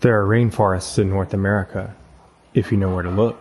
There 0.00 0.20
are 0.20 0.26
rainforests 0.26 0.98
in 0.98 1.08
North 1.08 1.32
America, 1.32 1.96
if 2.52 2.70
you 2.70 2.76
know 2.76 2.94
where 2.94 3.02
to 3.02 3.10
look. 3.10 3.40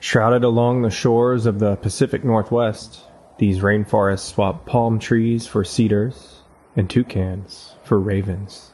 Shrouded 0.00 0.42
along 0.42 0.82
the 0.82 0.90
shores 0.90 1.46
of 1.46 1.60
the 1.60 1.76
Pacific 1.76 2.24
Northwest, 2.24 3.02
these 3.38 3.60
rainforests 3.60 4.34
swap 4.34 4.66
palm 4.66 4.98
trees 4.98 5.46
for 5.46 5.62
cedars 5.62 6.40
and 6.74 6.90
toucans 6.90 7.76
for 7.84 8.00
ravens. 8.00 8.72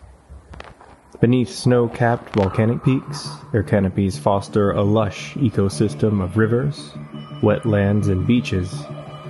Beneath 1.21 1.51
snow 1.51 1.89
capped 1.89 2.35
volcanic 2.35 2.83
peaks, 2.83 3.29
their 3.53 3.63
canopies 3.63 4.19
foster 4.19 4.73
a 4.73 4.83
lush 4.83 5.35
ecosystem 5.35 6.25
of 6.25 6.39
rivers, 6.39 6.93
wetlands, 7.43 8.09
and 8.09 8.27
beaches 8.27 8.83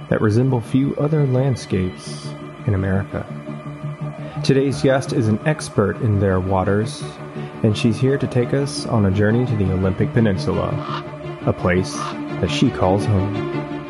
that 0.08 0.20
resemble 0.20 0.60
few 0.60 0.94
other 0.94 1.26
landscapes 1.26 2.28
in 2.68 2.74
America. 2.74 3.26
Today's 4.44 4.80
guest 4.80 5.12
is 5.12 5.26
an 5.26 5.40
expert 5.44 5.96
in 6.02 6.20
their 6.20 6.38
waters, 6.38 7.02
and 7.62 7.76
she's 7.76 7.98
here 7.98 8.18
to 8.18 8.26
take 8.26 8.52
us 8.52 8.86
on 8.86 9.06
a 9.06 9.10
journey 9.10 9.46
to 9.46 9.56
the 9.56 9.72
Olympic 9.72 10.12
Peninsula, 10.12 10.70
a 11.46 11.52
place 11.52 11.92
that 11.94 12.50
she 12.50 12.70
calls 12.70 13.04
home. 13.04 13.81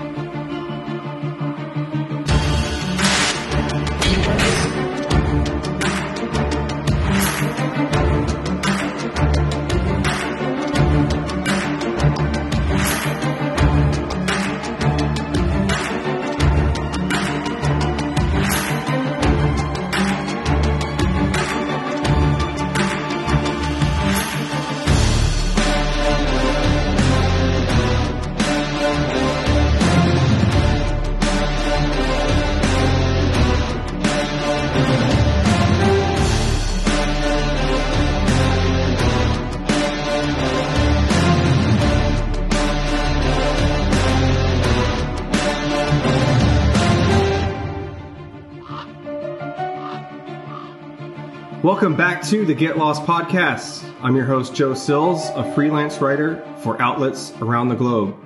The 52.47 52.55
Get 52.55 52.77
Lost 52.77 53.05
podcast. 53.05 53.89
I'm 54.03 54.17
your 54.17 54.25
host, 54.25 54.53
Joe 54.53 54.75
Sills, 54.75 55.31
a 55.37 55.55
freelance 55.55 56.01
writer 56.01 56.45
for 56.61 56.81
outlets 56.83 57.33
around 57.41 57.69
the 57.69 57.77
globe. 57.77 58.17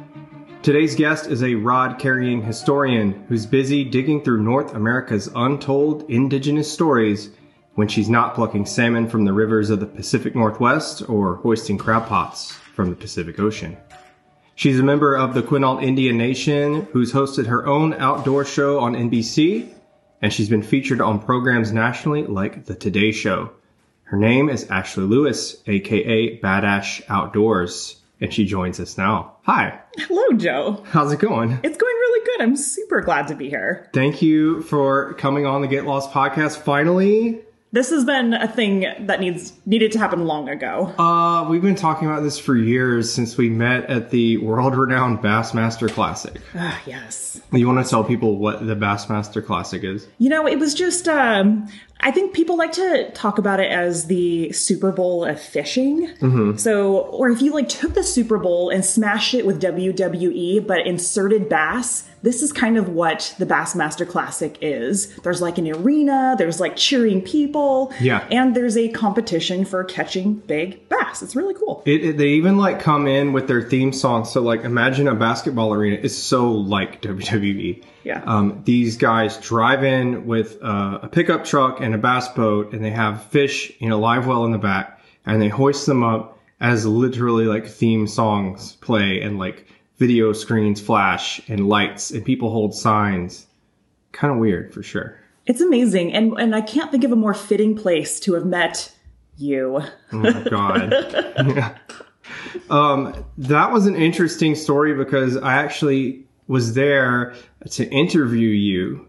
Today's 0.62 0.94
guest 0.94 1.26
is 1.26 1.42
a 1.42 1.56
rod 1.56 1.98
carrying 1.98 2.40
historian 2.40 3.26
who's 3.28 3.44
busy 3.44 3.84
digging 3.84 4.24
through 4.24 4.42
North 4.42 4.72
America's 4.72 5.28
untold 5.34 6.08
indigenous 6.08 6.72
stories 6.72 7.28
when 7.74 7.88
she's 7.88 8.08
not 8.08 8.34
plucking 8.34 8.64
salmon 8.64 9.06
from 9.06 9.26
the 9.26 9.34
rivers 9.34 9.68
of 9.68 9.80
the 9.80 9.86
Pacific 9.86 10.34
Northwest 10.34 11.06
or 11.10 11.36
hoisting 11.36 11.76
crab 11.76 12.06
pots 12.06 12.52
from 12.52 12.88
the 12.88 12.96
Pacific 12.96 13.38
Ocean. 13.38 13.76
She's 14.54 14.80
a 14.80 14.82
member 14.82 15.14
of 15.14 15.34
the 15.34 15.42
Quinault 15.42 15.82
Indian 15.82 16.16
Nation 16.16 16.88
who's 16.92 17.12
hosted 17.12 17.48
her 17.48 17.66
own 17.66 17.92
outdoor 17.92 18.46
show 18.46 18.80
on 18.80 18.94
NBC 18.94 19.74
and 20.22 20.32
she's 20.32 20.48
been 20.48 20.62
featured 20.62 21.02
on 21.02 21.20
programs 21.20 21.70
nationally 21.70 22.22
like 22.22 22.64
The 22.64 22.74
Today 22.74 23.12
Show. 23.12 23.50
Her 24.06 24.16
name 24.16 24.48
is 24.48 24.70
Ashley 24.70 25.02
Lewis, 25.02 25.56
aka 25.66 26.38
Badash 26.38 27.02
Outdoors, 27.08 28.00
and 28.20 28.32
she 28.32 28.44
joins 28.44 28.78
us 28.78 28.96
now. 28.96 29.34
Hi. 29.42 29.80
Hello, 29.98 30.36
Joe. 30.36 30.84
How's 30.90 31.12
it 31.12 31.18
going? 31.18 31.58
It's 31.64 31.76
going 31.76 31.94
really 31.94 32.24
good. 32.24 32.42
I'm 32.42 32.56
super 32.56 33.00
glad 33.00 33.26
to 33.28 33.34
be 33.34 33.48
here. 33.48 33.90
Thank 33.92 34.22
you 34.22 34.62
for 34.62 35.14
coming 35.14 35.44
on 35.44 35.60
the 35.60 35.66
Get 35.66 35.86
Lost 35.86 36.12
podcast 36.12 36.58
finally. 36.58 37.40
This 37.76 37.90
has 37.90 38.06
been 38.06 38.32
a 38.32 38.48
thing 38.48 38.86
that 39.00 39.20
needs 39.20 39.52
needed 39.66 39.92
to 39.92 39.98
happen 39.98 40.24
long 40.24 40.48
ago. 40.48 40.94
Uh, 40.98 41.46
we've 41.46 41.60
been 41.60 41.74
talking 41.74 42.08
about 42.08 42.22
this 42.22 42.38
for 42.38 42.56
years 42.56 43.12
since 43.12 43.36
we 43.36 43.50
met 43.50 43.84
at 43.90 44.08
the 44.08 44.38
world-renowned 44.38 45.18
Bassmaster 45.18 45.90
Classic. 45.90 46.40
Ah, 46.58 46.80
yes. 46.86 47.38
You 47.52 47.66
want 47.66 47.84
to 47.84 47.88
tell 47.88 48.02
people 48.02 48.38
what 48.38 48.66
the 48.66 48.74
Bassmaster 48.74 49.44
Classic 49.44 49.84
is? 49.84 50.08
You 50.16 50.30
know, 50.30 50.48
it 50.48 50.58
was 50.58 50.72
just 50.72 51.06
um 51.06 51.68
I 52.00 52.10
think 52.10 52.34
people 52.34 52.56
like 52.56 52.72
to 52.72 53.10
talk 53.12 53.38
about 53.38 53.60
it 53.60 53.70
as 53.70 54.06
the 54.06 54.52
Super 54.52 54.92
Bowl 54.92 55.24
of 55.24 55.40
fishing. 55.40 56.10
So, 56.58 56.98
or 56.98 57.30
if 57.30 57.40
you 57.40 57.52
like 57.52 57.68
took 57.68 57.94
the 57.94 58.02
Super 58.02 58.38
Bowl 58.38 58.68
and 58.70 58.84
smashed 58.84 59.32
it 59.34 59.46
with 59.46 59.60
WWE 59.62 60.66
but 60.66 60.86
inserted 60.86 61.48
bass, 61.48 62.08
this 62.26 62.42
is 62.42 62.52
kind 62.52 62.76
of 62.76 62.88
what 62.88 63.32
the 63.38 63.46
Bassmaster 63.46 64.06
Classic 64.06 64.58
is. 64.60 65.14
There's 65.18 65.40
like 65.40 65.58
an 65.58 65.68
arena, 65.70 66.34
there's 66.36 66.58
like 66.58 66.74
cheering 66.76 67.22
people, 67.22 67.92
Yeah. 68.00 68.26
and 68.32 68.54
there's 68.56 68.76
a 68.76 68.88
competition 68.88 69.64
for 69.64 69.84
catching 69.84 70.34
big 70.34 70.88
bass. 70.88 71.22
It's 71.22 71.36
really 71.36 71.54
cool. 71.54 71.82
It, 71.86 72.04
it- 72.04 72.16
they 72.18 72.30
even 72.30 72.58
like 72.58 72.80
come 72.80 73.06
in 73.06 73.32
with 73.32 73.46
their 73.46 73.62
theme 73.62 73.92
song. 73.92 74.24
So 74.24 74.42
like, 74.42 74.64
imagine 74.64 75.06
a 75.08 75.14
basketball 75.14 75.72
arena 75.72 75.96
is 76.02 76.16
so 76.20 76.50
like 76.50 77.00
WWE. 77.06 77.84
Yeah. 78.02 78.22
Um, 78.26 78.62
these 78.64 78.96
guys 78.96 79.36
drive 79.38 79.84
in 79.84 80.26
with 80.26 80.58
uh, 80.62 80.98
a 81.02 81.08
pickup 81.08 81.44
truck 81.44 81.80
and 81.80 81.94
a 81.94 81.98
bass 81.98 82.28
boat, 82.28 82.72
and 82.72 82.84
they 82.84 82.90
have 82.90 83.22
fish 83.26 83.72
in 83.80 83.92
a 83.92 83.96
live 83.96 84.26
well 84.26 84.44
in 84.44 84.50
the 84.52 84.58
back, 84.58 85.00
and 85.24 85.40
they 85.40 85.48
hoist 85.48 85.86
them 85.86 86.02
up 86.02 86.38
as 86.60 86.86
literally 86.86 87.44
like 87.44 87.66
theme 87.68 88.06
songs 88.06 88.72
play, 88.80 89.20
and 89.20 89.38
like 89.38 89.66
video 89.96 90.32
screens 90.32 90.80
flash 90.80 91.40
and 91.48 91.68
lights, 91.68 92.10
and 92.10 92.24
people 92.24 92.50
hold 92.50 92.74
signs. 92.74 93.46
Kind 94.12 94.32
of 94.32 94.38
weird 94.38 94.72
for 94.72 94.82
sure. 94.82 95.18
It's 95.46 95.60
amazing, 95.60 96.12
and 96.12 96.32
and 96.38 96.54
I 96.54 96.60
can't 96.60 96.90
think 96.90 97.04
of 97.04 97.12
a 97.12 97.16
more 97.16 97.34
fitting 97.34 97.76
place 97.76 98.20
to 98.20 98.34
have 98.34 98.44
met 98.44 98.92
you. 99.36 99.80
Oh 100.12 100.16
my 100.16 100.42
god. 100.42 100.92
Yeah. 100.92 101.76
Um, 102.70 103.24
that 103.38 103.70
was 103.70 103.86
an 103.86 103.94
interesting 103.94 104.54
story 104.56 104.94
because 104.94 105.36
I 105.36 105.54
actually 105.54 106.24
was 106.48 106.74
there 106.74 107.34
to 107.70 107.88
interview 107.88 108.48
you 108.48 109.06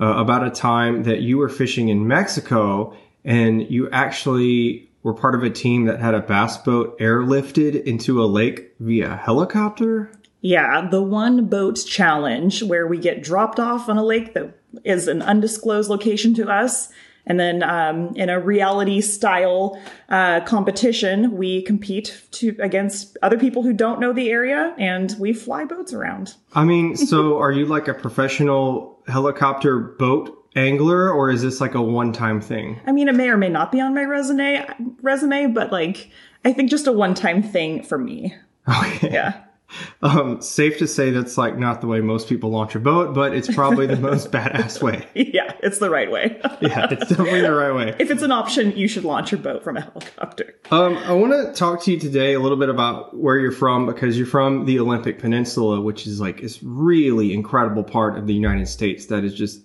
uh, 0.00 0.14
about 0.16 0.46
a 0.46 0.50
time 0.50 1.02
that 1.04 1.20
you 1.20 1.38
were 1.38 1.48
fishing 1.48 1.88
in 1.88 2.06
Mexico 2.06 2.96
and 3.24 3.68
you 3.70 3.90
actually 3.90 4.85
were 5.06 5.14
part 5.14 5.36
of 5.36 5.44
a 5.44 5.50
team 5.50 5.84
that 5.84 6.00
had 6.00 6.14
a 6.14 6.20
bass 6.20 6.56
boat 6.56 6.98
airlifted 6.98 7.80
into 7.84 8.20
a 8.20 8.26
lake 8.26 8.74
via 8.80 9.14
helicopter. 9.14 10.10
Yeah, 10.40 10.88
the 10.90 11.00
one 11.00 11.46
boat 11.46 11.80
challenge 11.86 12.64
where 12.64 12.88
we 12.88 12.98
get 12.98 13.22
dropped 13.22 13.60
off 13.60 13.88
on 13.88 13.98
a 13.98 14.02
lake 14.02 14.34
that 14.34 14.58
is 14.82 15.06
an 15.06 15.22
undisclosed 15.22 15.88
location 15.88 16.34
to 16.34 16.48
us. 16.48 16.88
And 17.24 17.38
then 17.38 17.62
um, 17.62 18.16
in 18.16 18.28
a 18.28 18.40
reality 18.40 19.00
style 19.00 19.80
uh, 20.08 20.40
competition, 20.40 21.36
we 21.36 21.62
compete 21.62 22.20
to 22.32 22.56
against 22.58 23.16
other 23.22 23.38
people 23.38 23.62
who 23.62 23.72
don't 23.72 24.00
know 24.00 24.12
the 24.12 24.30
area, 24.30 24.74
and 24.76 25.14
we 25.20 25.32
fly 25.32 25.66
boats 25.66 25.92
around. 25.92 26.34
I 26.52 26.64
mean, 26.64 26.96
so 26.96 27.38
are 27.38 27.52
you 27.52 27.66
like 27.66 27.86
a 27.86 27.94
professional 27.94 29.00
helicopter 29.06 29.78
boat 29.78 30.45
angler 30.56 31.10
or 31.12 31.30
is 31.30 31.42
this 31.42 31.60
like 31.60 31.74
a 31.74 31.82
one-time 31.82 32.40
thing? 32.40 32.80
I 32.86 32.92
mean, 32.92 33.08
it 33.08 33.14
may 33.14 33.28
or 33.28 33.36
may 33.36 33.48
not 33.48 33.70
be 33.70 33.80
on 33.80 33.94
my 33.94 34.04
resume, 34.04 34.66
resume, 35.02 35.48
but 35.48 35.70
like 35.70 36.10
I 36.44 36.52
think 36.52 36.70
just 36.70 36.86
a 36.86 36.92
one-time 36.92 37.42
thing 37.42 37.82
for 37.82 37.98
me. 37.98 38.34
Okay. 38.68 39.10
Yeah. 39.12 39.42
Um, 40.00 40.40
safe 40.40 40.78
to 40.78 40.86
say 40.86 41.10
that's 41.10 41.36
like 41.36 41.58
not 41.58 41.80
the 41.80 41.88
way 41.88 42.00
most 42.00 42.28
people 42.28 42.50
launch 42.50 42.76
a 42.76 42.78
boat, 42.78 43.14
but 43.14 43.34
it's 43.34 43.52
probably 43.52 43.88
the 43.88 43.96
most 44.00 44.30
badass 44.30 44.80
way. 44.80 45.06
Yeah, 45.14 45.52
it's 45.60 45.78
the 45.78 45.90
right 45.90 46.08
way. 46.10 46.40
Yeah, 46.60 46.86
it's 46.88 47.08
definitely 47.08 47.40
the 47.40 47.52
right 47.52 47.74
way. 47.74 47.96
if 47.98 48.10
it's 48.10 48.22
an 48.22 48.30
option, 48.30 48.76
you 48.76 48.86
should 48.86 49.04
launch 49.04 49.32
your 49.32 49.40
boat 49.40 49.64
from 49.64 49.76
a 49.76 49.80
helicopter. 49.80 50.54
Um, 50.70 50.96
I 50.98 51.12
want 51.12 51.32
to 51.32 51.52
talk 51.52 51.82
to 51.82 51.92
you 51.92 51.98
today 51.98 52.34
a 52.34 52.40
little 52.40 52.56
bit 52.56 52.68
about 52.68 53.16
where 53.16 53.38
you're 53.38 53.50
from 53.50 53.86
because 53.86 54.16
you're 54.16 54.26
from 54.26 54.66
the 54.66 54.78
Olympic 54.78 55.18
Peninsula, 55.18 55.80
which 55.80 56.06
is 56.06 56.20
like 56.20 56.40
this 56.40 56.62
really 56.62 57.34
incredible 57.34 57.82
part 57.82 58.16
of 58.16 58.28
the 58.28 58.34
United 58.34 58.68
States 58.68 59.06
that 59.06 59.24
is 59.24 59.34
just 59.34 59.62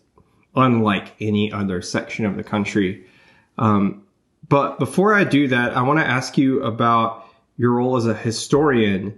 unlike 0.55 1.15
any 1.19 1.51
other 1.51 1.81
section 1.81 2.25
of 2.25 2.35
the 2.35 2.43
country. 2.43 3.05
Um, 3.57 4.03
but 4.49 4.79
before 4.79 5.13
I 5.13 5.23
do 5.23 5.47
that, 5.47 5.75
I 5.77 5.81
want 5.81 5.99
to 5.99 6.05
ask 6.05 6.37
you 6.37 6.63
about 6.63 7.25
your 7.57 7.71
role 7.71 7.95
as 7.95 8.05
a 8.05 8.13
historian. 8.13 9.13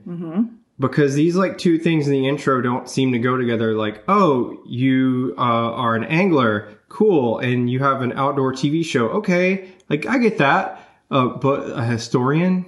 Because 0.79 1.13
these 1.15 1.35
like 1.35 1.57
two 1.57 1.77
things 1.77 2.07
in 2.07 2.13
the 2.13 2.27
intro 2.27 2.61
don't 2.61 2.89
seem 2.89 3.11
to 3.13 3.19
go 3.19 3.37
together. 3.37 3.75
Like, 3.75 4.03
oh, 4.07 4.61
you 4.65 5.33
uh, 5.37 5.41
are 5.41 5.95
an 5.95 6.03
angler, 6.03 6.69
cool, 6.89 7.39
and 7.39 7.69
you 7.69 7.79
have 7.79 8.01
an 8.01 8.13
outdoor 8.13 8.53
TV 8.53 8.83
show, 8.83 9.07
okay, 9.09 9.69
like 9.89 10.05
I 10.05 10.17
get 10.17 10.37
that. 10.39 10.79
Uh, 11.11 11.27
but 11.27 11.69
a 11.77 11.83
historian, 11.83 12.65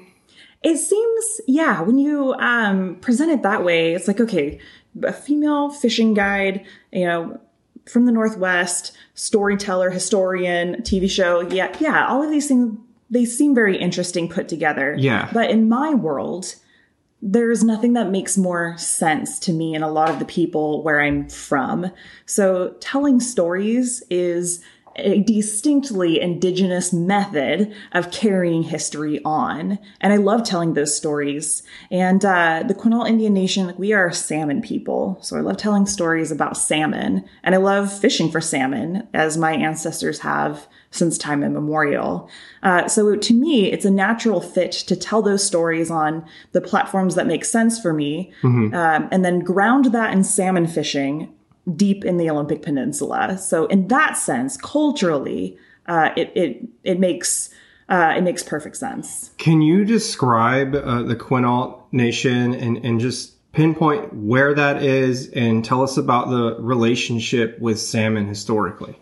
It 0.62 0.78
seems, 0.78 1.42
yeah, 1.48 1.82
when 1.82 2.00
you 2.00 2.34
um, 2.40 2.96
present 2.96 3.32
it 3.32 3.44
that 3.44 3.64
way, 3.64 3.94
it's 3.94 4.08
like, 4.08 4.20
okay, 4.20 4.60
a 5.04 5.14
female 5.14 5.70
fishing 5.70 6.16
guide, 6.16 6.66
you 6.92 7.06
know, 7.06 7.40
from 7.86 8.06
the 8.06 8.12
Northwest, 8.12 8.92
storyteller, 9.14 9.90
historian, 9.90 10.82
TV 10.82 11.10
show. 11.10 11.42
Yeah, 11.42 11.76
yeah, 11.80 12.08
all 12.08 12.24
of 12.24 12.30
these 12.30 12.48
things 12.48 12.78
they 13.10 13.26
seem 13.26 13.54
very 13.54 13.78
interesting 13.78 14.28
put 14.28 14.48
together. 14.48 14.96
Yeah. 14.98 15.30
But 15.32 15.52
in 15.52 15.70
my 15.70 15.94
world, 15.94 16.56
there's 17.22 17.64
nothing 17.64 17.94
that 17.94 18.10
makes 18.10 18.38
more 18.38 18.78
sense 18.78 19.40
to 19.40 19.54
me 19.54 19.74
and 19.74 19.84
a 19.84 19.90
lot 19.90 20.10
of 20.10 20.20
the 20.20 20.26
people 20.26 20.84
where 20.84 21.02
I'm 21.02 21.30
from. 21.30 21.92
So 22.26 22.76
telling 22.80 23.20
stories 23.20 24.04
is 24.10 24.64
a 24.98 25.22
distinctly 25.22 26.22
indigenous 26.22 26.94
method 26.94 27.74
of 27.92 28.12
carrying 28.12 28.64
history 28.64 29.22
on. 29.26 29.78
And 30.00 30.14
I 30.14 30.18
love 30.18 30.44
telling 30.44 30.74
those 30.74 30.96
stories. 30.96 31.64
And 31.92 32.24
uh, 32.24 32.64
the 32.68 32.74
Quinault 32.74 33.08
Indian 33.08 33.34
Nation, 33.34 33.68
like 33.68 33.80
we 33.80 33.94
are 33.94 34.12
salmon 34.12 34.62
people. 34.62 35.18
So 35.22 35.38
I 35.38 35.42
love 35.42 35.58
telling 35.58 35.86
stories 35.86 36.32
about 36.32 36.58
salmon. 36.58 37.26
And 37.44 37.56
I 37.56 37.58
love 37.58 37.92
fishing 37.92 38.32
for 38.32 38.42
salmon, 38.42 39.08
as 39.14 39.38
my 39.38 39.54
ancestors 39.54 40.20
have 40.20 40.68
since 40.92 41.18
time 41.18 41.44
immemorial. 41.44 42.30
Uh, 42.64 42.88
so 42.88 43.16
to 43.18 43.34
me, 43.34 43.72
it's 43.72 43.86
a 43.86 43.92
natural 43.92 44.40
fit 44.40 44.72
to 44.72 44.96
tell 44.96 45.22
those 45.22 45.44
stories 45.44 45.92
on 45.92 46.26
the 46.54 46.62
platforms 46.62 47.16
that 47.16 47.28
make 47.28 47.44
sense 47.44 47.80
for 47.80 47.92
me, 47.92 48.32
um, 48.74 49.10
and 49.12 49.26
then 49.26 49.40
ground 49.40 49.86
that 49.86 50.14
in 50.14 50.24
salmon 50.24 50.66
fishing 50.68 51.35
deep 51.76 52.06
in 52.06 52.18
the 52.18 52.30
Olympic 52.30 52.62
Peninsula. 52.62 53.38
So 53.38 53.66
in 53.68 53.88
that 53.88 54.18
sense, 54.18 54.58
culturally, 54.58 55.58
uh, 55.88 56.10
it 56.16 56.32
it 56.36 56.68
it 56.84 57.00
makes 57.00 57.50
uh, 57.90 58.14
it 58.18 58.22
makes 58.22 58.44
perfect 58.44 58.78
sense. 58.78 59.32
Can 59.38 59.62
you 59.62 59.86
describe 59.86 60.76
uh, 60.76 61.04
the 61.04 61.16
Quinault 61.16 61.84
Nation 61.92 62.54
and, 62.54 62.78
and 62.78 63.00
just 63.00 63.36
pinpoint 63.52 64.14
where 64.14 64.54
that 64.54 64.84
is 64.84 65.30
and 65.30 65.64
tell 65.64 65.82
us 65.82 65.98
about 65.98 66.30
the 66.30 66.58
relationship 66.60 67.60
with 67.60 67.80
salmon 67.80 68.28
historically? 68.28 68.96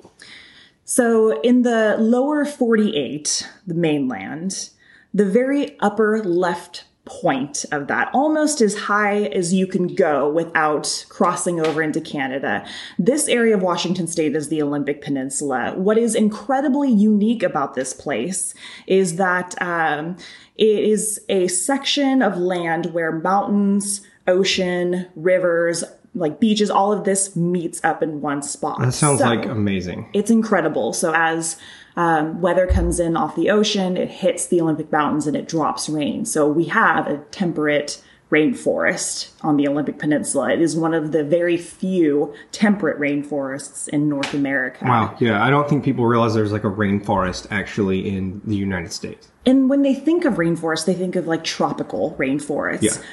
So 0.85 1.39
in 1.41 1.61
the 1.61 1.95
lower 1.97 2.45
48, 2.45 3.49
the 3.65 3.73
mainland, 3.73 4.69
the 5.13 5.25
very 5.25 5.79
upper 5.79 6.21
left 6.23 6.83
point 7.05 7.65
of 7.71 7.87
that, 7.87 8.09
almost 8.13 8.61
as 8.61 8.75
high 8.77 9.23
as 9.23 9.53
you 9.53 9.67
can 9.67 9.87
go 9.87 10.29
without 10.31 11.05
crossing 11.09 11.59
over 11.59 11.83
into 11.83 11.99
Canada. 11.99 12.65
This 12.97 13.27
area 13.27 13.55
of 13.55 13.61
Washington 13.61 14.07
state 14.07 14.35
is 14.35 14.47
the 14.47 14.61
Olympic 14.61 15.01
Peninsula. 15.01 15.73
What 15.75 15.97
is 15.97 16.15
incredibly 16.15 16.89
unique 16.91 17.43
about 17.43 17.73
this 17.73 17.93
place 17.93 18.53
is 18.87 19.17
that 19.17 19.61
um, 19.61 20.15
it 20.57 20.65
is 20.85 21.19
a 21.27 21.47
section 21.49 22.21
of 22.21 22.37
land 22.37 22.93
where 22.93 23.11
mountains, 23.11 23.99
ocean, 24.27 25.05
rivers, 25.17 25.83
like 26.15 26.39
beaches, 26.39 26.69
all 26.69 26.93
of 26.93 27.03
this 27.03 27.35
meets 27.35 27.83
up 27.83 28.01
in 28.01 28.21
one 28.21 28.41
spot. 28.41 28.79
That 28.79 28.93
sounds 28.93 29.19
So- 29.19 29.25
like 29.25 29.45
amazing. 29.45 30.07
it's 30.13 30.31
incredible. 30.31 30.93
So 30.93 31.11
as 31.13 31.57
um, 31.95 32.41
weather 32.41 32.67
comes 32.67 32.99
in 32.99 33.15
off 33.15 33.35
the 33.35 33.49
ocean, 33.49 33.97
it 33.97 34.09
hits 34.09 34.47
the 34.47 34.61
Olympic 34.61 34.91
Mountains 34.91 35.27
and 35.27 35.35
it 35.35 35.47
drops 35.47 35.89
rain. 35.89 36.25
So 36.25 36.47
we 36.47 36.65
have 36.65 37.07
a 37.07 37.17
temperate 37.31 38.01
rainforest 38.33 39.29
on 39.41 39.57
the 39.57 39.67
Olympic 39.67 39.99
Peninsula. 39.99 40.51
It 40.51 40.61
is 40.61 40.75
one 40.75 40.95
of 40.95 41.11
the 41.11 41.23
very 41.23 41.55
few 41.55 42.33
temperate 42.51 42.99
rainforests 42.99 43.87
in 43.89 44.09
North 44.09 44.33
America. 44.33 44.85
Wow. 44.85 45.15
Yeah, 45.19 45.43
I 45.43 45.51
don't 45.51 45.69
think 45.69 45.85
people 45.85 46.07
realize 46.07 46.33
there's 46.33 46.51
like 46.51 46.63
a 46.63 46.71
rainforest 46.71 47.45
actually 47.51 48.09
in 48.09 48.41
the 48.43 48.55
United 48.55 48.91
States. 48.91 49.27
And 49.45 49.69
when 49.69 49.83
they 49.83 49.93
think 49.93 50.25
of 50.25 50.35
rainforest, 50.35 50.85
they 50.85 50.95
think 50.95 51.15
of 51.15 51.27
like 51.27 51.43
tropical 51.43 52.15
rainforests. 52.17 52.81
Yeah. 52.81 53.03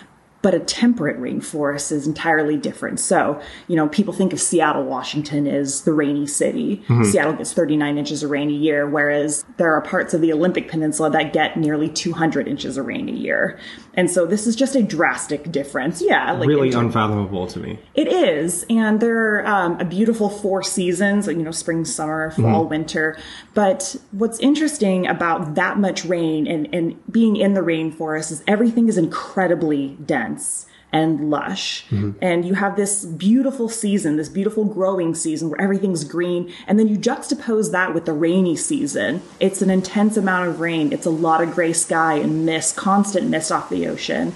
But 0.42 0.54
a 0.54 0.60
temperate 0.60 1.20
rainforest 1.20 1.92
is 1.92 2.06
entirely 2.06 2.56
different. 2.56 2.98
So, 2.98 3.40
you 3.69 3.76
know, 3.76 3.88
people 3.88 4.14
think 4.14 4.32
of 4.32 4.40
Seattle, 4.40 4.84
Washington 4.84 5.46
as 5.46 5.82
the 5.82 5.92
rainy 5.92 6.26
city. 6.26 6.78
Mm-hmm. 6.88 7.04
Seattle 7.04 7.34
gets 7.34 7.52
39 7.52 7.98
inches 7.98 8.22
of 8.22 8.31
rain 8.31 8.48
a 8.48 8.54
year, 8.54 8.87
whereas 8.88 9.44
there 9.58 9.72
are 9.72 9.82
parts 9.82 10.14
of 10.14 10.20
the 10.20 10.32
Olympic 10.32 10.69
Peninsula 10.69 11.10
that 11.10 11.32
get 11.32 11.58
nearly 11.58 11.88
200 11.88 12.48
inches 12.48 12.78
of 12.78 12.87
rain 12.87 13.08
a 13.08 13.12
year. 13.12 13.58
And 14.00 14.11
so 14.11 14.25
this 14.25 14.47
is 14.47 14.56
just 14.56 14.75
a 14.76 14.82
drastic 14.82 15.52
difference. 15.52 16.00
Yeah. 16.00 16.32
Like 16.32 16.49
really 16.49 16.73
unfathomable 16.73 17.47
to 17.49 17.58
me. 17.58 17.79
it 17.94 18.08
is, 18.08 18.64
and 18.70 18.99
there 18.99 19.19
are 19.19 19.47
um, 19.47 19.79
a 19.79 19.85
beautiful 19.85 20.31
four 20.31 20.62
seasons, 20.62 21.26
you 21.26 21.35
know, 21.35 21.50
spring, 21.50 21.85
summer, 21.85 22.31
fall, 22.31 22.64
winter. 22.64 23.19
But 23.52 23.97
what's 24.12 24.38
interesting 24.38 25.06
about 25.06 25.55
that 25.56 25.79
much 25.79 26.06
rain 26.06 26.47
and, 26.47 26.67
and 26.75 26.99
being 27.12 27.37
in 27.37 27.52
the 27.52 27.61
rainforest 27.61 28.32
is 28.32 28.43
everything 28.49 28.88
is 28.88 28.97
incredibly 28.97 29.99
dense 30.06 30.64
and 30.92 31.31
lush. 31.31 31.84
Mm-hmm. 31.87 32.12
And 32.20 32.44
you 32.44 32.54
have 32.54 32.76
this 32.76 33.04
beautiful 33.04 33.69
season, 33.69 34.16
this 34.16 34.28
beautiful 34.28 34.64
growing 34.64 35.14
season 35.14 35.50
where 35.50 35.60
everything's 35.60 36.04
green. 36.04 36.52
And 36.66 36.78
then 36.78 36.88
you 36.88 36.98
juxtapose 36.98 37.72
that 37.72 37.94
with 37.94 38.06
the 38.06 38.12
rainy 38.12 38.56
season. 38.56 39.22
It's 39.38 39.62
an 39.62 39.70
intense 39.70 40.16
amount 40.16 40.48
of 40.48 40.60
rain. 40.60 40.92
It's 40.92 41.06
a 41.06 41.10
lot 41.10 41.42
of 41.42 41.52
gray 41.52 41.72
sky 41.72 42.14
and 42.14 42.44
mist, 42.44 42.76
constant 42.76 43.28
mist 43.28 43.52
off 43.52 43.70
the 43.70 43.87
ocean 43.87 44.34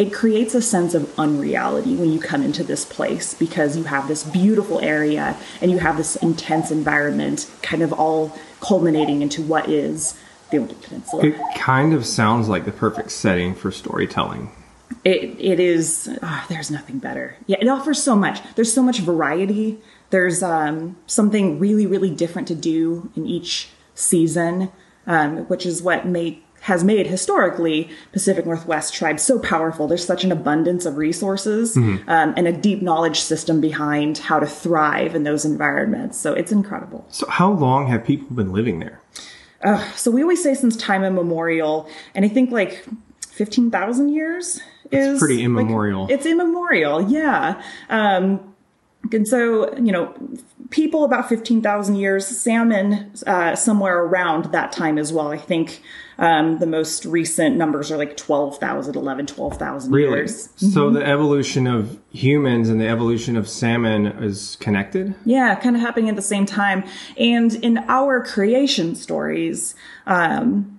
it 0.00 0.14
creates 0.14 0.54
a 0.54 0.62
sense 0.62 0.94
of 0.94 1.12
unreality 1.18 1.94
when 1.94 2.10
you 2.10 2.18
come 2.18 2.42
into 2.42 2.64
this 2.64 2.86
place 2.86 3.34
because 3.34 3.76
you 3.76 3.84
have 3.84 4.08
this 4.08 4.24
beautiful 4.24 4.80
area 4.80 5.36
and 5.60 5.70
you 5.70 5.76
have 5.76 5.98
this 5.98 6.16
intense 6.16 6.70
environment 6.70 7.50
kind 7.60 7.82
of 7.82 7.92
all 7.92 8.34
culminating 8.60 9.20
into 9.20 9.42
what 9.42 9.68
is 9.68 10.18
the 10.50 10.56
Olympic 10.56 10.80
Peninsula. 10.80 11.26
It 11.26 11.36
kind 11.54 11.92
of 11.92 12.06
sounds 12.06 12.48
like 12.48 12.64
the 12.64 12.72
perfect 12.72 13.10
setting 13.10 13.54
for 13.54 13.70
storytelling. 13.70 14.50
It, 15.04 15.36
it 15.38 15.60
is, 15.60 16.10
ah, 16.22 16.44
there's 16.48 16.70
nothing 16.70 16.98
better. 16.98 17.36
Yeah, 17.46 17.58
it 17.60 17.68
offers 17.68 18.02
so 18.02 18.14
much. 18.14 18.40
There's 18.54 18.72
so 18.72 18.82
much 18.82 18.98
variety. 18.98 19.78
There's 20.10 20.42
um, 20.42 20.96
something 21.06 21.58
really, 21.58 21.86
really 21.86 22.10
different 22.10 22.48
to 22.48 22.54
do 22.54 23.10
in 23.16 23.26
each 23.26 23.68
season, 23.94 24.70
um, 25.06 25.48
which 25.48 25.64
is 25.64 25.82
what 25.82 26.06
made 26.06 26.42
has 26.62 26.84
made 26.84 27.06
historically 27.06 27.88
Pacific 28.12 28.44
Northwest 28.44 28.92
tribes 28.92 29.22
so 29.22 29.38
powerful. 29.38 29.88
There's 29.88 30.04
such 30.04 30.24
an 30.24 30.32
abundance 30.32 30.84
of 30.84 30.98
resources 30.98 31.74
um, 32.06 32.34
and 32.36 32.46
a 32.46 32.52
deep 32.52 32.82
knowledge 32.82 33.18
system 33.20 33.62
behind 33.62 34.18
how 34.18 34.38
to 34.40 34.46
thrive 34.46 35.14
in 35.14 35.22
those 35.22 35.46
environments. 35.46 36.18
So 36.18 36.34
it's 36.34 36.52
incredible. 36.52 37.06
So, 37.08 37.26
how 37.30 37.50
long 37.50 37.86
have 37.86 38.04
people 38.04 38.36
been 38.36 38.52
living 38.52 38.78
there? 38.80 39.00
So 39.96 40.10
we 40.10 40.22
always 40.22 40.42
say 40.42 40.54
since 40.54 40.76
time 40.76 41.04
immemorial, 41.04 41.88
and 42.14 42.24
I 42.24 42.28
think 42.28 42.50
like 42.50 42.84
fifteen 43.20 43.70
thousand 43.70 44.10
years 44.10 44.60
is 44.92 45.18
pretty 45.18 45.36
like- 45.36 45.44
immemorial. 45.44 46.06
it's 46.10 46.26
immemorial, 46.26 47.02
yeah. 47.10 47.60
Um, 47.88 48.40
and 49.12 49.26
so 49.26 49.74
you 49.76 49.92
know, 49.92 50.14
people 50.70 51.04
about 51.04 51.28
fifteen 51.28 51.62
thousand 51.62 51.96
years, 51.96 52.26
salmon 52.26 53.10
uh, 53.26 53.54
somewhere 53.56 54.02
around 54.02 54.52
that 54.52 54.72
time 54.72 54.98
as 54.98 55.12
well. 55.12 55.28
I 55.32 55.38
think 55.38 55.80
um, 56.18 56.58
the 56.58 56.66
most 56.66 57.06
recent 57.06 57.56
numbers 57.56 57.90
are 57.90 57.96
like 57.96 58.14
12,000, 58.14 58.94
11, 58.94 59.24
12,000 59.26 59.90
Really? 59.90 60.18
years. 60.18 60.50
So, 60.56 60.90
the 60.90 61.02
evolution 61.02 61.66
of 61.66 61.98
humans 62.12 62.68
and 62.68 62.78
the 62.78 62.86
evolution 62.86 63.38
of 63.38 63.48
salmon 63.48 64.04
is 64.06 64.58
connected? 64.60 65.14
Yeah, 65.24 65.54
kind 65.54 65.74
of 65.76 65.80
happening 65.80 66.10
at 66.10 66.16
the 66.16 66.22
same 66.22 66.44
time. 66.44 66.84
And 67.16 67.54
in 67.64 67.78
our 67.88 68.22
creation 68.22 68.96
stories, 68.96 69.74
um, 70.06 70.78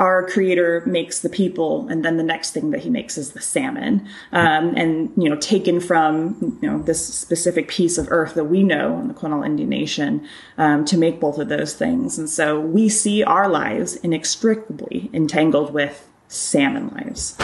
our 0.00 0.26
creator 0.26 0.82
makes 0.86 1.20
the 1.20 1.28
people, 1.28 1.86
and 1.88 2.02
then 2.02 2.16
the 2.16 2.22
next 2.22 2.52
thing 2.52 2.70
that 2.70 2.80
he 2.80 2.88
makes 2.88 3.18
is 3.18 3.32
the 3.32 3.40
salmon. 3.40 4.08
Um, 4.32 4.74
and, 4.74 5.12
you 5.14 5.28
know, 5.28 5.36
taken 5.36 5.78
from, 5.78 6.58
you 6.62 6.70
know, 6.70 6.82
this 6.82 7.06
specific 7.14 7.68
piece 7.68 7.98
of 7.98 8.08
earth 8.10 8.32
that 8.32 8.44
we 8.44 8.62
know 8.62 8.98
in 8.98 9.08
the 9.08 9.14
Quinault 9.14 9.44
Indian 9.44 9.68
Nation 9.68 10.26
um, 10.56 10.86
to 10.86 10.96
make 10.96 11.20
both 11.20 11.38
of 11.38 11.50
those 11.50 11.74
things. 11.74 12.18
And 12.18 12.30
so 12.30 12.58
we 12.58 12.88
see 12.88 13.22
our 13.22 13.46
lives 13.46 13.96
inextricably 13.96 15.10
entangled 15.12 15.74
with 15.74 16.08
salmon 16.28 16.88
lives. 16.88 17.36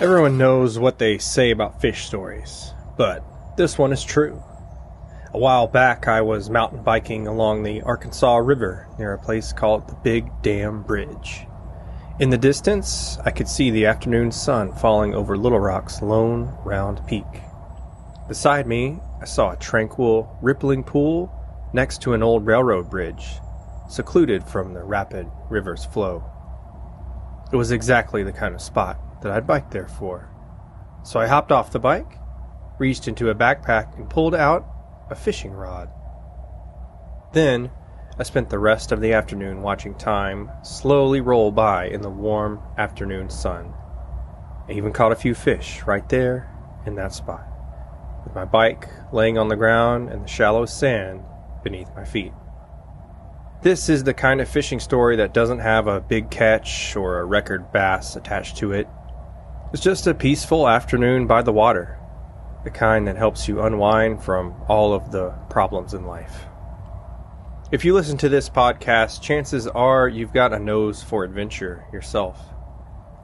Everyone 0.00 0.38
knows 0.38 0.78
what 0.78 0.98
they 0.98 1.18
say 1.18 1.50
about 1.50 1.82
fish 1.82 2.06
stories, 2.06 2.72
but 2.96 3.22
this 3.58 3.76
one 3.76 3.92
is 3.92 4.02
true. 4.02 4.42
A 5.34 5.38
while 5.38 5.66
back, 5.66 6.08
I 6.08 6.22
was 6.22 6.48
mountain 6.48 6.82
biking 6.82 7.26
along 7.26 7.62
the 7.62 7.82
Arkansas 7.82 8.36
River 8.36 8.88
near 8.98 9.12
a 9.12 9.18
place 9.18 9.52
called 9.52 9.86
the 9.86 9.94
Big 9.96 10.30
Dam 10.40 10.82
Bridge. 10.82 11.46
In 12.18 12.30
the 12.30 12.38
distance, 12.38 13.18
I 13.26 13.30
could 13.30 13.46
see 13.46 13.70
the 13.70 13.84
afternoon 13.84 14.32
sun 14.32 14.72
falling 14.72 15.14
over 15.14 15.36
Little 15.36 15.60
Rock's 15.60 16.00
lone, 16.00 16.56
round 16.64 17.06
peak. 17.06 17.26
Beside 18.26 18.66
me, 18.66 19.00
I 19.20 19.26
saw 19.26 19.52
a 19.52 19.56
tranquil, 19.56 20.34
rippling 20.40 20.82
pool 20.82 21.30
next 21.74 22.00
to 22.02 22.14
an 22.14 22.22
old 22.22 22.46
railroad 22.46 22.88
bridge, 22.88 23.38
secluded 23.86 24.42
from 24.44 24.72
the 24.72 24.82
rapid 24.82 25.30
river's 25.50 25.84
flow. 25.84 26.24
It 27.52 27.56
was 27.56 27.70
exactly 27.70 28.22
the 28.22 28.32
kind 28.32 28.54
of 28.54 28.62
spot 28.62 29.20
that 29.20 29.30
I'd 29.30 29.46
biked 29.46 29.72
there 29.72 29.88
for. 29.88 30.30
So 31.02 31.20
I 31.20 31.26
hopped 31.26 31.52
off 31.52 31.70
the 31.70 31.78
bike, 31.78 32.18
reached 32.78 33.08
into 33.08 33.28
a 33.28 33.34
backpack, 33.34 33.94
and 33.98 34.08
pulled 34.08 34.34
out 34.34 34.66
a 35.10 35.14
fishing 35.14 35.52
rod. 35.52 35.88
Then 37.32 37.70
I 38.18 38.22
spent 38.24 38.50
the 38.50 38.58
rest 38.58 38.90
of 38.90 39.00
the 39.00 39.12
afternoon 39.12 39.62
watching 39.62 39.94
time 39.94 40.50
slowly 40.62 41.20
roll 41.20 41.52
by 41.52 41.86
in 41.86 42.00
the 42.02 42.10
warm 42.10 42.60
afternoon 42.76 43.30
sun. 43.30 43.72
I 44.68 44.72
even 44.72 44.92
caught 44.92 45.12
a 45.12 45.16
few 45.16 45.34
fish 45.34 45.82
right 45.86 46.08
there 46.08 46.54
in 46.84 46.96
that 46.96 47.12
spot, 47.14 47.46
with 48.24 48.34
my 48.34 48.44
bike 48.44 48.88
laying 49.12 49.38
on 49.38 49.48
the 49.48 49.56
ground 49.56 50.10
and 50.10 50.24
the 50.24 50.28
shallow 50.28 50.66
sand 50.66 51.22
beneath 51.62 51.94
my 51.94 52.04
feet. 52.04 52.32
This 53.62 53.88
is 53.88 54.04
the 54.04 54.14
kind 54.14 54.40
of 54.40 54.48
fishing 54.48 54.78
story 54.78 55.16
that 55.16 55.34
doesn't 55.34 55.58
have 55.58 55.86
a 55.86 56.00
big 56.00 56.30
catch 56.30 56.94
or 56.96 57.18
a 57.18 57.24
record 57.24 57.72
bass 57.72 58.14
attached 58.14 58.56
to 58.58 58.72
it. 58.72 58.88
It's 59.72 59.82
just 59.82 60.06
a 60.06 60.14
peaceful 60.14 60.68
afternoon 60.68 61.26
by 61.26 61.42
the 61.42 61.52
water, 61.52 61.97
the 62.64 62.70
kind 62.70 63.06
that 63.06 63.16
helps 63.16 63.48
you 63.48 63.62
unwind 63.62 64.22
from 64.22 64.54
all 64.68 64.92
of 64.92 65.10
the 65.12 65.30
problems 65.48 65.94
in 65.94 66.06
life. 66.06 66.44
If 67.70 67.84
you 67.84 67.92
listen 67.92 68.16
to 68.18 68.28
this 68.28 68.48
podcast, 68.48 69.20
chances 69.20 69.66
are 69.66 70.08
you've 70.08 70.32
got 70.32 70.52
a 70.52 70.58
nose 70.58 71.02
for 71.02 71.22
adventure 71.22 71.84
yourself. 71.92 72.40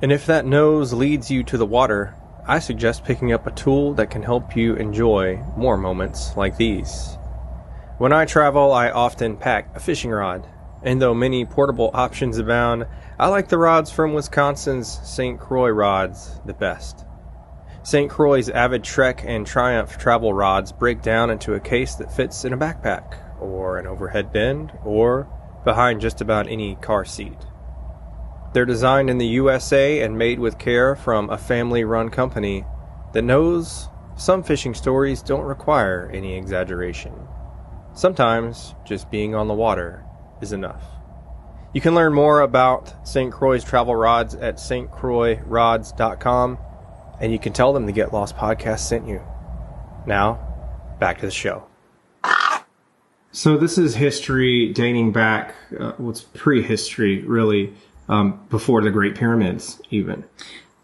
And 0.03 0.13
if 0.13 0.27
that 0.27 0.45
nose 0.45 0.93
leads 0.93 1.31
you 1.31 1.43
to 1.45 1.57
the 1.57 1.65
water, 1.65 2.15
I 2.47 2.59
suggest 2.59 3.05
picking 3.05 3.33
up 3.33 3.47
a 3.47 3.53
tool 3.53 3.95
that 3.95 4.11
can 4.11 4.23
help 4.23 4.55
you 4.55 4.75
enjoy 4.75 5.43
more 5.57 5.79
moments 5.79 6.37
like 6.37 6.59
these. 6.59 7.17
When 7.97 8.13
I 8.13 8.27
travel, 8.27 8.71
I 8.73 8.91
often 8.91 9.39
pack 9.39 9.75
a 9.75 9.81
fishing 9.81 10.11
rod, 10.11 10.47
and 10.83 11.01
though 11.01 11.15
many 11.15 11.47
portable 11.47 11.91
options 11.95 12.37
abound, 12.37 12.87
I 13.19 13.29
like 13.29 13.49
the 13.49 13.57
rods 13.57 13.91
from 13.91 14.13
Wisconsin's 14.13 15.01
St. 15.09 15.41
Croix 15.41 15.71
rods 15.71 16.39
the 16.45 16.53
best. 16.53 17.07
St. 17.85 18.11
Croix's 18.11 18.49
Avid 18.49 18.83
Trek 18.83 19.23
and 19.27 19.47
Triumph 19.47 19.99
travel 19.99 20.33
rods 20.33 20.73
break 20.73 21.03
down 21.03 21.29
into 21.29 21.53
a 21.53 21.61
case 21.61 21.95
that 21.97 22.11
fits 22.11 22.47
in 22.47 22.55
a 22.55 22.57
backpack, 22.57 23.19
or 23.39 23.77
an 23.77 23.87
overhead 23.87 24.33
bin, 24.33 24.73
or 24.87 25.29
behind 25.65 26.01
just 26.01 26.23
about 26.23 26.49
any 26.49 26.77
car 26.77 27.05
seat. 27.05 27.37
They're 28.55 28.65
designed 28.65 29.11
in 29.11 29.19
the 29.19 29.27
USA 29.27 30.01
and 30.01 30.17
made 30.17 30.39
with 30.39 30.59
care 30.59 30.97
from 30.97 31.29
a 31.29 31.37
family 31.37 31.85
run 31.85 32.09
company 32.09 32.65
that 33.13 33.21
knows 33.21 33.91
some 34.17 34.43
fishing 34.43 34.73
stories 34.73 35.21
don't 35.21 35.45
require 35.45 36.11
any 36.11 36.39
exaggeration. 36.39 37.13
Sometimes 37.93 38.75
just 38.87 39.11
being 39.11 39.35
on 39.35 39.47
the 39.47 39.53
water 39.53 40.07
is 40.41 40.53
enough. 40.53 40.83
You 41.75 41.83
can 41.83 41.95
learn 41.95 42.15
more 42.15 42.41
about 42.41 43.07
St. 43.07 43.31
Croix's 43.31 43.63
travel 43.63 43.95
rods 43.95 44.35
at 44.37 44.57
stcroixrods.com 44.57 46.59
and 47.21 47.33
you 47.33 47.39
can 47.39 47.53
tell 47.53 47.73
them 47.73 47.87
the 47.87 47.93
Get 47.93 48.13
Lost 48.13 48.37
podcast 48.37 48.81
sent 48.81 49.07
you. 49.09 49.21
Now, 50.07 50.39
back 51.01 51.19
to 51.21 51.27
the 51.27 51.33
show. 51.33 51.65
So 53.33 53.57
this 53.57 53.79
is 53.79 53.97
history 53.97 54.73
dating 54.73 55.11
back, 55.13 55.55
uh, 55.79 55.93
what's 55.97 56.21
prehistory 56.21 57.23
really, 57.23 57.75
um, 58.09 58.41
before 58.49 58.81
the 58.83 58.91
Great 58.91 59.17
Pyramids, 59.17 59.81
even. 59.91 60.23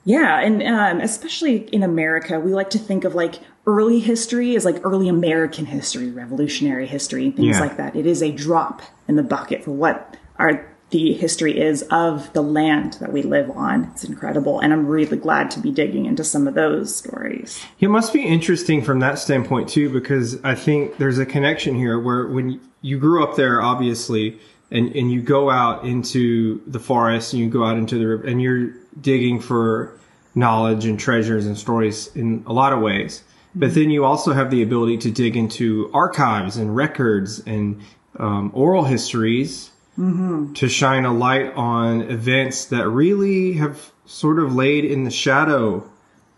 Yeah, 0.04 0.40
and 0.40 0.62
um, 0.62 1.00
especially 1.00 1.58
in 1.72 1.82
America, 1.82 2.40
we 2.40 2.52
like 2.52 2.70
to 2.70 2.78
think 2.78 3.04
of 3.04 3.14
like 3.14 3.38
early 3.66 4.00
history 4.00 4.56
as 4.56 4.64
like 4.64 4.84
early 4.84 5.08
American 5.08 5.66
history, 5.66 6.10
revolutionary 6.10 6.86
history, 6.86 7.30
things 7.30 7.56
Yeah. 7.56 7.60
like 7.60 7.76
that. 7.76 7.94
It 7.94 8.06
is 8.06 8.20
a 8.22 8.32
drop 8.32 8.82
in 9.06 9.14
the 9.16 9.22
bucket 9.22 9.62
for 9.62 9.70
what 9.72 10.16
our 10.38 10.66
the 10.90 11.12
history 11.12 11.58
is 11.58 11.82
of 11.90 12.32
the 12.32 12.42
land 12.42 12.94
that 12.94 13.12
we 13.12 13.22
live 13.22 13.50
on. 13.50 13.84
It's 13.92 14.04
incredible, 14.04 14.60
and 14.60 14.72
I'm 14.72 14.86
really 14.86 15.16
glad 15.16 15.50
to 15.52 15.60
be 15.60 15.70
digging 15.70 16.06
into 16.06 16.24
some 16.24 16.48
of 16.48 16.54
those 16.54 16.94
stories. 16.94 17.64
It 17.78 17.88
must 17.88 18.12
be 18.12 18.22
interesting 18.22 18.82
from 18.82 18.98
that 19.00 19.18
standpoint 19.18 19.68
too, 19.68 19.88
because 19.90 20.42
I 20.44 20.54
think 20.54 20.98
there's 20.98 21.18
a 21.18 21.26
connection 21.26 21.74
here 21.74 21.98
where 21.98 22.26
when 22.26 22.60
you 22.82 22.98
grew 22.98 23.22
up 23.22 23.36
there, 23.36 23.62
obviously, 23.62 24.38
and, 24.70 24.94
and 24.94 25.10
you 25.10 25.22
go 25.22 25.50
out 25.50 25.84
into 25.84 26.60
the 26.66 26.80
forest 26.80 27.32
and 27.32 27.42
you 27.42 27.48
go 27.48 27.64
out 27.64 27.76
into 27.76 27.98
the 27.98 28.06
river 28.06 28.26
and 28.26 28.40
you're 28.40 28.70
digging 29.00 29.40
for 29.40 29.98
knowledge 30.34 30.84
and 30.84 30.98
treasures 30.98 31.46
and 31.46 31.58
stories 31.58 32.14
in 32.14 32.44
a 32.46 32.52
lot 32.52 32.72
of 32.72 32.80
ways. 32.80 33.24
But 33.54 33.74
then 33.74 33.90
you 33.90 34.04
also 34.04 34.32
have 34.32 34.50
the 34.50 34.62
ability 34.62 34.98
to 34.98 35.10
dig 35.10 35.36
into 35.36 35.90
archives 35.92 36.56
and 36.56 36.74
records 36.74 37.40
and 37.46 37.80
um, 38.18 38.52
oral 38.54 38.84
histories 38.84 39.69
Mm-hmm. 39.98 40.54
to 40.54 40.68
shine 40.68 41.04
a 41.04 41.12
light 41.12 41.52
on 41.54 42.02
events 42.02 42.66
that 42.66 42.88
really 42.88 43.54
have 43.54 43.90
sort 44.06 44.38
of 44.38 44.54
laid 44.54 44.84
in 44.84 45.04
the 45.04 45.10
shadow 45.10 45.88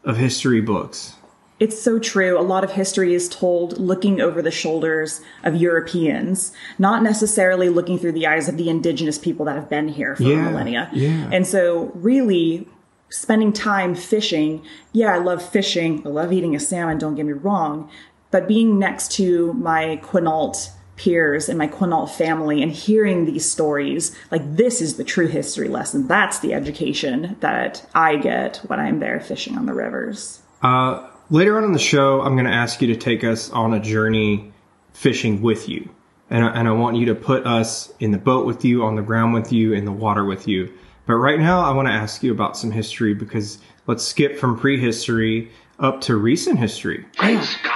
of 0.04 0.16
history 0.16 0.60
books. 0.60 1.14
It's 1.60 1.80
so 1.80 2.00
true. 2.00 2.36
A 2.36 2.42
lot 2.42 2.64
of 2.64 2.72
history 2.72 3.14
is 3.14 3.28
told 3.28 3.78
looking 3.78 4.20
over 4.20 4.42
the 4.42 4.50
shoulders 4.50 5.20
of 5.44 5.54
Europeans, 5.54 6.52
not 6.80 7.04
necessarily 7.04 7.68
looking 7.68 7.98
through 8.00 8.12
the 8.12 8.26
eyes 8.26 8.48
of 8.48 8.56
the 8.56 8.68
indigenous 8.68 9.16
people 9.16 9.44
that 9.46 9.54
have 9.54 9.68
been 9.70 9.86
here 9.86 10.16
for 10.16 10.24
Yeah, 10.24 10.42
millennia. 10.50 10.90
yeah. 10.92 11.28
And 11.32 11.46
so, 11.46 11.92
really, 11.94 12.66
spending 13.10 13.52
time 13.52 13.94
fishing, 13.94 14.64
yeah, 14.92 15.14
I 15.14 15.18
love 15.18 15.40
fishing. 15.46 16.02
I 16.04 16.08
love 16.08 16.32
eating 16.32 16.56
a 16.56 16.60
salmon, 16.60 16.98
don't 16.98 17.14
get 17.14 17.26
me 17.26 17.32
wrong. 17.34 17.88
But 18.32 18.48
being 18.48 18.78
next 18.80 19.12
to 19.12 19.52
my 19.52 20.00
Quinault 20.02 20.70
peers 20.96 21.48
and 21.48 21.58
my 21.58 21.66
Quinault 21.66 22.10
family 22.10 22.62
and 22.62 22.72
hearing 22.72 23.24
these 23.24 23.48
stories, 23.48 24.16
like 24.30 24.56
this 24.56 24.80
is 24.80 24.96
the 24.96 25.04
true 25.04 25.26
history 25.26 25.68
lesson. 25.68 26.06
That's 26.06 26.40
the 26.40 26.54
education 26.54 27.36
that 27.40 27.86
I 27.94 28.16
get 28.16 28.58
when 28.66 28.78
I'm 28.78 29.00
there 29.00 29.20
fishing 29.20 29.56
on 29.56 29.66
the 29.66 29.74
rivers. 29.74 30.40
Uh, 30.62 31.08
later 31.30 31.56
on 31.56 31.64
in 31.64 31.72
the 31.72 31.78
show, 31.78 32.20
I'm 32.22 32.34
going 32.34 32.46
to 32.46 32.52
ask 32.52 32.80
you 32.82 32.88
to 32.88 32.96
take 32.96 33.24
us 33.24 33.50
on 33.50 33.74
a 33.74 33.80
journey 33.80 34.52
fishing 34.92 35.42
with 35.42 35.68
you. 35.68 35.88
And 36.30 36.44
I, 36.44 36.48
and 36.50 36.68
I 36.68 36.72
want 36.72 36.96
you 36.96 37.06
to 37.06 37.14
put 37.14 37.46
us 37.46 37.92
in 37.98 38.10
the 38.10 38.18
boat 38.18 38.46
with 38.46 38.64
you, 38.64 38.84
on 38.84 38.96
the 38.96 39.02
ground 39.02 39.34
with 39.34 39.52
you, 39.52 39.72
in 39.72 39.84
the 39.84 39.92
water 39.92 40.24
with 40.24 40.48
you. 40.48 40.72
But 41.06 41.14
right 41.14 41.38
now, 41.38 41.60
I 41.60 41.74
want 41.74 41.88
to 41.88 41.92
ask 41.92 42.22
you 42.22 42.32
about 42.32 42.56
some 42.56 42.70
history 42.70 43.12
because 43.12 43.58
let's 43.86 44.04
skip 44.04 44.38
from 44.38 44.58
prehistory 44.58 45.50
up 45.82 46.00
to 46.02 46.16
recent 46.16 46.58
history. 46.58 47.04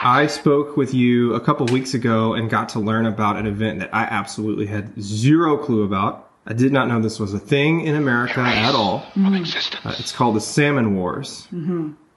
I 0.03 0.27
spoke 0.29 0.77
with 0.77 0.95
you 0.95 1.35
a 1.35 1.41
couple 1.41 1.67
weeks 1.67 1.93
ago 1.93 2.35
and 2.35 2.49
got 2.49 2.69
to 2.71 2.79
learn 2.81 3.05
about 3.05 3.37
an 3.37 3.47
event 3.47 3.81
that 3.81 3.93
I 3.93 4.05
absolutely 4.05 4.67
had 4.67 4.99
zero 5.01 5.59
clue 5.59 5.83
about. 5.83 6.31
I 6.47 6.53
did 6.53 6.73
not 6.73 6.87
know 6.87 7.01
this 7.01 7.19
was 7.19 7.35
a 7.35 7.41
thing 7.41 7.81
in 7.81 7.97
America 7.97 8.41
at 8.41 8.75
all. 8.75 9.05
existence. 9.35 9.85
Uh, 9.85 9.97
it's 9.99 10.13
called 10.13 10.37
the 10.37 10.41
Salmon 10.41 10.95
Wars. 10.95 11.49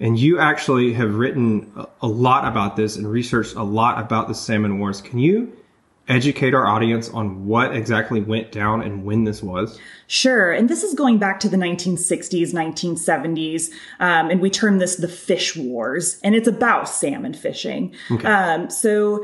And 0.02 0.18
you 0.18 0.40
actually 0.40 0.94
have 0.94 1.16
written 1.16 1.74
a, 1.76 1.88
a 2.04 2.08
lot 2.08 2.48
about 2.48 2.76
this 2.76 2.96
and 2.96 3.10
researched 3.10 3.56
a 3.56 3.64
lot 3.64 4.00
about 4.00 4.28
the 4.28 4.36
Salmon 4.36 4.80
Wars. 4.80 5.02
Can 5.02 5.18
you 5.20 5.52
educate 6.10 6.54
our 6.54 6.68
audience 6.68 7.10
on 7.10 7.46
what 7.46 7.76
exactly 7.76 8.20
went 8.20 8.52
down 8.52 8.82
and 8.82 9.06
when 9.06 9.24
this 9.24 9.42
was? 9.42 9.80
Sure. 10.08 10.52
And 10.52 10.68
this 10.68 10.84
is 10.84 10.96
going 10.96 11.20
back 11.20 11.40
to 11.42 11.50
the 11.50 11.56
1960s, 11.56 12.52
1970s. 12.52 13.70
Um, 14.00 14.32
and 14.32 14.42
we 14.42 14.50
term 14.50 14.80
this 14.80 14.96
the 14.96 15.08
fish 15.08 15.56
wars. 15.56 16.20
And 16.24 16.34
it's 16.36 16.48
about 16.48 16.90
salmon 16.90 17.34
fishing. 17.34 17.96
Um, 18.26 18.70
so 18.72 19.24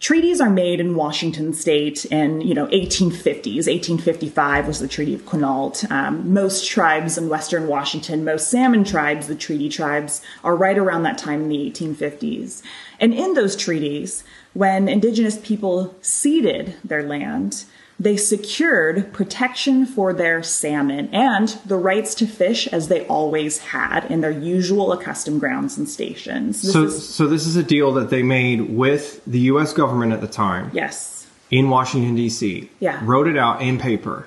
treaties 0.00 0.40
are 0.40 0.50
made 0.50 0.80
in 0.80 0.94
Washington 0.94 1.52
state 1.52 2.06
in, 2.06 2.40
you 2.40 2.54
know, 2.54 2.66
1850s. 2.68 3.68
1855 3.68 4.66
was 4.66 4.80
the 4.80 4.88
Treaty 4.88 5.14
of 5.14 5.26
Quinault. 5.26 5.88
Um, 5.90 6.32
most 6.32 6.66
tribes 6.66 7.18
in 7.18 7.28
Western 7.28 7.68
Washington, 7.68 8.24
most 8.24 8.50
salmon 8.50 8.82
tribes, 8.82 9.26
the 9.26 9.34
treaty 9.34 9.68
tribes, 9.68 10.22
are 10.42 10.56
right 10.56 10.78
around 10.78 11.02
that 11.02 11.18
time 11.18 11.42
in 11.42 11.48
the 11.50 11.70
1850s. 11.70 12.62
And 12.98 13.12
in 13.12 13.34
those 13.34 13.54
treaties, 13.54 14.24
when 14.54 14.88
indigenous 14.88 15.38
people 15.38 15.94
ceded 16.00 16.74
their 16.82 17.02
land, 17.02 17.64
they 18.00 18.16
secured 18.16 19.12
protection 19.12 19.84
for 19.84 20.14
their 20.14 20.42
salmon 20.42 21.10
and 21.12 21.48
the 21.66 21.76
rights 21.76 22.14
to 22.14 22.26
fish 22.26 22.66
as 22.68 22.88
they 22.88 23.06
always 23.06 23.58
had 23.58 24.06
in 24.06 24.22
their 24.22 24.30
usual 24.30 24.90
accustomed 24.92 25.38
grounds 25.38 25.76
and 25.76 25.86
stations. 25.86 26.62
This 26.62 26.72
So, 26.72 26.84
is- 26.84 27.08
so 27.14 27.26
this 27.26 27.46
is 27.46 27.56
a 27.56 27.62
deal 27.62 27.92
that 27.92 28.08
they 28.08 28.22
made 28.22 28.70
with 28.70 29.22
the 29.26 29.40
U.S. 29.52 29.74
government 29.74 30.14
at 30.14 30.22
the 30.22 30.26
time 30.28 30.70
yes. 30.72 31.26
in 31.50 31.68
Washington 31.68 32.16
D.C. 32.16 32.70
Yeah. 32.80 32.98
wrote 33.04 33.28
it 33.28 33.36
out 33.36 33.60
in 33.60 33.78
paper. 33.78 34.26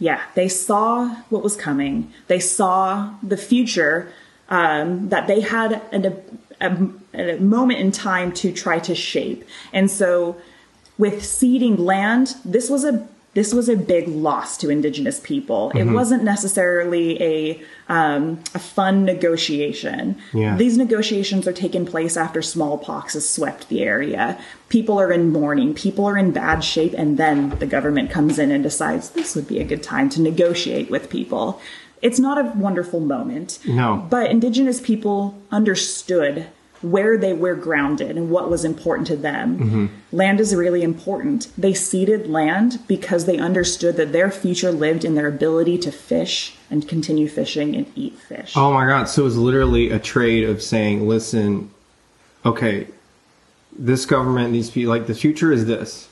Yeah, 0.00 0.20
they 0.34 0.48
saw 0.48 1.08
what 1.30 1.42
was 1.44 1.54
coming. 1.56 2.12
They 2.26 2.40
saw 2.40 3.14
the 3.22 3.36
future 3.36 4.12
um, 4.48 5.08
that 5.10 5.26
they 5.28 5.40
had 5.40 5.80
an, 5.92 6.22
a, 6.60 6.70
a 7.14 7.36
moment 7.38 7.78
in 7.80 7.92
time 7.92 8.32
to 8.32 8.52
try 8.52 8.78
to 8.80 8.94
shape. 8.96 9.44
And 9.72 9.88
so, 9.90 10.36
with 10.98 11.24
ceding 11.24 11.76
land, 11.76 12.36
this 12.44 12.68
was 12.68 12.84
a 12.84 13.06
this 13.34 13.54
was 13.54 13.68
a 13.68 13.76
big 13.76 14.08
loss 14.08 14.56
to 14.56 14.68
indigenous 14.68 15.20
people. 15.20 15.70
It 15.74 15.84
wasn't 15.84 16.24
necessarily 16.24 17.22
a 17.22 17.62
um, 17.88 18.42
a 18.54 18.58
fun 18.58 19.04
negotiation. 19.04 20.18
Yeah. 20.32 20.56
These 20.56 20.76
negotiations 20.76 21.46
are 21.46 21.52
taking 21.52 21.86
place 21.86 22.16
after 22.16 22.42
smallpox 22.42 23.14
has 23.14 23.28
swept 23.28 23.68
the 23.68 23.82
area. 23.82 24.40
People 24.70 24.98
are 24.98 25.12
in 25.12 25.30
mourning. 25.30 25.72
People 25.74 26.06
are 26.06 26.18
in 26.18 26.32
bad 26.32 26.64
shape, 26.64 26.94
and 26.94 27.16
then 27.16 27.50
the 27.60 27.66
government 27.66 28.10
comes 28.10 28.38
in 28.38 28.50
and 28.50 28.64
decides 28.64 29.10
this 29.10 29.36
would 29.36 29.46
be 29.46 29.60
a 29.60 29.64
good 29.64 29.84
time 29.84 30.08
to 30.10 30.20
negotiate 30.20 30.90
with 30.90 31.08
people. 31.08 31.60
It's 32.02 32.18
not 32.18 32.38
a 32.38 32.52
wonderful 32.56 33.00
moment. 33.00 33.58
No. 33.66 34.06
But 34.10 34.30
indigenous 34.30 34.80
people 34.80 35.40
understood 35.50 36.48
where 36.82 37.18
they 37.18 37.32
were 37.32 37.54
grounded 37.54 38.16
and 38.16 38.30
what 38.30 38.48
was 38.50 38.64
important 38.64 39.06
to 39.08 39.16
them. 39.16 39.58
Mm-hmm. 39.58 39.86
Land 40.16 40.40
is 40.40 40.54
really 40.54 40.82
important. 40.82 41.48
They 41.58 41.74
ceded 41.74 42.28
land 42.28 42.80
because 42.86 43.26
they 43.26 43.38
understood 43.38 43.96
that 43.96 44.12
their 44.12 44.30
future 44.30 44.70
lived 44.70 45.04
in 45.04 45.14
their 45.14 45.26
ability 45.26 45.78
to 45.78 45.92
fish 45.92 46.54
and 46.70 46.86
continue 46.86 47.28
fishing 47.28 47.74
and 47.74 47.90
eat 47.96 48.18
fish. 48.18 48.56
Oh 48.56 48.72
my 48.72 48.86
God! 48.86 49.08
So 49.08 49.22
it 49.22 49.24
was 49.24 49.36
literally 49.36 49.90
a 49.90 49.98
trade 49.98 50.48
of 50.48 50.62
saying, 50.62 51.08
"Listen, 51.08 51.70
okay, 52.44 52.86
this 53.76 54.06
government, 54.06 54.52
these 54.52 54.70
people, 54.70 54.90
like 54.90 55.06
the 55.06 55.14
future 55.14 55.52
is 55.52 55.66
this, 55.66 56.08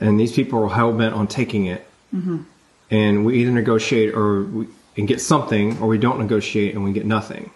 and 0.00 0.18
these 0.18 0.32
people 0.32 0.62
are 0.64 0.68
hell 0.68 0.92
bent 0.92 1.14
on 1.14 1.26
taking 1.26 1.66
it. 1.66 1.86
Mm-hmm. 2.14 2.42
And 2.90 3.24
we 3.24 3.40
either 3.40 3.52
negotiate 3.52 4.14
or 4.14 4.44
we 4.44 4.66
and 4.96 5.06
get 5.06 5.20
something, 5.20 5.78
or 5.78 5.86
we 5.86 5.98
don't 5.98 6.18
negotiate 6.18 6.74
and 6.74 6.82
we 6.82 6.92
get 6.92 7.06
nothing. 7.06 7.50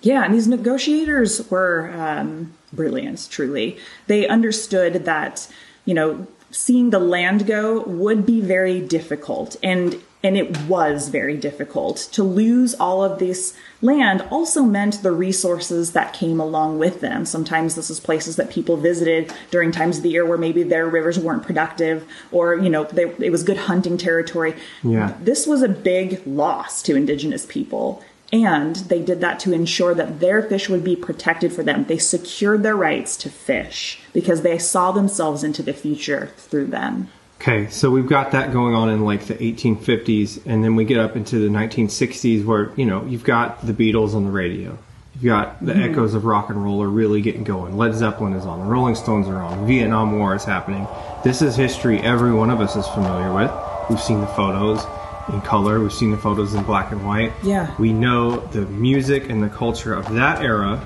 Yeah, 0.00 0.24
and 0.24 0.32
these 0.32 0.48
negotiators 0.48 1.50
were 1.50 1.90
um, 1.96 2.54
brilliant, 2.72 3.28
truly. 3.30 3.78
They 4.06 4.28
understood 4.28 5.04
that, 5.04 5.48
you 5.84 5.94
know, 5.94 6.26
seeing 6.50 6.90
the 6.90 6.98
land 6.98 7.46
go 7.46 7.82
would 7.82 8.24
be 8.24 8.40
very 8.40 8.80
difficult. 8.80 9.56
And 9.62 10.00
and 10.22 10.36
it 10.36 10.62
was 10.62 11.10
very 11.10 11.36
difficult. 11.36 11.96
To 12.12 12.24
lose 12.24 12.74
all 12.74 13.04
of 13.04 13.20
this 13.20 13.56
land 13.80 14.22
also 14.30 14.64
meant 14.64 15.02
the 15.02 15.12
resources 15.12 15.92
that 15.92 16.12
came 16.12 16.40
along 16.40 16.80
with 16.80 17.00
them. 17.00 17.24
Sometimes 17.24 17.76
this 17.76 17.88
is 17.88 18.00
places 18.00 18.34
that 18.34 18.50
people 18.50 18.76
visited 18.76 19.32
during 19.52 19.70
times 19.70 19.98
of 19.98 20.02
the 20.02 20.08
year 20.08 20.26
where 20.26 20.36
maybe 20.36 20.64
their 20.64 20.88
rivers 20.88 21.20
weren't 21.20 21.44
productive 21.44 22.04
or, 22.32 22.56
you 22.56 22.68
know, 22.68 22.82
they, 22.84 23.04
it 23.24 23.30
was 23.30 23.44
good 23.44 23.58
hunting 23.58 23.96
territory. 23.96 24.56
Yeah. 24.82 25.14
This 25.20 25.46
was 25.46 25.62
a 25.62 25.68
big 25.68 26.26
loss 26.26 26.82
to 26.82 26.96
indigenous 26.96 27.46
people. 27.46 28.02
And 28.32 28.76
they 28.76 29.00
did 29.02 29.20
that 29.20 29.40
to 29.40 29.52
ensure 29.52 29.94
that 29.94 30.20
their 30.20 30.42
fish 30.42 30.68
would 30.68 30.84
be 30.84 30.96
protected 30.96 31.52
for 31.52 31.62
them. 31.62 31.84
They 31.84 31.98
secured 31.98 32.62
their 32.62 32.76
rights 32.76 33.16
to 33.18 33.30
fish 33.30 34.00
because 34.12 34.42
they 34.42 34.58
saw 34.58 34.92
themselves 34.92 35.42
into 35.42 35.62
the 35.62 35.72
future 35.72 36.30
through 36.36 36.66
them. 36.66 37.08
Okay, 37.40 37.68
so 37.70 37.90
we've 37.90 38.08
got 38.08 38.32
that 38.32 38.52
going 38.52 38.74
on 38.74 38.90
in 38.90 39.04
like 39.04 39.26
the 39.26 39.34
1850s, 39.34 40.44
and 40.44 40.62
then 40.62 40.74
we 40.74 40.84
get 40.84 40.98
up 40.98 41.14
into 41.14 41.38
the 41.38 41.48
1960s 41.48 42.44
where, 42.44 42.72
you 42.74 42.84
know, 42.84 43.04
you've 43.06 43.24
got 43.24 43.64
the 43.64 43.72
Beatles 43.72 44.14
on 44.14 44.24
the 44.24 44.30
radio. 44.30 44.76
You've 45.14 45.24
got 45.24 45.64
the 45.64 45.72
mm-hmm. 45.72 45.92
echoes 45.92 46.14
of 46.14 46.24
rock 46.24 46.50
and 46.50 46.62
roll 46.62 46.82
are 46.82 46.88
really 46.88 47.22
getting 47.22 47.44
going. 47.44 47.76
Led 47.76 47.94
Zeppelin 47.94 48.34
is 48.34 48.44
on, 48.44 48.58
the 48.58 48.66
Rolling 48.66 48.96
Stones 48.96 49.28
are 49.28 49.40
on, 49.40 49.66
Vietnam 49.66 50.18
War 50.18 50.34
is 50.34 50.44
happening. 50.44 50.86
This 51.24 51.40
is 51.40 51.56
history 51.56 52.00
every 52.00 52.32
one 52.32 52.50
of 52.50 52.60
us 52.60 52.76
is 52.76 52.86
familiar 52.88 53.32
with. 53.32 53.52
We've 53.88 54.00
seen 54.00 54.20
the 54.20 54.26
photos 54.26 54.84
in 55.30 55.40
color, 55.42 55.80
we've 55.80 55.92
seen 55.92 56.10
the 56.10 56.16
photos 56.16 56.54
in 56.54 56.62
black 56.64 56.92
and 56.92 57.04
white. 57.06 57.32
Yeah. 57.42 57.74
We 57.78 57.92
know 57.92 58.40
the 58.48 58.62
music 58.62 59.28
and 59.28 59.42
the 59.42 59.48
culture 59.48 59.94
of 59.94 60.12
that 60.14 60.42
era, 60.42 60.84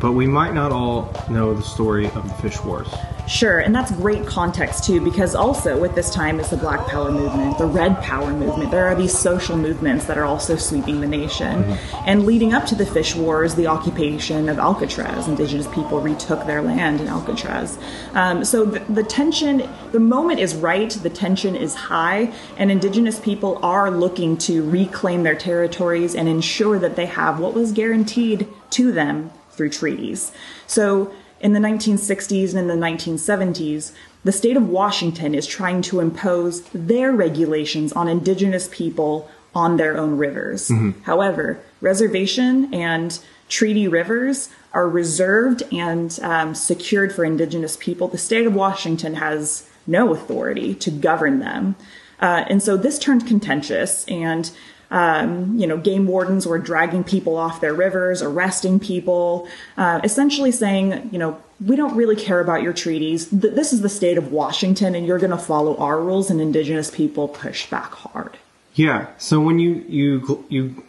but 0.00 0.12
we 0.12 0.26
might 0.26 0.54
not 0.54 0.72
all 0.72 1.12
know 1.30 1.54
the 1.54 1.62
story 1.62 2.06
of 2.06 2.28
the 2.28 2.34
fish 2.34 2.60
wars. 2.62 2.88
Sure, 3.26 3.60
and 3.60 3.74
that's 3.74 3.90
great 3.90 4.26
context 4.26 4.84
too, 4.84 5.00
because 5.00 5.34
also 5.34 5.80
with 5.80 5.94
this 5.94 6.10
time 6.10 6.38
is 6.38 6.50
the 6.50 6.58
Black 6.58 6.86
Power 6.88 7.10
movement, 7.10 7.56
the 7.56 7.66
Red 7.66 7.96
Power 8.02 8.30
movement. 8.30 8.70
There 8.70 8.86
are 8.86 8.94
these 8.94 9.16
social 9.16 9.56
movements 9.56 10.04
that 10.06 10.18
are 10.18 10.26
also 10.26 10.56
sweeping 10.56 11.00
the 11.00 11.06
nation. 11.06 11.64
And 12.06 12.26
leading 12.26 12.52
up 12.52 12.66
to 12.66 12.74
the 12.74 12.84
fish 12.84 13.14
wars, 13.14 13.54
the 13.54 13.66
occupation 13.66 14.50
of 14.50 14.58
Alcatraz, 14.58 15.26
indigenous 15.26 15.66
people 15.68 16.00
retook 16.00 16.44
their 16.46 16.60
land 16.60 17.00
in 17.00 17.08
Alcatraz. 17.08 17.78
Um, 18.12 18.44
so 18.44 18.66
the, 18.66 18.80
the 18.92 19.02
tension, 19.02 19.68
the 19.92 20.00
moment 20.00 20.40
is 20.40 20.54
right, 20.54 20.90
the 20.90 21.10
tension 21.10 21.56
is 21.56 21.74
high, 21.74 22.30
and 22.58 22.70
indigenous 22.70 23.18
people 23.18 23.58
are 23.62 23.90
looking 23.90 24.36
to 24.38 24.68
reclaim 24.68 25.22
their 25.22 25.34
territories 25.34 26.14
and 26.14 26.28
ensure 26.28 26.78
that 26.78 26.96
they 26.96 27.06
have 27.06 27.40
what 27.40 27.54
was 27.54 27.72
guaranteed 27.72 28.46
to 28.70 28.92
them 28.92 29.30
through 29.54 29.70
treaties. 29.70 30.32
So 30.66 31.12
in 31.40 31.52
the 31.52 31.60
1960s 31.60 32.50
and 32.50 32.58
in 32.58 32.68
the 32.68 32.86
1970s, 32.86 33.92
the 34.24 34.32
state 34.32 34.56
of 34.56 34.68
Washington 34.68 35.34
is 35.34 35.46
trying 35.46 35.82
to 35.82 36.00
impose 36.00 36.62
their 36.72 37.12
regulations 37.12 37.92
on 37.92 38.08
indigenous 38.08 38.68
people 38.72 39.30
on 39.54 39.76
their 39.76 39.96
own 39.96 40.16
rivers. 40.16 40.68
However, 41.02 41.60
reservation 41.80 42.72
and 42.74 43.18
treaty 43.48 43.86
rivers 43.86 44.48
are 44.72 44.88
reserved 44.88 45.62
and 45.72 46.18
um, 46.22 46.54
secured 46.54 47.14
for 47.14 47.24
indigenous 47.24 47.76
people. 47.76 48.08
The 48.08 48.18
state 48.18 48.46
of 48.46 48.54
Washington 48.54 49.14
has 49.14 49.68
no 49.86 50.12
authority 50.12 50.74
to 50.76 50.90
govern 50.90 51.38
them. 51.40 51.76
Uh, 52.20 52.44
and 52.48 52.62
so 52.62 52.76
this 52.76 52.98
turned 52.98 53.26
contentious 53.26 54.04
and 54.06 54.50
um, 54.94 55.58
you 55.58 55.66
know, 55.66 55.76
game 55.76 56.06
wardens 56.06 56.46
were 56.46 56.58
dragging 56.58 57.02
people 57.02 57.36
off 57.36 57.60
their 57.60 57.74
rivers, 57.74 58.22
arresting 58.22 58.78
people, 58.78 59.48
uh, 59.76 60.00
essentially 60.04 60.52
saying, 60.52 61.08
you 61.10 61.18
know, 61.18 61.36
we 61.66 61.74
don't 61.74 61.96
really 61.96 62.14
care 62.14 62.38
about 62.38 62.62
your 62.62 62.72
treaties. 62.72 63.28
Th- 63.28 63.52
this 63.52 63.72
is 63.72 63.80
the 63.80 63.88
state 63.88 64.18
of 64.18 64.30
Washington, 64.30 64.94
and 64.94 65.04
you're 65.04 65.18
going 65.18 65.32
to 65.32 65.36
follow 65.36 65.76
our 65.78 66.00
rules. 66.00 66.30
And 66.30 66.40
indigenous 66.40 66.92
people 66.92 67.26
pushed 67.26 67.70
back 67.70 67.92
hard. 67.92 68.38
Yeah. 68.76 69.08
So 69.18 69.40
when 69.40 69.58
you 69.58 69.84
you 69.88 70.44
you 70.48 70.82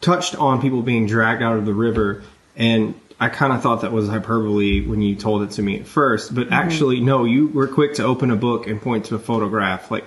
touched 0.00 0.36
on 0.36 0.60
people 0.60 0.82
being 0.82 1.08
dragged 1.08 1.42
out 1.42 1.56
of 1.58 1.66
the 1.66 1.74
river, 1.74 2.22
and 2.56 2.94
I 3.18 3.28
kind 3.28 3.52
of 3.52 3.60
thought 3.60 3.80
that 3.80 3.90
was 3.90 4.08
hyperbole 4.08 4.86
when 4.86 5.02
you 5.02 5.16
told 5.16 5.42
it 5.42 5.50
to 5.52 5.62
me 5.62 5.80
at 5.80 5.86
first, 5.88 6.32
but 6.32 6.52
actually, 6.52 7.00
no, 7.00 7.24
you 7.24 7.48
were 7.48 7.66
quick 7.66 7.94
to 7.94 8.04
open 8.04 8.30
a 8.30 8.36
book 8.36 8.68
and 8.68 8.80
point 8.80 9.06
to 9.06 9.16
a 9.16 9.18
photograph. 9.18 9.90
Like 9.90 10.04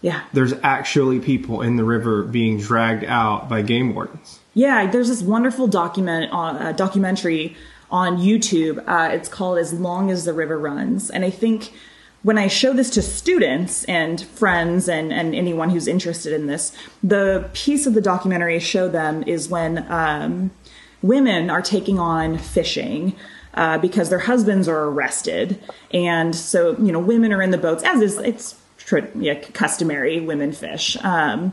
Yeah. 0.00 0.22
there's 0.32 0.52
actually 0.62 1.18
people 1.18 1.60
in 1.60 1.76
the 1.76 1.84
river 1.84 2.22
being 2.22 2.58
dragged 2.58 3.04
out 3.04 3.48
by 3.48 3.62
game 3.62 3.94
wardens. 3.94 4.38
Yeah, 4.54 4.90
there's 4.90 5.08
this 5.08 5.22
wonderful 5.22 5.66
document 5.66 6.32
on 6.32 6.56
uh, 6.56 6.72
documentary 6.72 7.56
on 7.90 8.18
YouTube. 8.18 8.82
Uh, 8.86 9.12
it's 9.12 9.28
called 9.28 9.58
"As 9.58 9.72
Long 9.72 10.10
as 10.10 10.24
the 10.24 10.32
River 10.32 10.58
Runs," 10.58 11.10
and 11.10 11.24
I 11.24 11.30
think 11.30 11.72
when 12.22 12.38
I 12.38 12.48
show 12.48 12.72
this 12.72 12.90
to 12.90 13.02
students 13.02 13.84
and 13.84 14.20
friends 14.20 14.88
and, 14.88 15.12
and 15.12 15.34
anyone 15.34 15.70
who's 15.70 15.86
interested 15.86 16.32
in 16.32 16.46
this, 16.46 16.76
the 17.02 17.48
piece 17.52 17.86
of 17.86 17.94
the 17.94 18.00
documentary 18.00 18.56
I 18.56 18.58
show 18.58 18.88
them 18.88 19.22
is 19.24 19.48
when 19.48 19.86
um, 19.90 20.50
women 21.00 21.50
are 21.50 21.62
taking 21.62 21.98
on 21.98 22.38
fishing. 22.38 23.14
Uh, 23.54 23.76
because 23.78 24.08
their 24.08 24.20
husbands 24.20 24.68
are 24.68 24.84
arrested, 24.84 25.58
and 25.92 26.36
so 26.36 26.76
you 26.78 26.92
know 26.92 27.00
women 27.00 27.32
are 27.32 27.42
in 27.42 27.50
the 27.50 27.58
boats, 27.58 27.82
as 27.82 28.00
is 28.00 28.18
it's 28.18 28.52
yeah, 29.14 29.34
customary. 29.34 30.20
Women 30.20 30.52
fish, 30.52 30.96
um, 31.02 31.52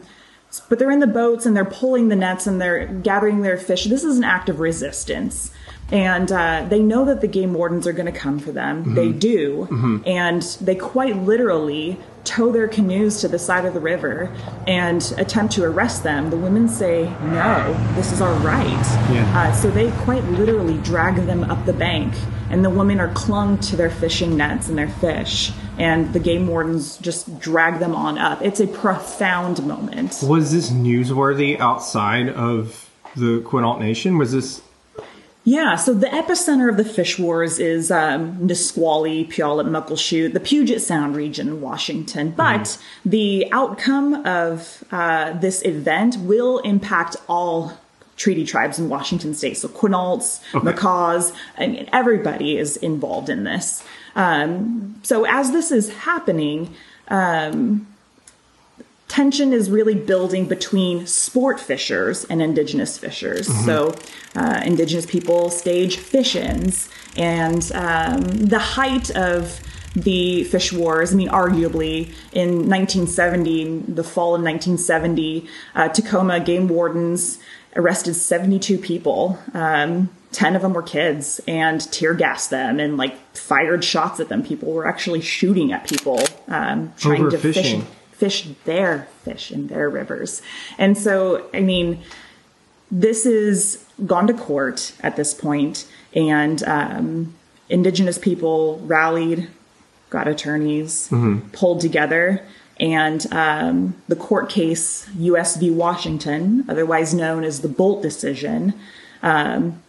but 0.69 0.79
they're 0.79 0.91
in 0.91 0.99
the 0.99 1.07
boats 1.07 1.45
and 1.45 1.55
they're 1.55 1.65
pulling 1.65 2.07
the 2.07 2.15
nets 2.15 2.47
and 2.47 2.61
they're 2.61 2.87
gathering 2.87 3.41
their 3.41 3.57
fish. 3.57 3.85
This 3.85 4.03
is 4.03 4.17
an 4.17 4.23
act 4.23 4.49
of 4.49 4.59
resistance. 4.59 5.51
And 5.91 6.31
uh, 6.31 6.65
they 6.67 6.81
know 6.81 7.05
that 7.05 7.21
the 7.21 7.27
game 7.27 7.53
wardens 7.53 7.85
are 7.85 7.93
going 7.93 8.11
to 8.11 8.17
come 8.17 8.39
for 8.39 8.51
them. 8.51 8.95
They 8.95 9.11
do. 9.11 9.67
And 10.05 10.41
they 10.61 10.75
quite 10.75 11.17
literally 11.17 11.99
tow 12.23 12.51
their 12.51 12.67
canoes 12.67 13.21
to 13.21 13.27
the 13.27 13.37
side 13.39 13.65
of 13.65 13.73
the 13.73 13.79
river 13.79 14.35
and 14.67 15.13
attempt 15.17 15.53
to 15.53 15.63
arrest 15.63 16.03
them. 16.03 16.31
The 16.31 16.37
women 16.37 16.67
say, 16.67 17.03
No, 17.21 17.73
this 17.95 18.11
is 18.11 18.19
our 18.19 18.33
right. 18.39 18.65
Yeah. 19.13 19.31
Uh, 19.35 19.53
so 19.53 19.69
they 19.69 19.91
quite 20.01 20.23
literally 20.25 20.77
drag 20.79 21.15
them 21.27 21.43
up 21.45 21.65
the 21.65 21.73
bank. 21.73 22.13
And 22.49 22.63
the 22.63 22.69
women 22.69 22.99
are 22.99 23.11
clung 23.13 23.59
to 23.59 23.75
their 23.75 23.89
fishing 23.89 24.37
nets 24.37 24.69
and 24.69 24.77
their 24.77 24.89
fish. 24.89 25.51
And 25.77 26.13
the 26.13 26.19
game 26.19 26.47
wardens 26.47 26.97
just 26.97 27.39
drag 27.39 27.79
them 27.79 27.95
on 27.95 28.17
up. 28.17 28.41
It's 28.41 28.59
a 28.59 28.67
profound 28.67 29.65
moment. 29.65 30.19
Was 30.23 30.51
this 30.51 30.71
newsworthy 30.71 31.59
outside 31.59 32.29
of 32.29 32.89
the 33.15 33.41
Quinault 33.41 33.79
Nation? 33.79 34.17
Was 34.17 34.31
this 34.31 34.61
Yeah, 35.47 35.75
so 35.75 35.93
the 35.93 36.07
epicenter 36.07 36.69
of 36.69 36.77
the 36.77 36.83
fish 36.83 37.19
wars 37.19 37.59
is 37.59 37.91
um, 37.91 38.47
Nisqually, 38.47 39.25
Puyallup, 39.25 39.67
Muckleshoot, 39.69 40.33
the 40.33 40.39
Puget 40.39 40.81
Sound 40.81 41.15
region 41.15 41.47
in 41.47 41.61
Washington. 41.61 42.31
But 42.31 42.79
the 43.05 43.47
outcome 43.51 44.25
of 44.25 44.83
uh, 44.91 45.33
this 45.33 45.63
event 45.63 46.17
will 46.17 46.57
impact 46.59 47.15
all 47.29 47.77
treaty 48.17 48.43
tribes 48.43 48.79
in 48.79 48.89
Washington 48.89 49.35
state. 49.35 49.55
So 49.57 49.67
Quinaults, 49.67 50.41
Okay. 50.55 50.65
Makahs, 50.71 51.31
I 51.59 51.67
mean, 51.67 51.87
everybody 51.93 52.57
is 52.57 52.77
involved 52.77 53.29
in 53.29 53.43
this. 53.43 53.83
Um, 54.15 54.99
so 55.03 55.25
as 55.25 55.51
this 55.51 55.71
is 55.71 55.93
happening, 55.93 56.73
tension 59.15 59.53
is 59.53 59.69
really 59.69 59.95
building 59.95 60.45
between 60.45 61.07
sport 61.07 61.57
fishers 61.57 62.25
and 62.25 62.41
indigenous 62.41 62.97
fishers. 62.97 63.47
So, 63.63 63.95
uh, 64.35 64.61
indigenous 64.65 65.05
people 65.05 65.49
stage 65.49 65.95
fish 65.95 66.35
ins, 66.35 66.89
and 67.15 67.71
um, 67.73 68.23
the 68.23 68.59
height 68.59 69.09
of 69.11 69.61
the 69.95 70.43
fish 70.43 70.73
wars. 70.73 71.13
I 71.13 71.15
mean, 71.15 71.29
arguably 71.29 72.13
in 72.33 72.67
1970, 72.69 73.83
the 73.87 74.03
fall 74.03 74.35
of 74.35 74.41
1970, 74.41 75.47
uh, 75.75 75.87
Tacoma 75.87 76.41
game 76.41 76.67
wardens 76.67 77.39
arrested 77.77 78.15
72 78.15 78.77
people. 78.77 79.39
Um, 79.53 80.09
10 80.33 80.57
of 80.57 80.61
them 80.61 80.73
were 80.73 80.83
kids 80.83 81.39
and 81.47 81.89
tear 81.93 82.13
gassed 82.13 82.49
them 82.49 82.81
and 82.81 82.97
like 82.97 83.15
fired 83.33 83.85
shots 83.85 84.19
at 84.19 84.27
them. 84.27 84.43
People 84.43 84.73
were 84.73 84.85
actually 84.85 85.21
shooting 85.21 85.71
at 85.71 85.87
people, 85.87 86.19
um, 86.49 86.91
trying 86.97 87.29
to 87.29 87.37
fish. 87.37 87.81
Fish 88.17 88.47
their 88.63 89.07
fish 89.23 89.51
in 89.51 89.67
their 89.67 89.89
rivers. 89.89 90.41
And 90.77 90.97
so, 90.97 91.49
I 91.53 91.59
mean, 91.61 92.01
this 92.91 93.25
is 93.25 93.83
gone 94.05 94.27
to 94.27 94.33
court 94.33 94.93
at 95.01 95.15
this 95.15 95.33
point, 95.33 95.87
and 96.13 96.63
um, 96.63 97.35
indigenous 97.69 98.17
people 98.17 98.79
rallied, 98.83 99.49
got 100.09 100.27
attorneys, 100.27 101.09
pulled 101.51 101.81
together, 101.81 102.45
and 102.79 103.25
um, 103.33 103.95
the 104.07 104.15
court 104.15 104.49
case, 104.49 105.09
U.S. 105.17 105.57
v. 105.57 105.71
Washington, 105.71 106.65
otherwise 106.67 107.13
known 107.13 107.43
as 107.43 107.61
the 107.61 107.69
Boldt 107.69 108.01
decision, 108.01 108.73
um, 109.23 109.81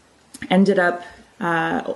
ended 0.51 0.79
up 0.79 1.03
uh, 1.41 1.95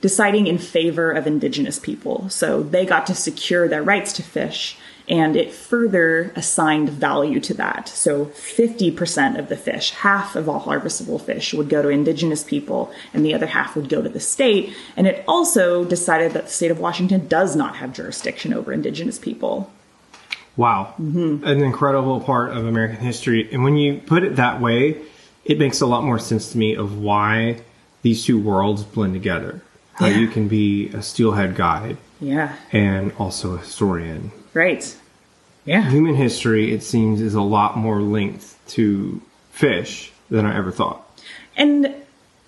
deciding 0.00 0.46
in 0.46 0.58
favor 0.58 1.12
of 1.12 1.26
indigenous 1.26 1.78
people. 1.78 2.28
So 2.28 2.62
they 2.62 2.84
got 2.84 3.06
to 3.06 3.14
secure 3.14 3.68
their 3.68 3.82
rights 3.82 4.12
to 4.14 4.22
fish 4.22 4.76
and 5.08 5.36
it 5.36 5.52
further 5.52 6.32
assigned 6.34 6.88
value 6.88 7.40
to 7.40 7.54
that. 7.54 7.88
So 7.88 8.26
50% 8.26 9.38
of 9.38 9.48
the 9.48 9.56
fish, 9.56 9.90
half 9.90 10.34
of 10.34 10.48
all 10.48 10.62
harvestable 10.62 11.20
fish, 11.20 11.54
would 11.54 11.68
go 11.68 11.82
to 11.82 11.88
indigenous 11.88 12.42
people, 12.42 12.92
and 13.14 13.24
the 13.24 13.34
other 13.34 13.46
half 13.46 13.76
would 13.76 13.88
go 13.88 14.02
to 14.02 14.08
the 14.08 14.20
state. 14.20 14.74
And 14.96 15.06
it 15.06 15.24
also 15.28 15.84
decided 15.84 16.32
that 16.32 16.44
the 16.44 16.50
state 16.50 16.70
of 16.70 16.80
Washington 16.80 17.28
does 17.28 17.54
not 17.54 17.76
have 17.76 17.92
jurisdiction 17.92 18.52
over 18.52 18.72
indigenous 18.72 19.18
people. 19.18 19.70
Wow. 20.56 20.94
Mm-hmm. 20.98 21.44
An 21.44 21.62
incredible 21.62 22.20
part 22.20 22.50
of 22.56 22.66
American 22.66 22.96
history. 22.96 23.48
And 23.52 23.62
when 23.62 23.76
you 23.76 24.00
put 24.00 24.24
it 24.24 24.36
that 24.36 24.60
way, 24.60 25.02
it 25.44 25.58
makes 25.58 25.80
a 25.80 25.86
lot 25.86 26.02
more 26.02 26.18
sense 26.18 26.52
to 26.52 26.58
me 26.58 26.74
of 26.74 26.98
why 26.98 27.60
these 28.02 28.24
two 28.24 28.40
worlds 28.40 28.82
blend 28.82 29.14
together. 29.14 29.60
How 29.94 30.06
yeah. 30.06 30.18
you 30.18 30.28
can 30.28 30.48
be 30.48 30.88
a 30.88 31.02
steelhead 31.02 31.54
guide. 31.54 31.96
Yeah. 32.20 32.56
And 32.72 33.12
also 33.18 33.54
a 33.54 33.58
historian. 33.58 34.32
Right. 34.56 34.96
Yeah. 35.66 35.90
Human 35.90 36.14
history, 36.14 36.72
it 36.72 36.82
seems, 36.82 37.20
is 37.20 37.34
a 37.34 37.42
lot 37.42 37.76
more 37.76 38.00
linked 38.00 38.54
to 38.68 39.20
fish 39.50 40.12
than 40.30 40.46
I 40.46 40.56
ever 40.56 40.70
thought. 40.70 41.06
And 41.58 41.94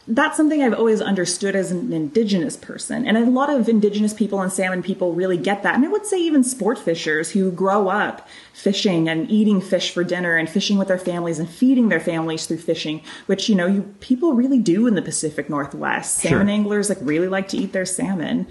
that's 0.06 0.38
something 0.38 0.62
I've 0.62 0.72
always 0.72 1.02
understood 1.02 1.54
as 1.54 1.70
an 1.70 1.92
indigenous 1.92 2.56
person. 2.56 3.06
And 3.06 3.18
a 3.18 3.26
lot 3.26 3.50
of 3.50 3.68
indigenous 3.68 4.14
people 4.14 4.40
and 4.40 4.50
salmon 4.50 4.82
people 4.82 5.12
really 5.12 5.36
get 5.36 5.62
that. 5.64 5.74
And 5.74 5.84
I 5.84 5.88
would 5.88 6.06
say 6.06 6.16
even 6.16 6.42
sport 6.44 6.78
fishers 6.78 7.32
who 7.32 7.50
grow 7.50 7.88
up 7.88 8.26
fishing 8.54 9.06
and 9.06 9.30
eating 9.30 9.60
fish 9.60 9.92
for 9.92 10.02
dinner 10.02 10.36
and 10.36 10.48
fishing 10.48 10.78
with 10.78 10.88
their 10.88 10.98
families 10.98 11.38
and 11.38 11.46
feeding 11.46 11.90
their 11.90 12.00
families 12.00 12.46
through 12.46 12.56
fishing, 12.56 13.02
which, 13.26 13.50
you 13.50 13.54
know, 13.54 13.66
you 13.66 13.82
people 14.00 14.32
really 14.32 14.58
do 14.58 14.86
in 14.86 14.94
the 14.94 15.02
Pacific 15.02 15.50
Northwest. 15.50 16.16
Salmon 16.16 16.46
sure. 16.46 16.54
anglers 16.54 16.88
like 16.88 16.98
really 17.02 17.28
like 17.28 17.48
to 17.48 17.58
eat 17.58 17.74
their 17.74 17.84
salmon. 17.84 18.46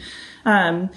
Um, 0.46 0.92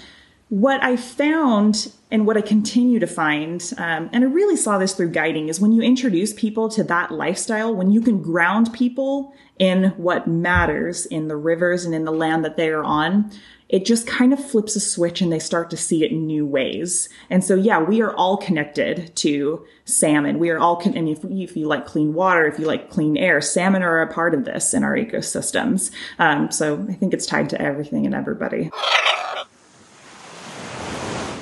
what 0.51 0.83
I 0.83 0.97
found 0.97 1.93
and 2.11 2.27
what 2.27 2.35
I 2.35 2.41
continue 2.41 2.99
to 2.99 3.07
find, 3.07 3.73
um, 3.77 4.09
and 4.11 4.25
I 4.25 4.27
really 4.27 4.57
saw 4.57 4.77
this 4.77 4.93
through 4.93 5.11
guiding, 5.11 5.47
is 5.47 5.61
when 5.61 5.71
you 5.71 5.81
introduce 5.81 6.33
people 6.33 6.67
to 6.71 6.83
that 6.83 7.09
lifestyle, 7.09 7.73
when 7.73 7.89
you 7.89 8.01
can 8.01 8.21
ground 8.21 8.73
people 8.73 9.33
in 9.59 9.91
what 9.91 10.27
matters 10.27 11.05
in 11.05 11.29
the 11.29 11.37
rivers 11.37 11.85
and 11.85 11.95
in 11.95 12.03
the 12.03 12.11
land 12.11 12.43
that 12.43 12.57
they 12.57 12.67
are 12.67 12.83
on, 12.83 13.31
it 13.69 13.85
just 13.85 14.05
kind 14.05 14.33
of 14.33 14.45
flips 14.45 14.75
a 14.75 14.81
switch 14.81 15.21
and 15.21 15.31
they 15.31 15.39
start 15.39 15.69
to 15.69 15.77
see 15.77 16.03
it 16.03 16.11
in 16.11 16.27
new 16.27 16.45
ways. 16.45 17.07
And 17.29 17.45
so, 17.45 17.55
yeah, 17.55 17.79
we 17.79 18.01
are 18.01 18.13
all 18.13 18.35
connected 18.35 19.15
to 19.15 19.65
salmon. 19.85 20.37
We 20.37 20.49
are 20.49 20.59
all, 20.59 20.75
con- 20.75 20.97
and 20.97 21.07
if, 21.07 21.23
if 21.23 21.55
you 21.55 21.65
like 21.65 21.85
clean 21.85 22.13
water, 22.13 22.45
if 22.45 22.59
you 22.59 22.65
like 22.65 22.89
clean 22.89 23.15
air, 23.15 23.39
salmon 23.39 23.83
are 23.83 24.01
a 24.01 24.13
part 24.13 24.33
of 24.33 24.43
this 24.43 24.73
in 24.73 24.83
our 24.83 24.97
ecosystems. 24.97 25.91
Um, 26.19 26.51
so 26.51 26.85
I 26.89 26.93
think 26.95 27.13
it's 27.13 27.25
tied 27.25 27.49
to 27.51 27.61
everything 27.61 28.05
and 28.05 28.13
everybody. 28.13 28.69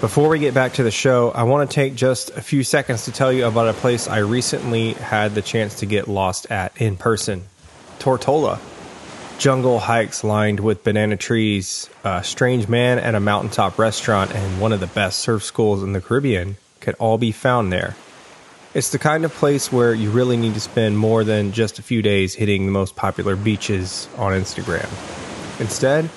Before 0.02 0.30
we 0.30 0.40
get 0.40 0.54
back 0.54 0.72
to 0.76 0.84
the 0.84 0.92
show, 0.92 1.32
I 1.32 1.44
want 1.44 1.70
to 1.70 1.76
take 1.76 1.94
just 1.94 2.30
a 2.30 2.42
few 2.42 2.64
seconds 2.64 3.04
to 3.04 3.12
tell 3.12 3.34
you 3.34 3.46
about 3.46 3.68
a 3.68 3.74
place 3.74 4.08
I 4.08 4.20
recently 4.20 4.94
had 4.94 5.36
the 5.36 5.42
chance 5.42 5.76
to 5.80 5.86
get 5.86 6.08
lost 6.08 6.50
at 6.50 6.72
in 6.82 6.96
person 6.96 7.44
Tortola. 8.00 8.60
Jungle 9.40 9.78
hikes 9.78 10.24
lined 10.24 10.62
with 10.62 10.86
banana 10.86 11.18
trees, 11.18 11.90
a 12.06 12.24
strange 12.24 12.70
man 12.70 12.98
at 12.98 13.14
a 13.14 13.20
mountaintop 13.20 13.78
restaurant, 13.78 14.34
and 14.34 14.62
one 14.62 14.72
of 14.72 14.80
the 14.80 14.88
best 14.88 15.20
surf 15.20 15.44
schools 15.44 15.84
in 15.84 15.92
the 15.92 16.00
Caribbean 16.00 16.56
could 16.80 16.96
all 16.96 17.18
be 17.18 17.34
found 17.34 17.74
there. 17.74 17.98
It's 18.74 18.92
the 18.92 19.00
kind 19.00 19.26
of 19.26 19.34
place 19.34 19.70
where 19.70 19.94
you 19.94 20.12
really 20.12 20.38
need 20.38 20.54
to 20.54 20.62
spend 20.62 20.98
more 20.98 21.26
than 21.26 21.52
just 21.52 21.78
a 21.78 21.84
few 21.84 22.02
days 22.02 22.36
hitting 22.36 22.66
the 22.66 22.72
most 22.72 22.96
popular 22.96 23.36
beaches 23.36 24.08
on 24.16 24.32
Instagram. 24.32 24.88
Instead, 25.60 26.10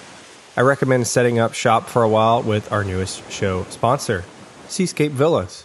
I 0.54 0.60
recommend 0.60 1.06
setting 1.06 1.38
up 1.38 1.54
shop 1.54 1.86
for 1.86 2.02
a 2.02 2.08
while 2.08 2.42
with 2.42 2.70
our 2.70 2.84
newest 2.84 3.30
show 3.32 3.64
sponsor, 3.70 4.22
Seascape 4.68 5.12
Villas. 5.12 5.64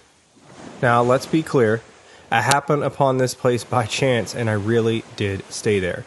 Now, 0.81 1.03
let's 1.03 1.25
be 1.25 1.43
clear, 1.43 1.81
I 2.31 2.39
happened 2.39 2.83
upon 2.83 3.17
this 3.17 3.33
place 3.33 3.65
by 3.65 3.85
chance 3.85 4.33
and 4.33 4.49
I 4.49 4.53
really 4.53 5.03
did 5.17 5.43
stay 5.51 5.81
there. 5.81 6.05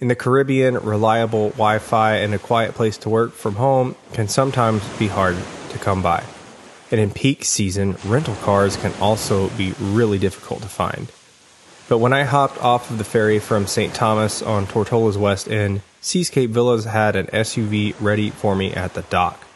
In 0.00 0.08
the 0.08 0.14
Caribbean, 0.14 0.74
reliable 0.74 1.48
Wi 1.50 1.78
Fi 1.78 2.16
and 2.16 2.34
a 2.34 2.38
quiet 2.38 2.74
place 2.74 2.98
to 2.98 3.08
work 3.08 3.32
from 3.32 3.54
home 3.54 3.96
can 4.12 4.28
sometimes 4.28 4.86
be 4.98 5.06
hard 5.06 5.38
to 5.70 5.78
come 5.78 6.02
by. 6.02 6.22
And 6.90 7.00
in 7.00 7.12
peak 7.12 7.42
season, 7.42 7.96
rental 8.04 8.34
cars 8.36 8.76
can 8.76 8.92
also 9.00 9.48
be 9.50 9.72
really 9.80 10.18
difficult 10.18 10.60
to 10.60 10.68
find. 10.68 11.10
But 11.88 11.98
when 11.98 12.12
I 12.12 12.24
hopped 12.24 12.58
off 12.62 12.90
of 12.90 12.98
the 12.98 13.04
ferry 13.04 13.38
from 13.38 13.66
St. 13.66 13.94
Thomas 13.94 14.42
on 14.42 14.66
Tortola's 14.66 15.16
west 15.16 15.48
end, 15.48 15.80
Seascape 16.02 16.50
Villas 16.50 16.86
had 16.86 17.14
an 17.14 17.26
SUV 17.26 17.94
ready 18.00 18.30
for 18.30 18.56
me 18.56 18.72
at 18.72 18.94
the 18.94 19.02
dock. 19.02 19.46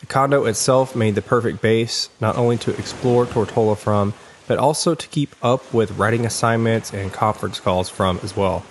The 0.00 0.06
condo 0.06 0.44
itself 0.44 0.94
made 0.94 1.14
the 1.14 1.22
perfect 1.22 1.62
base, 1.62 2.10
not 2.20 2.36
only 2.36 2.58
to 2.58 2.76
explore 2.76 3.24
Tortola 3.24 3.76
from, 3.76 4.12
but 4.46 4.58
also 4.58 4.94
to 4.94 5.08
keep 5.08 5.34
up 5.42 5.72
with 5.72 5.96
writing 5.98 6.26
assignments 6.26 6.92
and 6.92 7.12
conference 7.12 7.58
calls 7.58 7.88
from 7.88 8.20
as 8.22 8.36
well. 8.36 8.64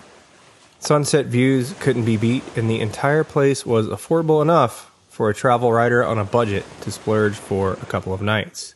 Sunset 0.79 1.25
views 1.25 1.73
couldn't 1.79 2.05
be 2.05 2.17
beat, 2.17 2.43
and 2.55 2.69
the 2.69 2.79
entire 2.79 3.23
place 3.23 3.65
was 3.65 3.87
affordable 3.87 4.41
enough 4.41 4.91
for 5.09 5.29
a 5.29 5.33
travel 5.33 5.73
writer 5.73 6.05
on 6.05 6.19
a 6.19 6.23
budget 6.23 6.65
to 6.81 6.91
splurge 6.91 7.35
for 7.35 7.73
a 7.73 7.85
couple 7.87 8.13
of 8.13 8.21
nights. 8.21 8.75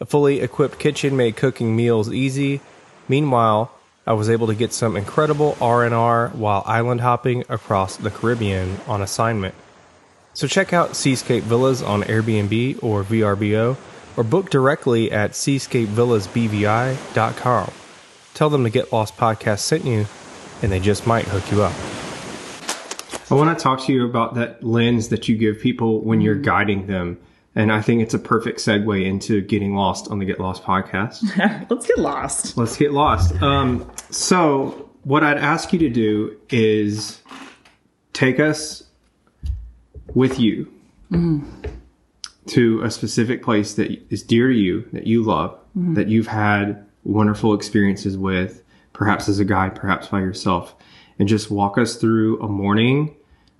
A 0.00 0.04
fully 0.04 0.40
equipped 0.40 0.80
kitchen 0.80 1.16
made 1.16 1.36
cooking 1.36 1.76
meals 1.76 2.12
easy. 2.12 2.60
Meanwhile, 3.08 3.70
I 4.06 4.14
was 4.14 4.28
able 4.28 4.48
to 4.48 4.54
get 4.54 4.72
some 4.72 4.96
incredible 4.96 5.56
R&R 5.60 6.30
while 6.30 6.64
island 6.66 7.02
hopping 7.02 7.44
across 7.48 7.96
the 7.96 8.10
Caribbean 8.10 8.80
on 8.86 9.00
assignment. 9.00 9.54
So 10.34 10.48
check 10.48 10.72
out 10.72 10.96
Seascape 10.96 11.44
Villas 11.44 11.82
on 11.82 12.02
Airbnb 12.02 12.82
or 12.82 13.04
VRBO 13.04 13.76
or 14.16 14.24
book 14.24 14.50
directly 14.50 15.12
at 15.12 15.30
seascapevillasbvi.com. 15.32 17.70
Tell 18.34 18.50
them 18.50 18.64
the 18.64 18.70
Get 18.70 18.92
Lost 18.92 19.16
podcast 19.16 19.60
sent 19.60 19.84
you 19.84 20.06
and 20.62 20.72
they 20.72 20.80
just 20.80 21.06
might 21.06 21.26
hook 21.26 21.52
you 21.52 21.62
up. 21.62 21.72
I 23.30 23.34
want 23.34 23.56
to 23.56 23.62
talk 23.62 23.86
to 23.86 23.92
you 23.92 24.04
about 24.04 24.34
that 24.34 24.64
lens 24.64 25.10
that 25.10 25.28
you 25.28 25.36
give 25.36 25.60
people 25.60 26.02
when 26.02 26.20
you're 26.20 26.34
guiding 26.34 26.86
them 26.86 27.18
and 27.54 27.70
I 27.70 27.82
think 27.82 28.00
it's 28.00 28.14
a 28.14 28.18
perfect 28.18 28.60
segue 28.60 29.04
into 29.04 29.42
getting 29.42 29.74
lost 29.74 30.10
on 30.10 30.18
the 30.18 30.24
Get 30.24 30.40
Lost 30.40 30.62
podcast. 30.62 31.22
Let's 31.70 31.86
get 31.86 31.98
lost. 31.98 32.56
Let's 32.56 32.76
get 32.76 32.92
lost. 32.92 33.40
Um, 33.42 33.90
so, 34.10 34.90
what 35.04 35.22
I'd 35.22 35.38
ask 35.38 35.72
you 35.72 35.78
to 35.80 35.90
do 35.90 36.36
is 36.48 37.20
take 38.12 38.40
us 38.40 38.84
with 40.14 40.38
you 40.38 40.72
mm. 41.10 41.44
to 42.46 42.82
a 42.82 42.90
specific 42.90 43.42
place 43.42 43.74
that 43.74 43.90
is 44.10 44.22
dear 44.22 44.48
to 44.48 44.54
you, 44.54 44.88
that 44.92 45.06
you 45.06 45.22
love, 45.22 45.58
mm. 45.76 45.94
that 45.94 46.08
you've 46.08 46.28
had 46.28 46.86
wonderful 47.04 47.52
experiences 47.52 48.16
with, 48.16 48.62
perhaps 48.92 49.28
as 49.28 49.38
a 49.40 49.44
guide, 49.44 49.74
perhaps 49.74 50.06
by 50.08 50.20
yourself, 50.20 50.74
and 51.18 51.28
just 51.28 51.50
walk 51.50 51.76
us 51.76 51.96
through 51.96 52.40
a 52.40 52.48
morning 52.48 53.14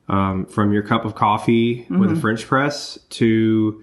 um, 0.09 0.47
from 0.47 0.73
your 0.73 0.83
cup 0.83 1.05
of 1.05 1.15
coffee 1.15 1.83
mm-hmm. 1.83 1.99
with 1.99 2.11
a 2.11 2.13
mm-hmm. 2.13 2.21
French 2.21 2.47
press 2.47 2.99
to 3.11 3.83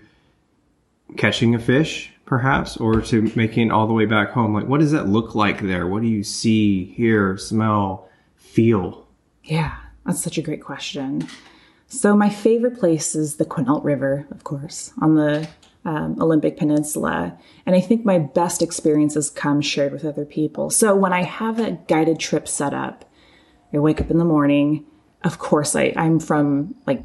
catching 1.17 1.55
a 1.55 1.59
fish, 1.59 2.11
perhaps, 2.25 2.77
or 2.77 3.01
to 3.01 3.31
making 3.35 3.67
it 3.67 3.71
all 3.71 3.87
the 3.87 3.93
way 3.93 4.05
back 4.05 4.31
home. 4.31 4.53
Like, 4.53 4.67
what 4.67 4.79
does 4.79 4.91
that 4.91 5.07
look 5.07 5.35
like 5.35 5.61
there? 5.61 5.87
What 5.87 6.01
do 6.01 6.07
you 6.07 6.23
see, 6.23 6.85
hear, 6.85 7.37
smell, 7.37 8.09
feel? 8.35 9.07
Yeah, 9.43 9.75
that's 10.05 10.23
such 10.23 10.37
a 10.37 10.41
great 10.41 10.63
question. 10.63 11.27
So, 11.87 12.15
my 12.15 12.29
favorite 12.29 12.79
place 12.79 13.15
is 13.15 13.37
the 13.37 13.45
Quinault 13.45 13.83
River, 13.83 14.27
of 14.29 14.43
course, 14.43 14.93
on 15.01 15.15
the 15.15 15.47
um, 15.85 16.21
Olympic 16.21 16.55
Peninsula. 16.55 17.35
And 17.65 17.75
I 17.75 17.81
think 17.81 18.05
my 18.05 18.19
best 18.19 18.61
experiences 18.61 19.31
come 19.31 19.61
shared 19.61 19.91
with 19.91 20.05
other 20.05 20.25
people. 20.25 20.69
So, 20.69 20.95
when 20.95 21.13
I 21.13 21.23
have 21.23 21.59
a 21.59 21.71
guided 21.87 22.19
trip 22.19 22.47
set 22.47 22.75
up, 22.75 23.05
I 23.73 23.79
wake 23.79 23.99
up 23.99 24.11
in 24.11 24.19
the 24.19 24.25
morning 24.25 24.85
of 25.23 25.39
course, 25.39 25.75
I, 25.75 25.93
I'm 25.95 26.19
from 26.19 26.75
like 26.85 27.03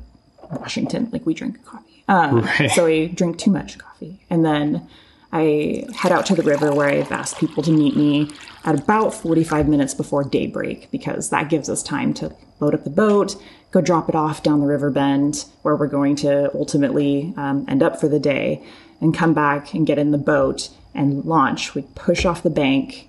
Washington, 0.50 1.08
like 1.12 1.26
we 1.26 1.34
drink 1.34 1.64
coffee. 1.64 2.04
Um, 2.08 2.42
right. 2.42 2.70
So 2.70 2.86
I 2.86 3.06
drink 3.06 3.38
too 3.38 3.50
much 3.50 3.78
coffee. 3.78 4.20
And 4.30 4.44
then 4.44 4.88
I 5.32 5.86
head 5.96 6.12
out 6.12 6.26
to 6.26 6.34
the 6.34 6.42
river 6.42 6.72
where 6.72 6.88
I've 6.88 7.10
asked 7.10 7.38
people 7.38 7.62
to 7.64 7.72
meet 7.72 7.96
me 7.96 8.30
at 8.64 8.78
about 8.78 9.12
45 9.12 9.68
minutes 9.68 9.94
before 9.94 10.22
daybreak 10.22 10.90
because 10.90 11.30
that 11.30 11.48
gives 11.48 11.68
us 11.68 11.82
time 11.82 12.14
to 12.14 12.34
load 12.60 12.74
up 12.74 12.84
the 12.84 12.90
boat, 12.90 13.34
go 13.72 13.80
drop 13.80 14.08
it 14.08 14.14
off 14.14 14.42
down 14.42 14.60
the 14.60 14.66
river 14.66 14.90
bend 14.90 15.44
where 15.62 15.74
we're 15.74 15.88
going 15.88 16.14
to 16.16 16.54
ultimately 16.54 17.34
um, 17.36 17.64
end 17.68 17.82
up 17.82 18.00
for 18.00 18.08
the 18.08 18.20
day, 18.20 18.64
and 19.00 19.12
come 19.12 19.34
back 19.34 19.74
and 19.74 19.86
get 19.86 19.98
in 19.98 20.12
the 20.12 20.18
boat 20.18 20.70
and 20.94 21.24
launch. 21.24 21.74
We 21.74 21.82
push 21.94 22.24
off 22.24 22.44
the 22.44 22.48
bank 22.48 23.08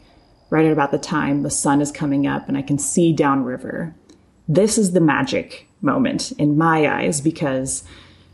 right 0.50 0.65
at 0.65 0.72
about 0.72 0.91
the 0.91 0.98
time 0.98 1.44
the 1.44 1.52
sun 1.52 1.80
is 1.80 1.91
coming 1.91 2.26
up 2.26 2.48
and 2.48 2.58
I 2.58 2.62
can 2.62 2.80
see 2.80 3.13
downriver 3.13 3.94
this 4.47 4.77
is 4.77 4.91
the 4.91 5.01
magic 5.01 5.67
moment 5.81 6.31
in 6.34 6.58
my 6.58 6.88
eyes 6.88 7.21
because 7.21 7.84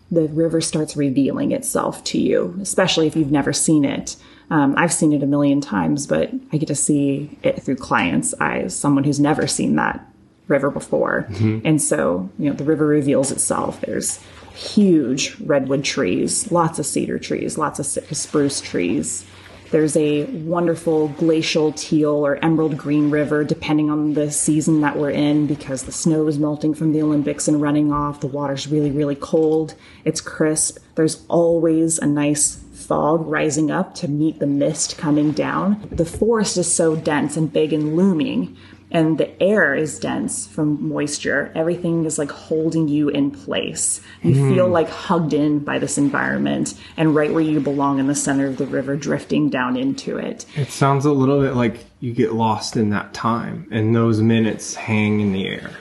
the 0.09 0.27
river 0.27 0.59
starts 0.59 0.97
revealing 0.97 1.51
itself 1.51 2.03
to 2.03 2.19
you, 2.19 2.57
especially 2.61 3.07
if 3.07 3.15
you've 3.15 3.31
never 3.31 3.53
seen 3.53 3.85
it. 3.85 4.17
Um, 4.49 4.75
I've 4.77 4.91
seen 4.91 5.13
it 5.13 5.23
a 5.23 5.27
million 5.27 5.61
times, 5.61 6.05
but 6.05 6.29
I 6.51 6.57
get 6.57 6.67
to 6.67 6.75
see 6.75 7.37
it 7.41 7.63
through 7.63 7.77
clients' 7.77 8.33
eyes, 8.41 8.75
someone 8.75 9.05
who's 9.05 9.19
never 9.19 9.47
seen 9.47 9.77
that 9.77 10.05
river 10.49 10.69
before. 10.69 11.27
And 11.65 11.81
so, 11.81 12.29
you 12.37 12.49
know, 12.49 12.55
the 12.55 12.65
river 12.65 12.85
reveals 12.85 13.31
itself. 13.31 13.79
There's 13.79 14.19
huge 14.53 15.37
redwood 15.39 15.85
trees, 15.85 16.51
lots 16.51 16.77
of 16.77 16.85
cedar 16.85 17.17
trees, 17.17 17.57
lots 17.57 17.79
of 17.79 17.85
spruce 17.85 18.59
trees. 18.59 19.25
There's 19.71 19.95
a 19.95 20.25
wonderful 20.25 21.07
glacial 21.09 21.71
teal 21.71 22.25
or 22.25 22.43
emerald 22.43 22.77
green 22.77 23.09
river, 23.09 23.45
depending 23.45 23.89
on 23.89 24.13
the 24.13 24.29
season 24.29 24.81
that 24.81 24.97
we're 24.97 25.11
in, 25.11 25.47
because 25.47 25.83
the 25.83 25.93
snow 25.93 26.27
is 26.27 26.37
melting 26.37 26.73
from 26.73 26.91
the 26.91 27.01
Olympics 27.01 27.47
and 27.47 27.61
running 27.61 27.91
off. 27.91 28.19
The 28.19 28.27
water's 28.27 28.67
really, 28.67 28.91
really 28.91 29.15
cold. 29.15 29.75
It's 30.03 30.19
crisp. 30.19 30.77
There's 30.95 31.25
always 31.29 31.99
a 31.99 32.05
nice 32.05 32.61
fog 32.73 33.25
rising 33.25 33.71
up 33.71 33.95
to 33.95 34.09
meet 34.09 34.39
the 34.39 34.47
mist 34.47 34.97
coming 34.97 35.31
down. 35.31 35.87
The 35.89 36.03
forest 36.03 36.57
is 36.57 36.73
so 36.73 36.97
dense 36.97 37.37
and 37.37 37.51
big 37.51 37.71
and 37.71 37.95
looming, 37.95 38.57
and 38.91 39.17
the 39.17 39.41
air 39.41 39.73
is 39.73 39.97
dense 39.99 40.45
from 40.45 40.89
moisture. 40.89 41.51
Everything 41.55 42.05
is 42.05 42.17
like 42.17 42.29
holding 42.29 42.89
you 42.89 43.07
in 43.09 43.31
place. 43.31 44.01
You 44.21 44.53
feel 44.53 44.67
like 44.67 44.89
hugged 44.89 45.33
in 45.33 45.59
by 45.59 45.79
this 45.79 45.97
environment 45.97 46.73
and 46.97 47.15
right 47.15 47.31
where 47.31 47.41
you 47.41 47.61
belong 47.61 47.99
in 47.99 48.07
the 48.07 48.15
center 48.15 48.47
of 48.47 48.57
the 48.57 48.65
river, 48.65 48.97
drifting 48.97 49.49
down 49.49 49.77
into 49.77 50.17
it. 50.17 50.45
It 50.55 50.69
sounds 50.69 51.05
a 51.05 51.11
little 51.11 51.41
bit 51.41 51.55
like 51.55 51.85
you 52.01 52.13
get 52.13 52.33
lost 52.33 52.75
in 52.75 52.89
that 52.89 53.13
time, 53.13 53.67
and 53.71 53.95
those 53.95 54.21
minutes 54.21 54.75
hang 54.75 55.21
in 55.21 55.31
the 55.31 55.47
air. 55.47 55.71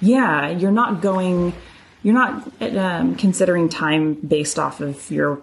Yeah, 0.00 0.50
you're 0.50 0.72
not 0.72 1.00
going, 1.00 1.54
you're 2.02 2.14
not 2.14 2.50
um, 2.60 3.14
considering 3.14 3.68
time 3.68 4.14
based 4.14 4.58
off 4.58 4.80
of 4.80 5.10
your 5.10 5.40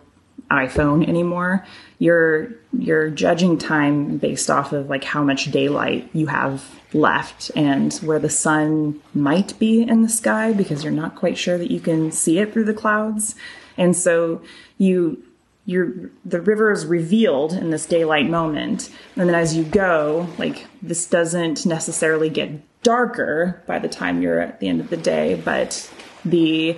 iPhone 0.52 1.08
anymore. 1.08 1.66
You're 2.00 2.52
you're 2.78 3.10
judging 3.10 3.58
time 3.58 4.18
based 4.18 4.50
off 4.50 4.74
of 4.74 4.90
like 4.90 5.04
how 5.04 5.24
much 5.24 5.52
daylight 5.52 6.10
you 6.14 6.28
have 6.28 6.64
left 6.94 7.52
and 7.56 7.94
where 7.96 8.20
the 8.20 8.30
sun 8.30 9.02
might 9.14 9.58
be 9.60 9.82
in 9.82 10.02
the 10.02 10.10
sky 10.10 10.54
because 10.54 10.84
you're 10.84 10.94
not 10.94 11.16
quite 11.16 11.38
sure 11.38 11.58
that 11.58 11.72
you 11.72 11.80
can 11.80 12.12
see 12.12 12.40
it 12.40 12.54
through 12.54 12.66
the 12.66 12.74
clouds. 12.74 13.36
And 13.78 13.96
so 13.96 14.42
you 14.78 15.24
you're 15.66 16.12
the 16.26 16.42
river 16.42 16.72
is 16.72 16.86
revealed 16.86 17.54
in 17.54 17.70
this 17.70 17.86
daylight 17.86 18.30
moment 18.30 18.90
and 19.16 19.30
then 19.30 19.36
as 19.36 19.56
you 19.56 19.64
go 19.64 20.28
like 20.38 20.68
this 20.82 21.06
doesn't 21.06 21.66
necessarily 21.66 22.30
get 22.30 22.52
darker 22.84 23.64
by 23.66 23.80
the 23.80 23.88
time 23.88 24.22
you're 24.22 24.42
at 24.42 24.60
the 24.60 24.68
end 24.68 24.82
of 24.82 24.90
the 24.90 24.98
day 24.98 25.42
but 25.46 25.90
the 26.26 26.78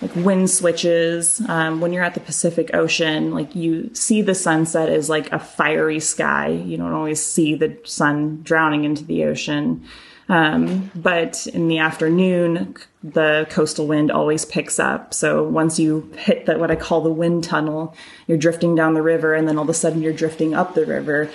like 0.00 0.14
wind 0.16 0.48
switches 0.48 1.40
um, 1.48 1.80
when 1.80 1.92
you're 1.92 2.04
at 2.04 2.14
the 2.14 2.20
pacific 2.20 2.70
ocean 2.74 3.32
like 3.32 3.54
you 3.54 3.92
see 3.94 4.22
the 4.22 4.34
sunset 4.34 4.88
as 4.88 5.08
like 5.08 5.30
a 5.32 5.38
fiery 5.38 6.00
sky 6.00 6.48
you 6.48 6.76
don't 6.76 6.92
always 6.92 7.22
see 7.24 7.54
the 7.54 7.76
sun 7.84 8.40
drowning 8.42 8.84
into 8.84 9.04
the 9.04 9.24
ocean 9.24 9.84
um, 10.28 10.90
but 10.94 11.46
in 11.46 11.68
the 11.68 11.78
afternoon, 11.78 12.76
the 13.02 13.46
coastal 13.50 13.86
wind 13.86 14.10
always 14.10 14.44
picks 14.44 14.78
up. 14.78 15.14
So 15.14 15.42
once 15.42 15.78
you 15.78 16.12
hit 16.18 16.46
that, 16.46 16.60
what 16.60 16.70
I 16.70 16.76
call 16.76 17.00
the 17.00 17.10
wind 17.10 17.44
tunnel, 17.44 17.94
you're 18.26 18.38
drifting 18.38 18.74
down 18.74 18.94
the 18.94 19.02
river 19.02 19.34
and 19.34 19.48
then 19.48 19.56
all 19.56 19.64
of 19.64 19.70
a 19.70 19.74
sudden 19.74 20.02
you're 20.02 20.12
drifting 20.12 20.54
up 20.54 20.74
the 20.74 20.84
river. 20.84 21.30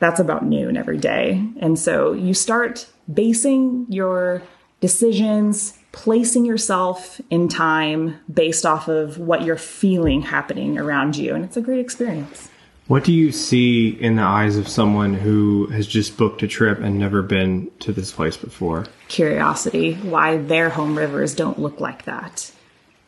That's 0.00 0.18
about 0.18 0.44
noon 0.44 0.76
every 0.76 0.98
day. 0.98 1.46
And 1.60 1.78
so 1.78 2.12
you 2.12 2.34
start 2.34 2.88
basing 3.12 3.86
your 3.88 4.42
decisions, 4.80 5.78
placing 5.94 6.44
yourself 6.44 7.20
in 7.30 7.48
time 7.48 8.18
based 8.32 8.66
off 8.66 8.88
of 8.88 9.16
what 9.18 9.42
you're 9.42 9.56
feeling 9.56 10.20
happening 10.20 10.76
around 10.76 11.16
you. 11.16 11.34
And 11.34 11.44
it's 11.44 11.56
a 11.56 11.60
great 11.62 11.78
experience. 11.78 12.50
What 12.88 13.04
do 13.04 13.12
you 13.12 13.32
see 13.32 13.88
in 13.88 14.16
the 14.16 14.22
eyes 14.22 14.58
of 14.58 14.68
someone 14.68 15.14
who 15.14 15.68
has 15.68 15.86
just 15.86 16.18
booked 16.18 16.42
a 16.42 16.48
trip 16.48 16.80
and 16.80 16.98
never 16.98 17.22
been 17.22 17.70
to 17.78 17.92
this 17.92 18.12
place 18.12 18.36
before? 18.36 18.86
curiosity 19.08 19.94
why 19.94 20.36
their 20.36 20.68
home 20.68 20.98
rivers 20.98 21.34
don't 21.34 21.58
look 21.58 21.78
like 21.78 22.04
that. 22.04 22.50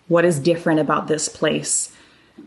What 0.07 0.25
is 0.25 0.39
different 0.39 0.79
about 0.79 1.09
this 1.09 1.29
place 1.29 1.91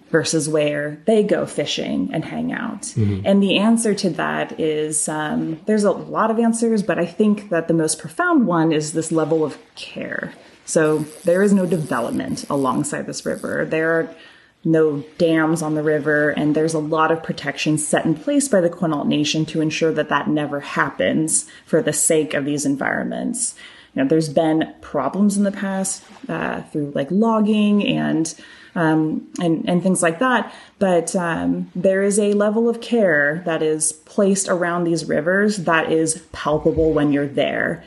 versus 0.10 0.50
where 0.50 1.02
they 1.06 1.24
go 1.24 1.46
fishing 1.46 2.10
and 2.14 2.26
hang 2.26 2.52
out? 2.52 2.96
And 3.26 3.42
the 3.42 3.58
answer 3.58 3.94
to 3.96 4.10
that 4.12 4.60
is 4.60 5.08
um, 5.08 5.60
there's 5.66 5.84
a 5.84 5.92
lot 5.92 6.32
of 6.32 6.40
answers, 6.40 6.84
but 6.84 6.98
I 6.98 7.06
think 7.06 7.50
that 7.50 7.68
the 7.68 7.74
most 7.74 8.00
profound 8.00 8.48
one 8.48 8.72
is 8.72 8.94
this 8.94 9.12
level 9.12 9.44
of 9.44 9.58
care. 9.76 10.34
So 10.66 11.00
there 11.24 11.42
is 11.42 11.54
no 11.54 11.66
development 11.66 12.46
alongside 12.50 13.08
this 13.08 13.26
river. 13.26 13.66
There 13.66 13.92
are 14.00 14.16
no 14.64 15.04
dams 15.18 15.62
on 15.62 15.76
the 15.76 15.84
river, 15.84 16.32
and 16.32 16.54
there's 16.54 16.74
a 16.74 16.80
lot 16.80 17.12
of 17.12 17.24
protection 17.24 17.78
set 17.78 18.06
in 18.06 18.14
place 18.14 18.48
by 18.48 18.62
the 18.62 18.70
Quinault 18.70 19.08
Nation 19.08 19.46
to 19.46 19.62
ensure 19.62 19.94
that 19.94 20.10
that 20.10 20.28
never 20.28 20.60
happens 20.60 21.50
for 21.66 21.82
the 21.82 21.94
sake 21.94 22.34
of 22.34 22.46
these 22.46 22.66
environments. 22.66 23.56
You 23.96 24.04
know, 24.04 24.10
there's 24.10 24.30
been 24.30 24.74
problems 24.82 25.38
in 25.38 25.44
the 25.44 25.52
past 25.52 26.04
uh, 26.28 26.62
through 26.64 26.92
like 26.94 27.10
logging 27.10 27.88
and 27.88 28.34
um, 28.76 29.28
and 29.42 29.68
and 29.68 29.82
things 29.84 30.02
like 30.02 30.20
that, 30.20 30.54
but 30.78 31.16
um, 31.16 31.72
there 31.76 32.04
is 32.04 32.20
a 32.20 32.34
level 32.34 32.70
of 32.70 32.82
care 32.82 33.42
that 33.46 33.62
is 33.62 33.92
placed 33.92 34.48
around 34.48 34.84
these 34.84 35.06
rivers 35.06 35.58
that 35.58 35.92
is 35.92 36.26
palpable 36.32 36.94
when 36.94 37.12
you're 37.12 37.28
there 37.28 37.84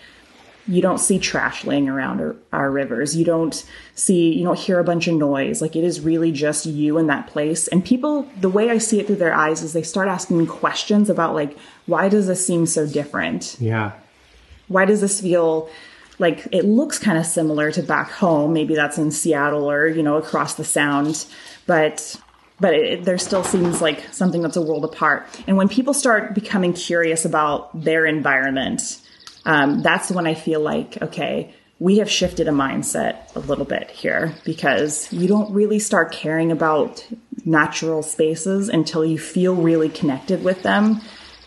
you 0.67 0.81
don't 0.81 0.99
see 0.99 1.19
trash 1.19 1.65
laying 1.65 1.89
around 1.89 2.21
our, 2.21 2.37
our, 2.53 2.71
rivers. 2.71 3.17
You 3.17 3.25
don't 3.25 3.65
see, 3.95 4.33
you 4.33 4.45
don't 4.45 4.59
hear 4.59 4.79
a 4.79 4.85
bunch 4.85 5.09
of 5.09 5.15
noise. 5.15 5.61
Like 5.61 5.75
it 5.75 5.83
is 5.83 6.01
really 6.01 6.31
just 6.31 6.67
you 6.67 6.99
in 6.99 7.09
that 7.09 7.27
place. 7.27 7.67
And 7.69 7.85
people, 7.85 8.29
the 8.41 8.49
way 8.49 8.71
I 8.71 8.79
see 8.79 9.01
it 9.01 9.07
through 9.07 9.17
their 9.17 9.35
eyes 9.35 9.63
is 9.63 9.73
they 9.73 9.83
start 9.83 10.09
asking 10.09 10.47
questions 10.47 11.11
about 11.11 11.35
like, 11.35 11.57
why 11.87 12.09
does 12.09 12.29
this 12.29 12.47
seem 12.47 12.67
so 12.67 12.87
different? 12.87 13.57
Yeah. 13.59 13.93
Why 14.69 14.85
does 14.85 15.01
this 15.01 15.21
feel 15.21 15.69
like 16.23 16.49
it 16.53 16.65
looks 16.65 16.99
kind 16.99 17.19
of 17.19 17.27
similar 17.27 17.71
to 17.73 17.83
back 17.83 18.11
home? 18.11 18.55
Maybe 18.55 18.75
that's 18.75 18.97
in 18.97 19.11
Seattle 19.11 19.71
or, 19.71 19.87
you 19.87 20.03
know, 20.03 20.17
across 20.17 20.55
the 20.55 20.65
sound, 20.65 21.27
but 21.67 22.17
but 22.59 22.73
it, 22.75 23.05
there 23.05 23.19
still 23.19 23.45
seems 23.45 23.83
like 23.83 24.15
something 24.15 24.41
that's 24.41 24.57
a 24.57 24.63
world 24.63 24.85
apart. 24.85 25.27
And 25.47 25.57
when 25.57 25.69
people 25.69 25.93
start 25.93 26.33
becoming 26.33 26.73
curious 26.73 27.25
about 27.25 27.79
their 27.79 28.07
environment, 28.07 29.03
um, 29.45 29.83
that's 29.83 30.11
when 30.11 30.27
I 30.27 30.35
feel 30.35 30.61
like, 30.61 31.03
okay, 31.03 31.53
we 31.81 31.99
have 31.99 32.09
shifted 32.09 32.47
a 32.47 32.53
mindset 32.53 33.35
a 33.35 33.41
little 33.41 33.65
bit 33.65 33.91
here 33.91 34.33
because 34.45 35.13
you 35.13 35.27
don't 35.27 35.53
really 35.53 35.81
start 35.81 36.13
caring 36.13 36.53
about 36.53 37.05
natural 37.45 38.05
spaces 38.05 38.69
until 38.69 39.05
you 39.05 39.19
feel 39.19 39.57
really 39.57 39.89
connected 39.89 40.45
with 40.45 40.63
them. 40.63 41.01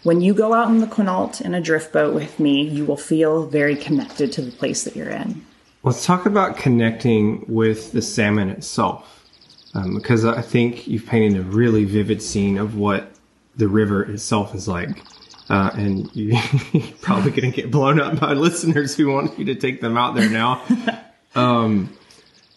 When 0.05 0.21
you 0.21 0.35
go 0.35 0.53
out 0.53 0.69
in 0.69 0.81
the 0.81 0.85
Quinault 0.85 1.41
in 1.41 1.55
a 1.55 1.59
drift 1.59 1.91
boat 1.91 2.13
with 2.13 2.39
me, 2.39 2.61
you 2.61 2.85
will 2.85 2.95
feel 2.95 3.47
very 3.47 3.75
connected 3.75 4.31
to 4.33 4.43
the 4.43 4.51
place 4.51 4.83
that 4.83 4.95
you're 4.95 5.09
in. 5.09 5.43
Let's 5.81 6.05
talk 6.05 6.27
about 6.27 6.57
connecting 6.57 7.43
with 7.47 7.91
the 7.91 8.03
salmon 8.03 8.51
itself. 8.51 9.27
Um, 9.73 9.95
because 9.95 10.23
I 10.23 10.43
think 10.43 10.87
you've 10.87 11.07
painted 11.07 11.39
a 11.39 11.41
really 11.41 11.85
vivid 11.85 12.21
scene 12.21 12.59
of 12.59 12.75
what 12.75 13.13
the 13.55 13.67
river 13.67 14.03
itself 14.03 14.53
is 14.53 14.67
like. 14.67 15.01
Uh, 15.49 15.71
and 15.73 16.07
you, 16.15 16.35
are 16.35 16.81
probably 17.01 17.31
going 17.31 17.51
to 17.51 17.61
get 17.61 17.71
blown 17.71 17.99
up 17.99 18.19
by 18.19 18.33
listeners 18.33 18.95
who 18.95 19.11
want 19.11 19.39
you 19.39 19.45
to 19.45 19.55
take 19.55 19.81
them 19.81 19.97
out 19.97 20.13
there 20.13 20.29
now. 20.29 20.61
um, 21.35 21.91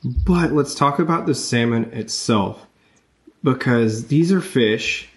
but 0.05 0.53
let's 0.53 0.75
talk 0.75 0.99
about 0.99 1.25
the 1.25 1.35
salmon 1.35 1.85
itself 1.95 2.67
because 3.43 4.09
these 4.09 4.33
are 4.33 4.43
fish 4.43 5.08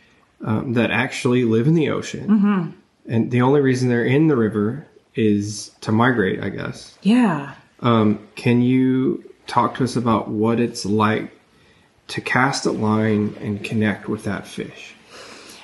um, 0.43 0.73
that 0.73 0.91
actually 0.91 1.43
live 1.43 1.67
in 1.67 1.73
the 1.73 1.89
ocean. 1.89 2.27
Mm-hmm. 2.27 2.71
And 3.11 3.31
the 3.31 3.41
only 3.41 3.61
reason 3.61 3.89
they're 3.89 4.05
in 4.05 4.27
the 4.27 4.35
river 4.35 4.87
is 5.15 5.71
to 5.81 5.91
migrate, 5.91 6.41
I 6.41 6.49
guess. 6.49 6.97
Yeah. 7.01 7.53
Um, 7.81 8.27
can 8.35 8.61
you 8.61 9.23
talk 9.47 9.75
to 9.75 9.83
us 9.83 9.95
about 9.95 10.29
what 10.29 10.59
it's 10.59 10.85
like 10.85 11.31
to 12.09 12.21
cast 12.21 12.65
a 12.65 12.71
line 12.71 13.35
and 13.41 13.63
connect 13.63 14.07
with 14.07 14.23
that 14.25 14.47
fish? 14.47 14.93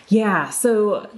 Yeah. 0.08 0.50
So 0.50 1.10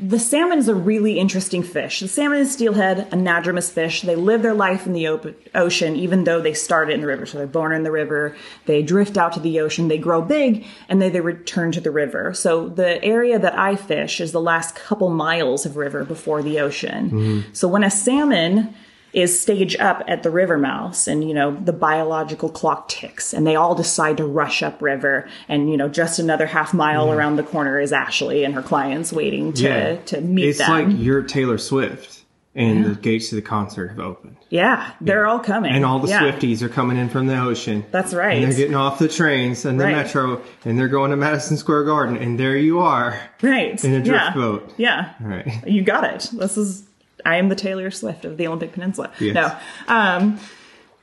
the 0.00 0.18
salmon 0.18 0.58
is 0.58 0.66
a 0.66 0.74
really 0.74 1.18
interesting 1.18 1.62
fish. 1.62 2.00
The 2.00 2.08
salmon 2.08 2.40
is 2.40 2.52
steelhead, 2.52 3.08
anadromous 3.10 3.70
fish. 3.70 4.02
They 4.02 4.16
live 4.16 4.42
their 4.42 4.54
life 4.54 4.84
in 4.84 4.92
the 4.92 5.06
open 5.06 5.36
ocean, 5.54 5.94
even 5.94 6.24
though 6.24 6.40
they 6.40 6.54
started 6.54 6.94
in 6.94 7.00
the 7.00 7.06
river. 7.06 7.24
So 7.24 7.38
they're 7.38 7.46
born 7.46 7.72
in 7.72 7.84
the 7.84 7.92
river, 7.92 8.36
they 8.66 8.82
drift 8.82 9.16
out 9.16 9.32
to 9.34 9.40
the 9.40 9.60
ocean, 9.60 9.86
they 9.86 9.98
grow 9.98 10.22
big, 10.22 10.66
and 10.88 11.00
then 11.00 11.12
they 11.12 11.20
return 11.20 11.70
to 11.72 11.80
the 11.80 11.92
river. 11.92 12.34
So 12.34 12.68
the 12.68 13.02
area 13.04 13.38
that 13.38 13.56
I 13.56 13.76
fish 13.76 14.20
is 14.20 14.32
the 14.32 14.40
last 14.40 14.74
couple 14.74 15.10
miles 15.10 15.64
of 15.64 15.76
river 15.76 16.04
before 16.04 16.42
the 16.42 16.58
ocean. 16.58 17.10
Mm-hmm. 17.10 17.52
So 17.52 17.68
when 17.68 17.84
a 17.84 17.90
salmon 17.90 18.74
is 19.12 19.40
stage 19.40 19.76
up 19.78 20.02
at 20.06 20.22
the 20.22 20.30
river 20.30 20.56
mouths 20.58 21.08
and 21.08 21.26
you 21.26 21.34
know 21.34 21.50
the 21.64 21.72
biological 21.72 22.48
clock 22.48 22.88
ticks 22.88 23.32
and 23.34 23.46
they 23.46 23.56
all 23.56 23.74
decide 23.74 24.16
to 24.16 24.24
rush 24.24 24.62
up 24.62 24.80
river 24.80 25.28
and 25.48 25.70
you 25.70 25.76
know 25.76 25.88
just 25.88 26.18
another 26.18 26.46
half 26.46 26.72
mile 26.72 27.06
yeah. 27.08 27.14
around 27.14 27.36
the 27.36 27.42
corner 27.42 27.80
is 27.80 27.92
ashley 27.92 28.44
and 28.44 28.54
her 28.54 28.62
clients 28.62 29.12
waiting 29.12 29.52
to 29.52 29.62
Yeah. 29.64 29.96
to 30.06 30.20
meet 30.20 30.44
It's 30.50 30.58
them 30.58 30.70
like 30.90 30.98
you're 30.98 31.22
Taylor 31.22 31.58
Swift 31.58 32.18
and 32.54 32.84
the 32.84 32.94
gates 32.96 33.28
to 33.28 33.36
the 33.36 33.42
concert 33.42 33.88
have 33.88 34.00
opened. 34.00 34.36
yeah 34.48 34.92
they're 35.00 35.26
all 35.26 35.38
coming 35.38 35.72
And 35.72 35.84
all 35.84 36.00
the 36.00 36.08
yeah. 36.08 36.20
Swifties 36.20 36.62
are 36.62 36.68
coming 36.68 36.96
in 36.96 37.08
from 37.08 37.26
the 37.28 37.38
ocean. 37.40 37.84
that's 37.92 38.12
right 38.12 38.42
And 38.42 38.44
they're 38.50 38.58
getting 38.58 38.74
off 38.74 38.98
the 38.98 39.06
trains 39.08 39.64
and 39.64 39.78
the 39.78 39.84
Right. 39.84 39.94
metro 39.96 40.42
and 40.64 40.76
they're 40.78 40.88
going 40.88 41.10
to 41.12 41.16
Madison 41.16 41.56
Square 41.56 41.84
Garden 41.84 42.16
and 42.16 42.38
there 42.40 42.56
you 42.56 42.80
are. 42.80 43.20
right 43.42 43.82
in 43.84 43.92
a 43.94 44.02
drift 44.02 44.24
yeah. 44.24 44.34
boat. 44.34 44.74
yeah 44.76 45.14
All 45.20 45.28
right. 45.28 45.66
you 45.66 45.82
got 45.82 46.04
it 46.04 46.28
this 46.32 46.56
is 46.56 46.84
I 47.24 47.36
am 47.36 47.48
the 47.48 47.54
Taylor 47.54 47.90
Swift 47.90 48.24
of 48.24 48.36
the 48.36 48.46
Olympic 48.46 48.72
Peninsula. 48.72 49.10
Yes. 49.20 49.34
No. 49.34 49.94
Um, 49.94 50.40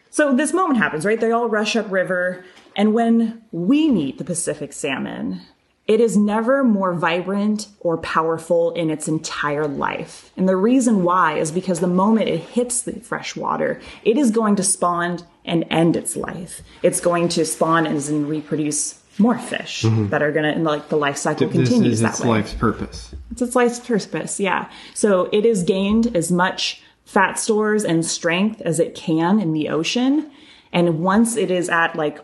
so 0.09 0.33
this 0.35 0.53
moment 0.53 0.79
happens, 0.79 1.05
right? 1.05 1.19
They 1.19 1.31
all 1.31 1.47
rush 1.49 1.75
upriver. 1.75 2.43
And 2.75 2.93
when 2.93 3.43
we 3.51 3.89
meet 3.89 4.17
the 4.17 4.23
Pacific 4.23 4.73
salmon, 4.73 5.41
it 5.87 6.01
is 6.01 6.17
never 6.17 6.63
more 6.63 6.93
vibrant 6.93 7.67
or 7.79 7.97
powerful 7.97 8.71
in 8.71 8.89
its 8.89 9.07
entire 9.07 9.67
life. 9.67 10.31
And 10.35 10.47
the 10.47 10.55
reason 10.57 11.03
why 11.03 11.37
is 11.37 11.51
because 11.51 11.79
the 11.79 11.87
moment 11.87 12.29
it 12.29 12.39
hits 12.39 12.81
the 12.81 12.99
fresh 12.99 13.35
water, 13.35 13.79
it 14.03 14.17
is 14.17 14.31
going 14.31 14.57
to 14.57 14.63
spawn 14.63 15.19
and 15.45 15.65
end 15.69 15.95
its 15.95 16.15
life. 16.17 16.61
It's 16.83 16.99
going 16.99 17.29
to 17.29 17.45
spawn 17.45 17.87
and 17.87 18.27
reproduce 18.27 19.01
more 19.19 19.37
fish 19.39 19.81
that 19.83 20.21
are 20.21 20.31
going 20.31 20.43
to, 20.43 20.49
and 20.51 20.63
like 20.63 20.89
the 20.89 20.97
life 20.97 21.17
cycle 21.17 21.47
This 21.47 21.69
continues 21.69 21.93
is 21.93 22.01
that 22.01 22.11
its 22.11 22.21
way. 22.21 22.27
life's 22.27 22.53
purpose. 22.53 23.15
It's 23.41 23.55
life's 23.55 23.79
purpose, 23.79 24.39
yeah. 24.39 24.69
So 24.93 25.29
it 25.31 25.45
has 25.45 25.63
gained 25.63 26.15
as 26.15 26.31
much 26.31 26.81
fat 27.05 27.39
stores 27.39 27.83
and 27.83 28.05
strength 28.05 28.61
as 28.61 28.79
it 28.79 28.93
can 28.93 29.39
in 29.39 29.53
the 29.53 29.69
ocean. 29.69 30.29
And 30.73 30.99
once 30.99 31.37
it 31.37 31.49
is 31.49 31.69
at 31.69 31.95
like 31.95 32.19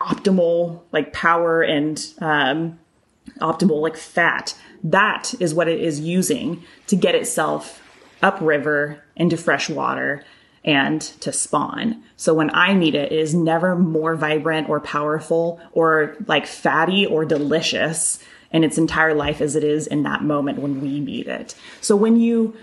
optimal 0.00 0.80
like 0.92 1.12
power 1.12 1.62
and 1.62 2.04
um, 2.20 2.78
optimal 3.40 3.80
like 3.80 3.96
fat, 3.96 4.56
that 4.84 5.34
is 5.40 5.54
what 5.54 5.68
it 5.68 5.80
is 5.80 6.00
using 6.00 6.62
to 6.86 6.96
get 6.96 7.14
itself 7.14 7.82
upriver 8.22 9.02
into 9.16 9.36
fresh 9.36 9.68
water 9.68 10.24
and 10.64 11.00
to 11.00 11.32
spawn. 11.32 12.02
So 12.16 12.34
when 12.34 12.54
I 12.54 12.74
meet 12.74 12.94
it, 12.94 13.12
it 13.12 13.18
is 13.18 13.34
never 13.34 13.74
more 13.76 14.14
vibrant 14.14 14.68
or 14.68 14.80
powerful 14.80 15.60
or 15.72 16.16
like 16.26 16.46
fatty 16.46 17.06
or 17.06 17.24
delicious 17.24 18.22
in 18.52 18.64
its 18.64 18.78
entire 18.78 19.14
life 19.14 19.40
as 19.40 19.56
it 19.56 19.64
is 19.64 19.86
in 19.86 20.02
that 20.04 20.22
moment 20.22 20.58
when 20.58 20.80
we 20.80 21.00
meet 21.00 21.26
it. 21.26 21.54
So 21.80 21.96
when 21.96 22.18
you 22.18 22.56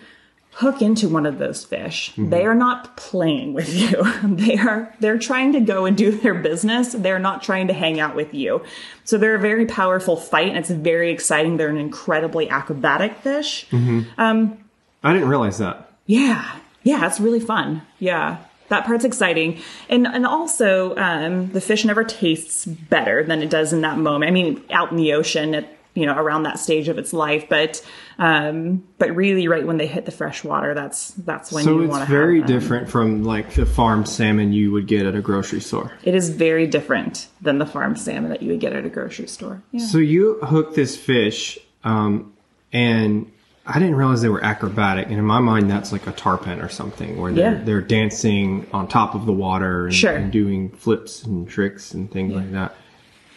hook 0.56 0.82
into 0.82 1.10
one 1.10 1.26
of 1.26 1.38
those 1.38 1.65
fish, 1.65 2.12
mm-hmm. 2.12 2.30
they 2.30 2.45
are 2.45 2.56
not 2.56 2.95
playing 2.95 3.54
with 3.54 3.74
you. 3.74 4.04
they 4.24 4.58
are 4.58 4.93
they're 5.00 5.19
trying 5.19 5.54
to 5.54 5.60
go 5.60 5.86
and 5.86 5.98
do 5.98 6.12
their 6.19 6.34
business. 6.34 6.93
They're 6.93 7.19
not 7.19 7.43
trying 7.43 7.67
to 7.67 7.74
hang 7.74 8.00
out 8.00 8.15
with 8.15 8.34
you. 8.34 8.63
So 9.04 9.17
they're 9.17 9.36
a 9.36 9.39
very 9.39 9.65
powerful 9.65 10.17
fight 10.17 10.50
and 10.50 10.58
it's 10.58 10.69
very 10.69 11.12
exciting. 11.12 11.58
They're 11.58 11.69
an 11.69 11.78
incredibly 11.78 12.50
acrobatic 12.50 13.17
fish. 13.17 13.67
Mm-hmm. 13.69 14.19
Um, 14.19 14.58
I 15.04 15.13
didn't 15.13 15.30
realize 15.30 15.60
that. 15.60 15.91
Yeah. 16.06 16.60
Yeah, 16.84 17.06
it's 17.08 17.19
really 17.19 17.39
fun. 17.39 17.82
Yeah. 18.00 18.38
That 18.69 18.86
part's 18.86 19.06
exciting. 19.06 19.62
And 19.89 20.08
and 20.08 20.26
also, 20.26 20.95
um, 20.95 21.52
the 21.52 21.62
fish 21.62 21.86
never 21.86 22.04
tastes 22.04 22.65
better 22.65 23.24
than 23.24 23.43
it 23.43 23.50
does 23.50 23.74
in 23.74 23.82
that 23.82 23.98
moment. 23.98 24.30
I 24.30 24.34
mean, 24.34 24.63
out 24.71 24.91
in 24.91 24.98
the 24.98 25.13
ocean 25.13 25.65
you 25.95 26.05
know, 26.05 26.13
around 26.15 26.43
that 26.43 26.60
stage 26.60 26.88
of 26.89 26.97
its 26.97 27.13
life, 27.13 27.45
but 27.49 27.84
um 28.19 28.84
but 28.97 29.15
really 29.15 29.47
right 29.47 29.65
when 29.65 29.77
they 29.77 29.88
hit 29.88 30.05
the 30.05 30.12
fresh 30.12 30.43
water, 30.43 30.73
that's 30.73 31.12
that's 31.12 31.51
when 31.51 31.63
So 31.63 31.71
you 31.77 31.81
it's 31.84 31.91
want 31.91 32.03
to 32.05 32.10
very 32.12 32.39
have 32.39 32.47
different 32.47 32.89
from 32.89 33.23
like 33.23 33.53
the 33.55 33.65
farm 33.65 34.05
salmon 34.05 34.53
you 34.53 34.71
would 34.73 34.88
get 34.88 35.05
at 35.05 35.15
a 35.15 35.21
grocery 35.21 35.62
store. 35.62 35.93
It 36.03 36.13
is 36.13 36.29
very 36.29 36.67
different 36.67 37.27
than 37.41 37.58
the 37.60 37.65
farm 37.65 37.95
salmon 37.95 38.29
that 38.29 38.43
you 38.43 38.51
would 38.51 38.60
get 38.60 38.73
at 38.73 38.86
a 38.86 38.89
grocery 38.89 39.27
store. 39.27 39.63
Yeah. 39.71 39.86
So 39.86 39.97
you 39.97 40.36
hook 40.43 40.75
this 40.75 40.95
fish, 40.97 41.58
um, 41.84 42.34
and 42.73 43.31
I 43.65 43.79
didn't 43.79 43.95
realize 43.95 44.21
they 44.21 44.29
were 44.29 44.43
acrobatic. 44.43 45.08
And 45.08 45.17
in 45.17 45.25
my 45.25 45.39
mind, 45.39 45.71
that's 45.71 45.91
like 45.91 46.05
a 46.08 46.12
tarpon 46.12 46.62
or 46.62 46.69
something, 46.69 47.19
where 47.19 47.31
they're 47.34 47.53
Yeah. 47.53 47.63
they're 47.63 47.81
dancing 47.81 48.67
on 48.73 48.88
top 48.88 49.15
of 49.15 49.25
the 49.25 49.34
water 49.34 49.86
and, 49.86 49.95
Sure. 49.95 50.13
and 50.15 50.31
doing 50.31 50.69
flips 50.69 51.23
and 51.23 51.47
tricks 51.47 51.93
and 51.93 52.12
things 52.12 52.34
like 52.34 52.51
that. 52.51 52.75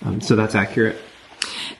Um, 0.05 0.21
so 0.21 0.37
that's 0.37 0.55
accurate. 0.55 0.97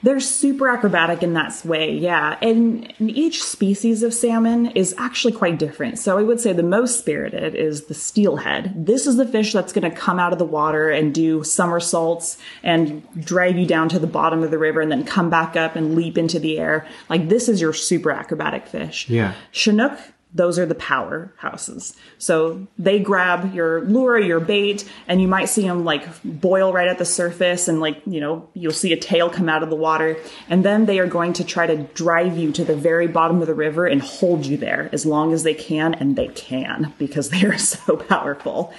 They're 0.03 0.19
super 0.19 0.69
acrobatic 0.69 1.23
in 1.23 1.33
that 1.33 1.63
way, 1.65 1.93
yeah. 1.93 2.37
And 2.41 2.93
each 2.99 3.43
species 3.43 4.03
of 4.03 4.13
salmon 4.13 4.67
is 4.67 4.95
actually 4.97 5.33
quite 5.33 5.59
different. 5.59 5.99
So 5.99 6.17
I 6.17 6.21
would 6.21 6.39
say 6.39 6.53
the 6.53 6.63
most 6.63 6.99
spirited 6.99 7.55
is 7.55 7.85
the 7.85 7.93
steelhead. 7.93 8.85
This 8.85 9.07
is 9.07 9.17
the 9.17 9.27
fish 9.27 9.51
that's 9.51 9.73
going 9.73 9.89
to 9.89 9.95
come 9.95 10.19
out 10.19 10.31
of 10.31 10.39
the 10.39 10.45
water 10.45 10.89
and 10.89 11.13
do 11.13 11.43
somersaults 11.43 12.37
and 12.63 13.05
drag 13.25 13.57
you 13.57 13.65
down 13.65 13.89
to 13.89 13.99
the 13.99 14.07
bottom 14.07 14.43
of 14.43 14.51
the 14.51 14.57
river 14.57 14.79
and 14.81 14.91
then 14.91 15.03
come 15.03 15.29
back 15.29 15.55
up 15.55 15.75
and 15.75 15.95
leap 15.95 16.17
into 16.17 16.39
the 16.39 16.59
air. 16.59 16.87
Like 17.09 17.29
this 17.29 17.49
is 17.49 17.59
your 17.59 17.73
super 17.73 18.11
acrobatic 18.11 18.67
fish. 18.67 19.09
Yeah. 19.09 19.33
Chinook, 19.51 19.99
those 20.33 20.59
are 20.59 20.65
the 20.65 20.75
powerhouses. 20.75 21.95
So 22.19 22.67
they 22.77 22.99
grab 22.99 23.53
your 23.53 23.81
lure, 23.81 24.19
your 24.19 24.39
bait, 24.39 24.87
and 25.07 25.19
you 25.19 25.27
might 25.27 25.45
see 25.45 25.63
them 25.63 25.83
like 25.83 26.07
boil 26.23 26.71
right 26.71 26.87
at 26.87 26.99
the 26.99 27.05
surface 27.05 27.67
and 27.67 27.79
like, 27.79 28.01
you 28.05 28.21
know, 28.21 28.47
you'll 28.53 28.71
see 28.71 28.93
a 28.93 28.97
tail 28.97 29.29
come 29.29 29.49
out 29.49 29.63
of 29.63 29.71
the 29.71 29.75
water. 29.75 30.17
And 30.47 30.63
then 30.63 30.85
they 30.85 30.99
are 30.99 31.07
going 31.07 31.33
to 31.33 31.43
try 31.43 31.65
to 31.65 31.77
drive 31.77 32.37
you 32.37 32.51
to 32.53 32.63
the 32.63 32.75
very 32.75 33.07
bottom 33.07 33.41
of 33.41 33.47
the 33.47 33.55
river 33.55 33.87
and 33.87 34.01
hold 34.01 34.45
you 34.45 34.55
there 34.55 34.89
as 34.93 35.03
long 35.05 35.33
as 35.33 35.41
they 35.41 35.55
can. 35.55 35.95
And 35.95 36.15
they 36.15 36.27
can 36.27 36.93
because 36.99 37.29
they 37.29 37.43
are 37.45 37.57
so 37.57 37.97
powerful. 37.97 38.71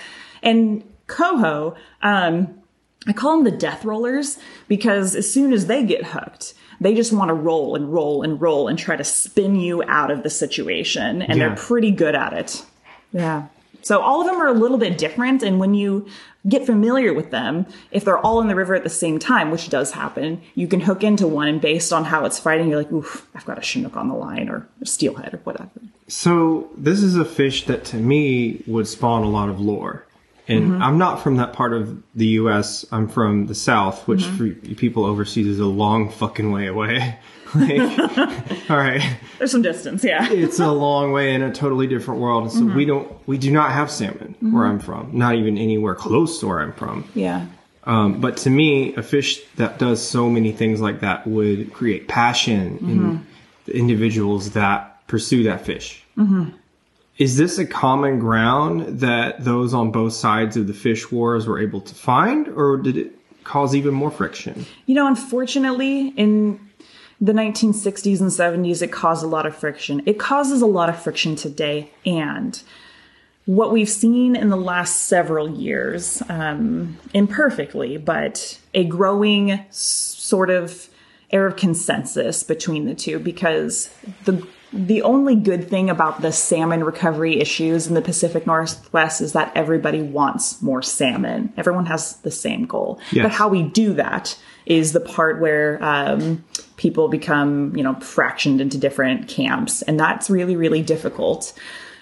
And 0.42 0.84
coho, 1.08 1.74
um, 2.00 2.62
I 3.08 3.12
call 3.12 3.36
them 3.36 3.44
the 3.44 3.58
death 3.58 3.84
rollers 3.84 4.38
because 4.68 5.16
as 5.16 5.30
soon 5.30 5.52
as 5.52 5.66
they 5.66 5.84
get 5.84 6.04
hooked, 6.04 6.54
they 6.80 6.94
just 6.94 7.12
want 7.12 7.28
to 7.28 7.34
roll 7.34 7.74
and 7.76 7.92
roll 7.92 8.22
and 8.22 8.40
roll 8.40 8.68
and 8.68 8.78
try 8.78 8.96
to 8.96 9.04
spin 9.04 9.56
you 9.56 9.82
out 9.86 10.10
of 10.10 10.22
the 10.22 10.30
situation. 10.30 11.22
And 11.22 11.38
Yeah. 11.38 11.48
they're 11.48 11.56
pretty 11.56 11.90
good 11.90 12.14
at 12.14 12.32
it. 12.32 12.64
Yeah. 13.12 13.44
So 13.82 14.00
all 14.00 14.20
of 14.20 14.26
them 14.26 14.40
are 14.40 14.48
a 14.48 14.52
little 14.52 14.78
bit 14.78 14.98
different. 14.98 15.42
And 15.42 15.58
when 15.58 15.74
you 15.74 16.06
get 16.48 16.64
familiar 16.66 17.12
with 17.12 17.30
them, 17.30 17.66
if 17.90 18.04
they're 18.04 18.18
all 18.18 18.40
in 18.40 18.48
the 18.48 18.54
river 18.54 18.74
at 18.74 18.82
the 18.82 18.90
same 18.90 19.18
time, 19.18 19.50
which 19.50 19.68
does 19.68 19.92
happen, 19.92 20.40
you 20.54 20.66
can 20.66 20.80
hook 20.80 21.02
into 21.04 21.26
one 21.26 21.48
and 21.48 21.60
based 21.60 21.92
on 21.92 22.04
how 22.04 22.24
it's 22.24 22.38
fighting, 22.38 22.68
you're 22.68 22.78
like, 22.78 22.92
oof, 22.92 23.26
I've 23.34 23.44
got 23.46 23.58
a 23.58 23.62
Chinook 23.62 23.96
on 23.96 24.08
the 24.08 24.14
line 24.14 24.48
or 24.48 24.66
a 24.80 24.86
steelhead 24.86 25.34
or 25.34 25.38
whatever. 25.44 25.70
So 26.08 26.70
this 26.76 27.02
is 27.02 27.16
a 27.16 27.24
fish 27.24 27.66
that 27.66 27.84
to 27.86 27.96
me 27.96 28.62
would 28.66 28.88
spawn 28.88 29.22
a 29.22 29.28
lot 29.30 29.48
of 29.48 29.60
lore. 29.60 30.04
And 30.50 30.72
Mm-hmm. 30.72 30.82
I'm 30.82 30.98
not 30.98 31.22
from 31.22 31.36
that 31.36 31.52
part 31.52 31.72
of 31.72 32.02
the 32.14 32.26
U.S. 32.42 32.84
I'm 32.92 33.06
from 33.08 33.46
the 33.46 33.54
South, 33.54 34.06
which 34.08 34.20
Mm-hmm. 34.22 34.60
for 34.70 34.74
people 34.74 35.04
overseas 35.04 35.46
is 35.46 35.60
a 35.60 35.66
long 35.66 36.10
fucking 36.10 36.50
way 36.52 36.66
away. 36.66 37.18
like, 37.54 37.80
all 38.70 38.76
right, 38.76 39.02
There's 39.38 39.50
some 39.50 39.62
distance. 39.62 40.04
Yeah. 40.04 40.28
it's 40.30 40.60
a 40.60 40.70
long 40.70 41.12
way 41.12 41.34
in 41.34 41.42
a 41.42 41.52
totally 41.52 41.86
different 41.86 42.20
world. 42.20 42.44
And 42.44 42.52
so 42.52 42.60
Mm-hmm. 42.60 42.76
we 42.76 42.84
don't, 42.84 43.28
we 43.28 43.38
do 43.38 43.50
not 43.50 43.72
have 43.72 43.90
salmon 43.90 44.34
where 44.40 44.66
I'm 44.66 44.78
from. 44.80 45.10
Not 45.16 45.34
even 45.36 45.56
anywhere 45.58 45.94
close 45.94 46.40
to 46.40 46.46
where 46.48 46.60
I'm 46.60 46.72
from. 46.72 47.08
Yeah. 47.14 47.46
Um, 47.84 48.20
but 48.20 48.36
to 48.38 48.50
me, 48.50 48.94
a 48.94 49.02
fish 49.02 49.40
that 49.56 49.78
does 49.78 50.06
so 50.06 50.28
many 50.28 50.52
things 50.52 50.80
like 50.80 51.00
that 51.00 51.26
would 51.26 51.72
create 51.72 52.08
passion 52.08 52.78
in 52.78 53.26
the 53.64 53.76
individuals 53.76 54.50
that 54.50 55.06
pursue 55.08 55.44
that 55.44 55.64
fish. 55.64 56.04
Is 57.20 57.36
this 57.36 57.58
a 57.58 57.66
common 57.66 58.18
ground 58.18 59.00
that 59.00 59.44
those 59.44 59.74
on 59.74 59.90
both 59.90 60.14
sides 60.14 60.56
of 60.56 60.66
the 60.66 60.72
fish 60.72 61.12
wars 61.12 61.46
were 61.46 61.60
able 61.60 61.82
to 61.82 61.94
find, 61.94 62.48
or 62.48 62.78
did 62.78 62.96
it 62.96 63.12
cause 63.44 63.74
even 63.74 63.92
more 63.92 64.10
friction? 64.10 64.64
You 64.86 64.94
know, 64.94 65.06
unfortunately, 65.06 66.14
in 66.16 66.58
the 67.20 67.32
1960s 67.32 68.20
and 68.22 68.30
70s, 68.30 68.80
it 68.80 68.90
caused 68.90 69.22
a 69.22 69.26
lot 69.26 69.44
of 69.44 69.54
friction. 69.54 70.02
It 70.06 70.18
causes 70.18 70.62
a 70.62 70.66
lot 70.66 70.88
of 70.88 70.98
friction 70.98 71.36
today. 71.36 71.90
And 72.06 72.58
what 73.44 73.70
we've 73.70 73.90
seen 73.90 74.34
in 74.34 74.48
the 74.48 74.56
last 74.56 75.02
several 75.02 75.50
years, 75.50 76.22
um, 76.30 76.96
imperfectly, 77.12 77.98
but 77.98 78.58
a 78.72 78.84
growing 78.84 79.62
sort 79.68 80.48
of 80.48 80.88
air 81.30 81.46
of 81.46 81.56
consensus 81.56 82.42
between 82.42 82.86
the 82.86 82.94
two 82.94 83.18
because 83.18 83.94
the 84.24 84.46
the 84.72 85.02
only 85.02 85.34
good 85.34 85.68
thing 85.68 85.90
about 85.90 86.22
the 86.22 86.30
salmon 86.30 86.84
recovery 86.84 87.40
issues 87.40 87.88
in 87.88 87.94
the 87.94 88.02
Pacific 88.02 88.46
Northwest 88.46 89.20
is 89.20 89.32
that 89.32 89.52
everybody 89.56 90.00
wants 90.00 90.62
more 90.62 90.82
salmon. 90.82 91.52
Everyone 91.56 91.86
has 91.86 92.16
the 92.18 92.30
same 92.30 92.66
goal. 92.66 93.00
Yes. 93.10 93.24
But 93.24 93.32
how 93.32 93.48
we 93.48 93.64
do 93.64 93.94
that 93.94 94.38
is 94.66 94.92
the 94.92 95.00
part 95.00 95.40
where 95.40 95.82
um, 95.82 96.44
people 96.76 97.08
become, 97.08 97.76
you 97.76 97.82
know, 97.82 97.94
fractioned 97.94 98.60
into 98.60 98.78
different 98.78 99.26
camps. 99.28 99.82
And 99.82 99.98
that's 99.98 100.30
really, 100.30 100.54
really 100.54 100.82
difficult. 100.82 101.52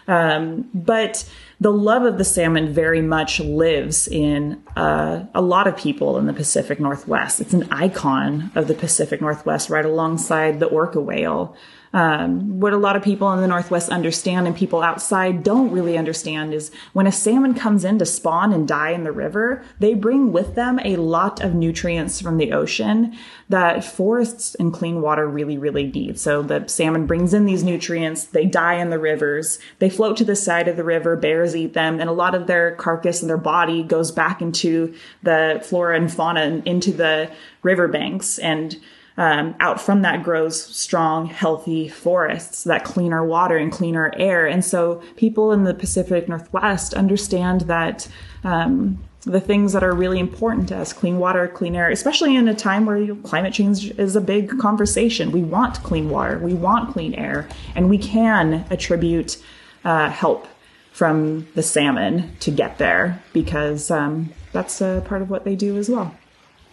Um, 0.07 0.69
but 0.75 1.29
the 1.61 1.73
love 1.73 2.05
of 2.05 2.19
the 2.19 2.25
salmon 2.25 2.73
very 2.73 3.03
much 3.03 3.41
lives 3.41 4.09
in 4.09 4.63
uh, 4.77 5.25
a 5.35 5.41
lot 5.41 5.67
of 5.67 5.77
people 5.77 6.19
in 6.19 6.27
the 6.27 6.33
Pacific 6.33 6.81
Northwest. 6.81 7.41
It's 7.41 7.53
an 7.53 7.69
icon 7.73 8.51
of 8.55 8.69
the 8.69 8.75
Pacific 8.75 9.21
Northwest, 9.21 9.69
right 9.69 9.85
alongside 9.85 10.61
the 10.61 10.67
orca 10.67 11.01
whale. 11.01 11.57
Um, 11.93 12.61
what 12.61 12.73
a 12.73 12.79
lot 12.79 12.97
of 12.97 13.03
people 13.03 13.33
in 13.33 13.41
the 13.41 13.47
Northwest 13.47 13.89
understand 13.91 14.47
and 14.47 14.57
people 14.57 14.83
outside 14.83 15.43
don't 15.43 15.71
really 15.71 15.97
understand 15.97 16.53
is 16.53 16.71
when 16.93 17.07
a 17.07 17.13
salmon 17.13 17.55
comes 17.55 17.85
in 17.85 17.99
to 17.99 18.07
spawn 18.07 18.53
and 18.53 18.69
die 18.69 18.91
in 18.91 19.05
the 19.05 19.13
river, 19.13 19.63
they 19.79 19.95
bring 19.95 20.33
with 20.33 20.55
them 20.55 20.79
a 20.85 20.97
lot 20.97 21.41
of 21.43 21.55
nutrients 21.55 22.21
from 22.21 22.37
the 22.37 22.53
ocean 22.53 23.17
that 23.49 23.85
forests 23.85 24.55
and 24.57 24.73
clean 24.73 25.01
water 25.01 25.27
really, 25.27 25.57
really 25.57 25.87
need. 25.87 26.19
So 26.19 26.43
the 26.43 26.67
salmon 26.69 27.07
brings 27.07 27.33
in 27.33 27.47
these 27.47 27.65
nutrients, 27.65 28.25
they 28.25 28.45
die 28.45 28.75
in 28.75 28.91
the 28.91 28.99
rivers, 28.99 29.59
they 29.79 29.89
float 29.89 30.17
to 30.19 30.25
the 30.25 30.37
side 30.37 30.69
of 30.69 30.77
the 30.77 30.85
river, 30.85 31.17
bears 31.17 31.57
eat 31.57 31.73
them, 31.73 32.01
and 32.01 32.11
a 32.11 32.13
lot 32.13 32.35
of 32.35 32.47
their 32.47 32.75
carcass 32.75 33.23
and 33.23 33.31
their 33.31 33.39
body 33.39 33.83
goes 33.83 34.11
back 34.11 34.43
into 34.43 34.95
the 35.23 35.61
flora 35.65 35.97
and 35.97 36.13
fauna 36.13 36.41
and 36.43 36.67
into 36.67 36.93
the 36.93 37.31
riverbanks. 37.63 38.39
And 38.39 38.77
um, 39.19 39.57
out 39.59 39.81
from 39.81 40.03
that 40.03 40.23
grows 40.23 40.63
strong, 40.65 41.27
healthy 41.27 41.89
forests 41.89 42.65
that 42.65 42.85
cleaner 42.85 43.25
water 43.25 43.57
and 43.57 43.73
cleaner 43.73 44.13
air. 44.17 44.47
And 44.47 44.65
so 44.65 45.03
people 45.17 45.53
in 45.53 45.65
the 45.65 45.75
Pacific 45.75 46.29
Northwest 46.29 46.95
understand 46.95 47.63
that 47.63 48.09
um, 48.45 49.03
the 49.23 49.41
things 49.41 49.73
that 49.73 49.83
are 49.83 49.93
really 49.93 50.21
important 50.21 50.69
to 50.69 50.77
us 50.79 50.93
clean 50.93 51.19
water, 51.19 51.49
clean 51.49 51.75
air, 51.75 51.91
especially 51.91 52.37
in 52.37 52.47
a 52.47 52.55
time 52.55 52.87
where 52.87 52.97
you 52.97 53.15
know, 53.15 53.23
climate 53.23 53.53
change 53.53 53.91
is 53.99 54.15
a 54.15 54.21
big 54.21 54.57
conversation. 54.61 55.33
We 55.33 55.43
want 55.43 55.83
clean 55.83 56.09
water, 56.11 56.39
we 56.39 56.55
want 56.55 56.93
clean 56.93 57.13
air, 57.15 57.49
and 57.75 57.91
we 57.91 57.99
can 57.99 58.65
attribute 58.71 59.43
uh, 59.85 60.11
help 60.11 60.47
from 60.93 61.49
the 61.57 61.63
salmon 61.63 62.37
to 62.39 62.53
get 62.53 62.79
there 62.79 63.21
because 63.33 63.91
um, 63.91 64.33
that's 64.53 64.81
a 64.81 65.03
part 65.07 65.23
of 65.23 65.31
what 65.31 65.45
they 65.45 65.57
do 65.57 65.77
as 65.77 65.89
well. 65.89 66.17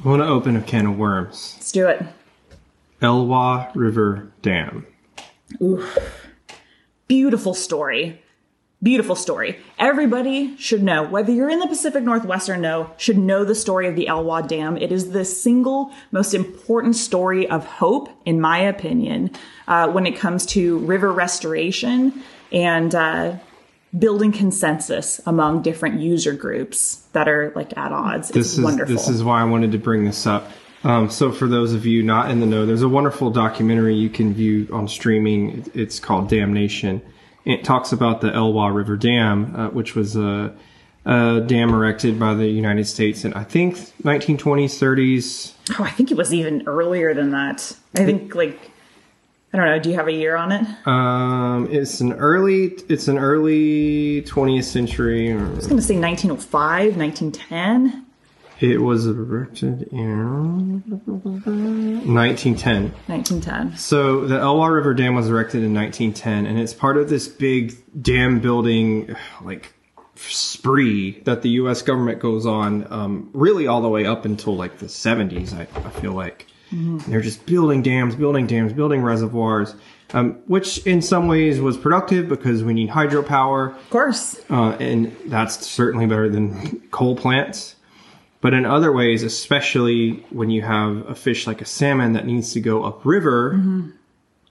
I 0.03 0.07
want 0.07 0.21
to 0.21 0.27
open 0.27 0.55
a 0.55 0.61
can 0.61 0.85
of 0.85 0.97
worms. 0.97 1.53
Let's 1.57 1.71
do 1.71 1.87
it. 1.87 2.05
Elwha 3.05 3.69
River 3.75 4.31
Dam. 4.41 4.87
Beautiful 7.07 7.53
story. 7.53 8.19
Beautiful 8.81 9.15
story. 9.15 9.59
Everybody 9.77 10.57
should 10.57 10.81
know, 10.81 11.03
whether 11.03 11.31
you're 11.31 11.49
in 11.49 11.59
the 11.59 11.67
Pacific 11.67 12.03
Northwest 12.03 12.49
or 12.49 12.57
no, 12.57 12.89
should 12.97 13.19
know 13.19 13.43
the 13.45 13.53
story 13.53 13.87
of 13.87 13.95
the 13.95 14.07
Elwha 14.07 14.47
Dam. 14.47 14.75
It 14.77 14.91
is 14.91 15.11
the 15.11 15.23
single 15.23 15.91
most 16.11 16.33
important 16.33 16.95
story 16.95 17.47
of 17.47 17.63
hope, 17.65 18.09
in 18.25 18.41
my 18.41 18.57
opinion, 18.57 19.29
uh, 19.67 19.87
when 19.91 20.07
it 20.07 20.17
comes 20.17 20.47
to 20.47 20.79
river 20.79 21.13
restoration 21.13 22.23
and 22.51 22.95
uh, 22.95 23.35
building 23.97 24.31
consensus 24.31 25.21
among 25.27 25.61
different 25.61 25.99
user 25.99 26.33
groups 26.33 27.03
that 27.13 27.29
are 27.29 27.53
like 27.55 27.77
at 27.77 27.91
odds. 27.91 28.29
This 28.29 28.47
it's 28.47 28.57
is 28.57 28.63
wonderful. 28.63 28.95
this 28.95 29.09
is 29.09 29.23
why 29.23 29.41
I 29.41 29.43
wanted 29.43 29.73
to 29.73 29.77
bring 29.77 30.05
this 30.05 30.25
up. 30.25 30.49
Um, 30.85 31.09
so 31.09 31.31
for 31.31 31.47
those 31.47 31.73
of 31.73 31.87
you 31.87 32.03
not 32.03 32.29
in 32.29 32.39
the 32.39 32.45
know, 32.45 32.65
there's 32.67 32.83
a 32.83 32.87
wonderful 32.87 33.31
documentary 33.31 33.95
you 33.95 34.09
can 34.09 34.33
view 34.35 34.69
on 34.71 34.87
streaming. 34.87 35.69
It's 35.73 35.99
called 35.99 36.29
Damnation. 36.29 37.01
It 37.43 37.63
talks 37.63 37.91
about 37.91 38.21
the 38.21 38.29
Elwha 38.29 38.73
River 38.73 38.95
Dam, 38.95 39.55
uh, 39.55 39.69
which 39.69 39.95
was 39.95 40.15
a, 40.15 40.55
a 41.05 41.41
dam 41.41 41.69
erected 41.73 42.19
by 42.19 42.35
the 42.35 42.47
United 42.47 42.85
States 42.85 43.25
in 43.25 43.33
I 43.33 43.43
think 43.43 43.77
1920s, 44.03 44.77
30s. 44.77 45.53
oh, 45.79 45.83
I 45.83 45.89
think 45.89 46.11
it 46.11 46.17
was 46.17 46.31
even 46.31 46.63
earlier 46.67 47.15
than 47.15 47.31
that. 47.31 47.75
I 47.95 48.05
think 48.05 48.35
like 48.35 48.71
I 49.53 49.57
don't 49.57 49.65
know. 49.67 49.79
Do 49.79 49.89
you 49.89 49.95
have 49.95 50.07
a 50.07 50.13
year 50.13 50.35
on 50.35 50.51
it? 50.51 50.87
Um, 50.87 51.67
it's 51.71 51.99
an 51.99 52.13
early 52.13 52.65
it's 52.89 53.07
an 53.07 53.17
early 53.17 54.21
20th 54.23 54.65
century. 54.65 55.31
Or, 55.31 55.39
I 55.39 55.49
was 55.49 55.65
going 55.65 55.77
to 55.77 55.83
say 55.83 55.97
1905, 55.97 56.97
1910. 56.97 58.04
It 58.59 58.81
was 58.81 59.05
erected 59.05 59.83
in 59.91 60.81
1910. 62.05 62.91
1910. 63.07 63.77
So 63.77 64.25
the 64.25 64.37
Elwha 64.37 64.73
River 64.73 64.93
Dam 64.93 65.15
was 65.15 65.29
erected 65.29 65.63
in 65.63 65.73
1910, 65.73 66.45
and 66.45 66.59
it's 66.59 66.73
part 66.73 66.97
of 66.97 67.09
this 67.09 67.27
big 67.27 67.75
dam 68.01 68.39
building 68.39 69.15
like 69.41 69.73
spree 70.15 71.19
that 71.25 71.41
the 71.41 71.49
U.S. 71.49 71.81
government 71.81 72.19
goes 72.19 72.45
on, 72.45 72.87
um, 72.91 73.29
really 73.33 73.67
all 73.67 73.81
the 73.81 73.89
way 73.89 74.05
up 74.05 74.25
until 74.25 74.55
like 74.55 74.77
the 74.79 74.85
70s. 74.85 75.53
I, 75.53 75.61
I 75.85 75.89
feel 75.99 76.13
like 76.13 76.47
they're 76.71 77.21
just 77.21 77.45
building 77.45 77.81
dams, 77.81 78.15
building 78.15 78.47
dams, 78.47 78.73
building 78.73 79.01
reservoirs, 79.01 79.75
um, 80.13 80.33
which 80.47 80.79
in 80.85 81.01
some 81.01 81.27
ways 81.27 81.59
was 81.61 81.77
productive 81.77 82.27
because 82.27 82.63
we 82.63 82.73
need 82.73 82.89
hydropower, 82.89 83.75
Of 83.75 83.89
course. 83.89 84.39
uh, 84.49 84.71
and 84.79 85.15
that's 85.27 85.65
certainly 85.65 86.05
better 86.05 86.27
than 86.29 86.79
coal 86.91 87.15
plants. 87.15 87.75
But 88.45 88.53
in 88.53 88.63
other 88.63 88.91
ways, 88.91 89.23
especially 89.23 90.23
when 90.29 90.51
you 90.51 90.61
have 90.61 90.97
a 91.09 91.15
fish 91.15 91.47
like 91.47 91.63
a 91.63 91.65
salmon 91.65 92.13
that 92.13 92.27
needs 92.27 92.53
to 92.53 92.59
go 92.59 92.83
upriver 92.83 93.59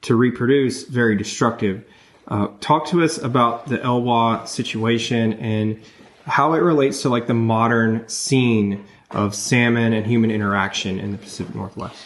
to 0.03 0.17
reproduce, 0.17 0.83
very 0.83 1.15
destructive. 1.15 1.85
Uh, 2.27 2.49
talk 2.59 2.89
to 2.89 3.05
us 3.05 3.19
about 3.19 3.69
the 3.69 3.79
Elwha 3.79 4.49
situation 4.49 5.35
and 5.35 5.81
how 6.27 6.55
it 6.55 6.59
relates 6.59 7.03
to 7.03 7.09
like 7.09 7.29
the 7.29 7.35
modern 7.35 8.09
scene 8.09 8.85
of 9.13 9.33
salmon 9.33 9.93
and 9.93 10.05
human 10.05 10.33
interaction 10.33 10.99
in 10.99 11.13
the 11.13 11.19
Pacific 11.19 11.55
Northwest. 11.55 12.05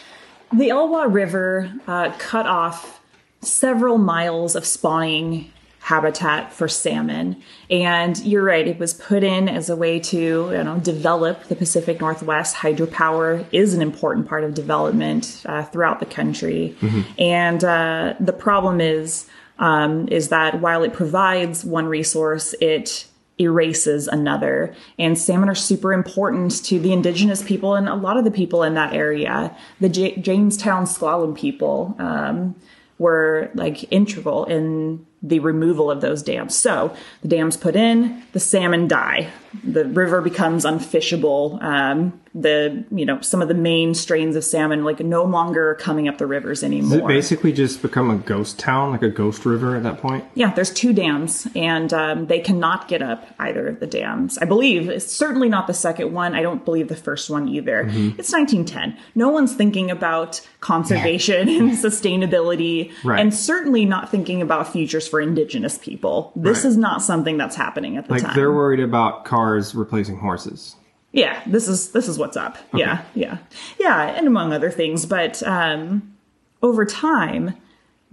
The 0.53 0.69
Elwha 0.69 1.11
River 1.11 1.73
uh, 1.87 2.13
cut 2.19 2.45
off 2.45 3.01
several 3.41 3.97
miles 3.97 4.55
of 4.55 4.63
spawning 4.63 5.51
habitat 5.79 6.53
for 6.53 6.67
salmon. 6.67 7.41
And 7.69 8.17
you're 8.25 8.43
right, 8.43 8.67
it 8.67 8.79
was 8.79 8.93
put 8.93 9.23
in 9.23 9.49
as 9.49 9.69
a 9.69 9.75
way 9.75 9.99
to 9.99 10.17
you 10.17 10.63
know, 10.63 10.79
develop 10.79 11.45
the 11.45 11.55
Pacific 11.55 11.99
Northwest. 11.99 12.55
Hydropower 12.55 13.45
is 13.51 13.73
an 13.73 13.81
important 13.81 14.27
part 14.27 14.43
of 14.43 14.53
development 14.53 15.41
uh, 15.45 15.63
throughout 15.63 15.99
the 15.99 16.05
country. 16.05 16.75
And 17.17 17.63
uh, 17.63 18.15
the 18.19 18.33
problem 18.33 18.81
is, 18.81 19.27
um, 19.57 20.07
is 20.09 20.29
that 20.29 20.61
while 20.61 20.83
it 20.83 20.93
provides 20.93 21.65
one 21.65 21.85
resource, 21.85 22.53
it 22.61 23.05
erases 23.39 24.07
another. 24.07 24.75
And 24.97 25.17
salmon 25.17 25.49
are 25.49 25.55
super 25.55 25.93
important 25.93 26.63
to 26.65 26.79
the 26.79 26.91
indigenous 26.91 27.41
people 27.41 27.75
and 27.75 27.87
a 27.87 27.95
lot 27.95 28.17
of 28.17 28.25
the 28.25 28.31
people 28.31 28.63
in 28.63 28.73
that 28.73 28.93
area. 28.93 29.55
The 29.79 29.89
J- 29.89 30.17
Jamestown 30.17 30.83
S'Klallam 30.83 31.37
people 31.37 31.95
um, 31.99 32.55
were 32.97 33.49
like 33.55 33.91
integral 33.91 34.45
in 34.45 35.05
the 35.21 35.39
removal 35.39 35.91
of 35.91 36.01
those 36.01 36.23
dams. 36.23 36.55
So 36.55 36.95
the 37.21 37.27
dams 37.27 37.57
put 37.57 37.75
in, 37.75 38.23
the 38.31 38.39
salmon 38.39 38.87
die. 38.87 39.29
The 39.63 39.85
river 39.85 40.21
becomes 40.21 40.63
unfishable. 40.65 41.61
Um, 41.61 42.19
the 42.35 42.85
you 42.91 43.07
know 43.07 43.19
some 43.21 43.41
of 43.41 43.47
the 43.47 43.55
main 43.55 43.95
strains 43.95 44.35
of 44.35 44.43
salmon 44.43 44.83
like 44.83 44.99
no 44.99 45.23
longer 45.23 45.73
coming 45.79 46.07
up 46.07 46.19
the 46.19 46.27
rivers 46.27 46.63
anymore. 46.63 46.99
Does 46.99 46.99
it 46.99 47.07
basically 47.07 47.51
just 47.51 47.81
become 47.81 48.11
a 48.11 48.17
ghost 48.17 48.59
town, 48.59 48.91
like 48.91 49.01
a 49.01 49.09
ghost 49.09 49.47
river 49.47 49.75
at 49.75 49.81
that 49.81 49.97
point? 49.97 50.23
Yeah, 50.35 50.53
there's 50.53 50.69
two 50.71 50.93
dams, 50.93 51.47
and 51.55 51.91
um, 51.91 52.27
they 52.27 52.39
cannot 52.39 52.87
get 52.87 53.01
up 53.01 53.25
either 53.39 53.67
of 53.67 53.79
the 53.79 53.87
dams. 53.87 54.37
I 54.37 54.45
believe 54.45 54.87
it's 54.89 55.11
certainly 55.11 55.49
not 55.49 55.65
the 55.65 55.73
second 55.73 56.13
one. 56.13 56.35
I 56.35 56.43
don't 56.43 56.63
believe 56.63 56.87
the 56.87 56.95
first 56.95 57.31
one 57.31 57.49
either. 57.49 57.85
Mm-hmm. 57.85 58.19
It's 58.19 58.31
1910. 58.31 58.95
No 59.15 59.29
one's 59.29 59.55
thinking 59.55 59.89
about 59.89 60.39
conservation 60.59 61.49
and 61.49 61.71
sustainability, 61.71 62.91
Right. 63.03 63.19
and 63.19 63.33
certainly 63.33 63.85
not 63.85 64.11
thinking 64.11 64.43
about 64.43 64.71
futures 64.71 65.07
for 65.09 65.19
indigenous 65.19 65.77
people. 65.77 66.31
This 66.35 66.59
Right. 66.63 66.69
is 66.69 66.77
not 66.77 67.01
something 67.01 67.37
that's 67.37 67.55
happening 67.55 67.97
at 67.97 68.05
the 68.07 68.13
Like 68.13 68.21
time. 68.23 68.35
they're 68.35 68.53
worried 68.53 68.79
about 68.79 69.25
cars 69.25 69.73
replacing 69.75 70.17
horses. 70.19 70.75
Yeah, 71.11 71.41
this 71.47 71.67
is 71.67 71.89
this 71.91 72.07
is 72.07 72.19
what's 72.19 72.37
up. 72.37 72.57
Yeah, 72.73 73.01
yeah, 73.15 73.39
yeah, 73.79 74.03
and 74.03 74.27
among 74.27 74.53
other 74.53 74.69
things. 74.69 75.05
But 75.07 75.41
um, 75.43 76.13
over 76.61 76.85
time, 76.85 77.55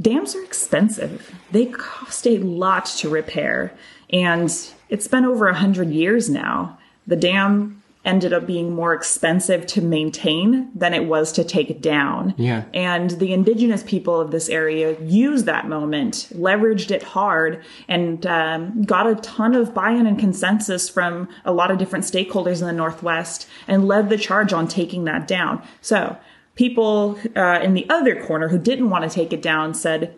dams 0.00 0.34
are 0.34 0.42
expensive. 0.42 1.34
They 1.52 1.66
cost 1.66 2.26
a 2.26 2.38
lot 2.38 2.86
to 2.98 3.08
repair, 3.10 3.72
and 4.10 4.50
it's 4.88 5.08
been 5.08 5.26
over 5.26 5.46
a 5.48 5.54
hundred 5.54 5.90
years 5.90 6.30
now. 6.30 6.78
The 7.06 7.16
dam 7.16 7.82
ended 8.06 8.32
up 8.32 8.46
being 8.46 8.74
more 8.74 8.94
expensive 8.94 9.66
to 9.66 9.82
maintain 9.82 10.70
than 10.74 10.94
it 10.94 11.04
was 11.04 11.32
to 11.32 11.44
take 11.44 11.82
down. 11.82 12.34
Yeah. 12.38 12.64
And 12.72 13.10
the 13.10 13.32
indigenous 13.32 13.82
people 13.82 14.20
of 14.20 14.30
this 14.30 14.48
area 14.48 14.98
used 15.00 15.44
that 15.46 15.68
moment, 15.68 16.28
leveraged 16.32 16.92
it 16.92 17.02
hard, 17.02 17.62
and 17.88 18.24
um, 18.26 18.84
got 18.84 19.06
a 19.08 19.16
ton 19.16 19.54
of 19.54 19.74
buy 19.74 19.90
in 19.90 20.06
and 20.06 20.18
consensus 20.18 20.88
from 20.88 21.28
a 21.44 21.52
lot 21.52 21.70
of 21.70 21.78
different 21.78 22.04
stakeholders 22.04 22.60
in 22.60 22.66
the 22.66 22.72
Northwest 22.72 23.48
and 23.66 23.86
led 23.86 24.08
the 24.08 24.16
charge 24.16 24.52
on 24.52 24.68
taking 24.68 25.04
that 25.04 25.26
down. 25.26 25.62
So, 25.80 26.16
people 26.54 27.18
uh, 27.34 27.60
in 27.62 27.74
the 27.74 27.88
other 27.90 28.24
corner 28.24 28.48
who 28.48 28.58
didn't 28.58 28.88
want 28.88 29.04
to 29.04 29.10
take 29.10 29.32
it 29.32 29.42
down 29.42 29.74
said, 29.74 30.14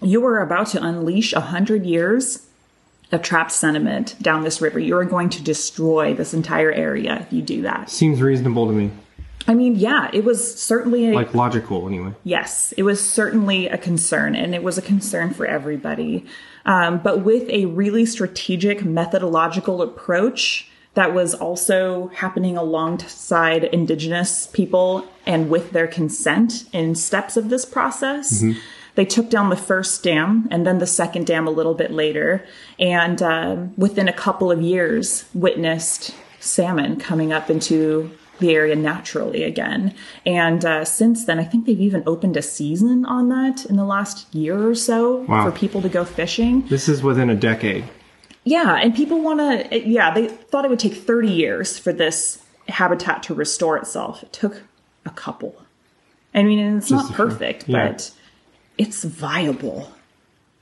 You 0.00 0.24
are 0.26 0.40
about 0.40 0.68
to 0.68 0.82
unleash 0.82 1.32
a 1.34 1.40
hundred 1.40 1.84
years 1.84 2.47
of 3.10 3.22
trapped 3.22 3.52
sediment 3.52 4.16
down 4.20 4.42
this 4.42 4.60
river. 4.60 4.78
You 4.78 4.96
are 4.98 5.04
going 5.04 5.30
to 5.30 5.42
destroy 5.42 6.14
this 6.14 6.34
entire 6.34 6.72
area 6.72 7.18
if 7.20 7.32
you 7.32 7.42
do 7.42 7.62
that. 7.62 7.90
Seems 7.90 8.20
reasonable 8.20 8.66
to 8.66 8.72
me. 8.72 8.90
I 9.46 9.54
mean, 9.54 9.76
yeah, 9.76 10.10
it 10.12 10.24
was 10.24 10.60
certainly 10.60 11.08
a, 11.08 11.14
Like 11.14 11.34
logical, 11.34 11.88
anyway. 11.88 12.12
Yes, 12.22 12.72
it 12.76 12.82
was 12.82 13.00
certainly 13.00 13.66
a 13.66 13.78
concern, 13.78 14.34
and 14.34 14.54
it 14.54 14.62
was 14.62 14.76
a 14.76 14.82
concern 14.82 15.32
for 15.32 15.46
everybody. 15.46 16.26
Um, 16.66 16.98
but 16.98 17.24
with 17.24 17.48
a 17.48 17.64
really 17.64 18.04
strategic 18.04 18.84
methodological 18.84 19.80
approach 19.80 20.68
that 20.92 21.14
was 21.14 21.32
also 21.32 22.08
happening 22.08 22.58
alongside 22.58 23.64
Indigenous 23.64 24.48
people 24.48 25.06
and 25.24 25.48
with 25.48 25.70
their 25.70 25.86
consent 25.86 26.64
in 26.72 26.94
steps 26.94 27.36
of 27.36 27.48
this 27.48 27.64
process. 27.64 28.42
They 28.98 29.04
took 29.04 29.30
down 29.30 29.48
the 29.48 29.56
first 29.56 30.02
dam 30.02 30.48
and 30.50 30.66
then 30.66 30.78
the 30.80 30.86
second 30.86 31.24
dam 31.28 31.46
a 31.46 31.52
little 31.52 31.74
bit 31.74 31.92
later, 31.92 32.44
and 32.80 33.22
um, 33.22 33.72
within 33.76 34.08
a 34.08 34.12
couple 34.12 34.50
of 34.50 34.60
years, 34.60 35.24
witnessed 35.32 36.16
salmon 36.40 36.98
coming 36.98 37.32
up 37.32 37.48
into 37.48 38.10
the 38.40 38.50
area 38.56 38.74
naturally 38.74 39.44
again. 39.44 39.94
And 40.26 40.64
uh, 40.64 40.84
since 40.84 41.24
then, 41.26 41.38
I 41.38 41.44
think 41.44 41.64
they've 41.66 41.80
even 41.80 42.02
opened 42.08 42.36
a 42.36 42.42
season 42.42 43.04
on 43.06 43.28
that 43.28 43.64
in 43.66 43.76
the 43.76 43.84
last 43.84 44.34
year 44.34 44.68
or 44.68 44.74
so 44.74 45.18
Wow. 45.28 45.44
for 45.48 45.56
people 45.56 45.80
to 45.82 45.88
go 45.88 46.04
fishing. 46.04 46.66
This 46.66 46.88
is 46.88 47.00
within 47.00 47.30
a 47.30 47.36
decade. 47.36 47.84
Yeah, 48.42 48.80
and 48.82 48.92
people 48.96 49.20
want 49.22 49.38
to, 49.70 49.78
yeah, 49.88 50.12
they 50.12 50.26
thought 50.26 50.64
it 50.64 50.70
would 50.70 50.80
take 50.80 50.94
30 50.94 51.30
years 51.30 51.78
for 51.78 51.92
this 51.92 52.42
habitat 52.68 53.22
to 53.24 53.34
restore 53.34 53.76
itself. 53.76 54.24
It 54.24 54.32
took 54.32 54.62
a 55.06 55.10
couple. 55.10 55.54
I 56.34 56.42
mean, 56.42 56.58
it's 56.78 56.90
not 56.90 57.12
perfect, 57.12 57.68
Yeah. 57.68 57.90
but 57.92 58.10
it's 58.78 59.04
viable. 59.04 59.92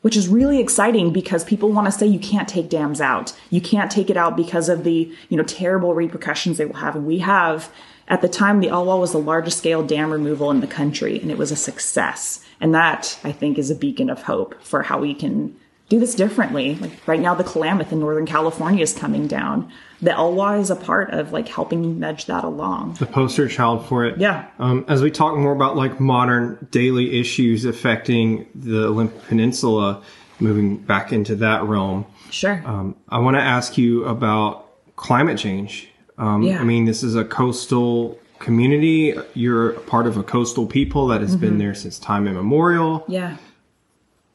Which 0.02 0.16
is 0.16 0.28
really 0.28 0.60
exciting 0.60 1.12
because 1.12 1.42
people 1.42 1.72
want 1.72 1.86
to 1.86 1.92
say 1.92 2.06
you 2.06 2.20
can't 2.20 2.48
take 2.48 2.68
dams 2.68 3.00
out. 3.00 3.36
You 3.50 3.60
can't 3.60 3.90
take 3.90 4.08
it 4.08 4.16
out 4.16 4.36
because 4.36 4.68
of 4.68 4.84
the, 4.84 5.12
you 5.28 5.36
know, 5.36 5.42
terrible 5.42 5.94
repercussions 5.94 6.58
they 6.58 6.64
will 6.64 6.74
have. 6.74 6.94
And 6.94 7.06
we 7.06 7.18
have, 7.18 7.72
at 8.06 8.22
the 8.22 8.28
time, 8.28 8.60
the 8.60 8.68
Elwha 8.68 9.00
was 9.00 9.10
the 9.10 9.18
largest 9.18 9.58
scale 9.58 9.82
dam 9.82 10.12
removal 10.12 10.50
in 10.52 10.60
the 10.60 10.68
country, 10.68 11.20
and 11.20 11.30
it 11.30 11.38
was 11.38 11.50
a 11.50 11.56
success. 11.56 12.44
And 12.60 12.72
that, 12.72 13.18
I 13.24 13.32
think, 13.32 13.58
is 13.58 13.70
a 13.70 13.74
beacon 13.74 14.08
of 14.08 14.22
hope 14.22 14.62
for 14.62 14.82
how 14.82 15.00
we 15.00 15.12
can 15.12 15.56
do 15.88 16.00
this 16.00 16.14
differently. 16.14 16.74
Like 16.76 17.06
right 17.06 17.20
now, 17.20 17.34
the 17.34 17.44
Klamath 17.44 17.92
in 17.92 18.00
Northern 18.00 18.26
California 18.26 18.82
is 18.82 18.92
coming 18.92 19.26
down. 19.28 19.70
The 20.02 20.10
Elwha 20.10 20.60
is 20.60 20.70
a 20.70 20.76
part 20.76 21.10
of 21.10 21.32
like 21.32 21.48
helping 21.48 21.84
you 21.84 21.90
nudge 21.90 22.26
that 22.26 22.44
along. 22.44 22.94
The 22.94 23.06
poster 23.06 23.48
child 23.48 23.86
for 23.86 24.04
it. 24.04 24.18
Yeah. 24.18 24.46
Um, 24.58 24.84
as 24.88 25.00
we 25.02 25.10
talk 25.10 25.36
more 25.36 25.52
about 25.52 25.76
like 25.76 26.00
modern 26.00 26.66
daily 26.70 27.18
issues 27.20 27.64
affecting 27.64 28.46
the 28.54 28.86
Olympic 28.88 29.22
Peninsula, 29.26 30.02
moving 30.40 30.76
back 30.78 31.12
into 31.12 31.36
that 31.36 31.62
realm, 31.64 32.04
Sure. 32.30 32.60
um, 32.66 32.96
I 33.08 33.18
want 33.20 33.36
to 33.36 33.42
ask 33.42 33.78
you 33.78 34.04
about 34.04 34.66
climate 34.96 35.38
change. 35.38 35.88
Um, 36.18 36.42
Yeah. 36.42 36.60
I 36.60 36.64
mean, 36.64 36.84
this 36.84 37.02
is 37.02 37.14
a 37.14 37.24
coastal 37.24 38.18
community. 38.40 39.14
You're 39.34 39.70
a 39.70 39.80
part 39.80 40.06
of 40.06 40.16
a 40.18 40.22
coastal 40.22 40.66
people 40.66 41.06
that 41.06 41.20
has 41.22 41.30
Mm-hmm. 41.30 41.40
been 41.40 41.58
there 41.58 41.74
since 41.74 41.98
time 41.98 42.26
immemorial. 42.26 43.04
yeah. 43.08 43.36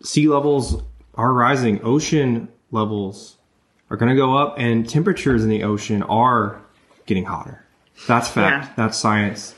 sea 0.03 0.27
levels 0.27 0.81
are 1.21 1.31
rising, 1.33 1.79
ocean 1.83 2.47
levels 2.71 3.37
are 3.89 3.97
going 3.97 4.09
to 4.09 4.15
go 4.15 4.35
up, 4.35 4.55
and 4.57 4.89
temperatures 4.89 5.43
in 5.43 5.49
the 5.49 5.63
ocean 5.63 6.01
are 6.03 6.59
getting 7.05 7.25
hotter. 7.25 7.63
That's 8.07 8.27
fact. 8.29 8.65
Yeah. 8.67 8.73
That's 8.75 8.97
science. 8.97 9.53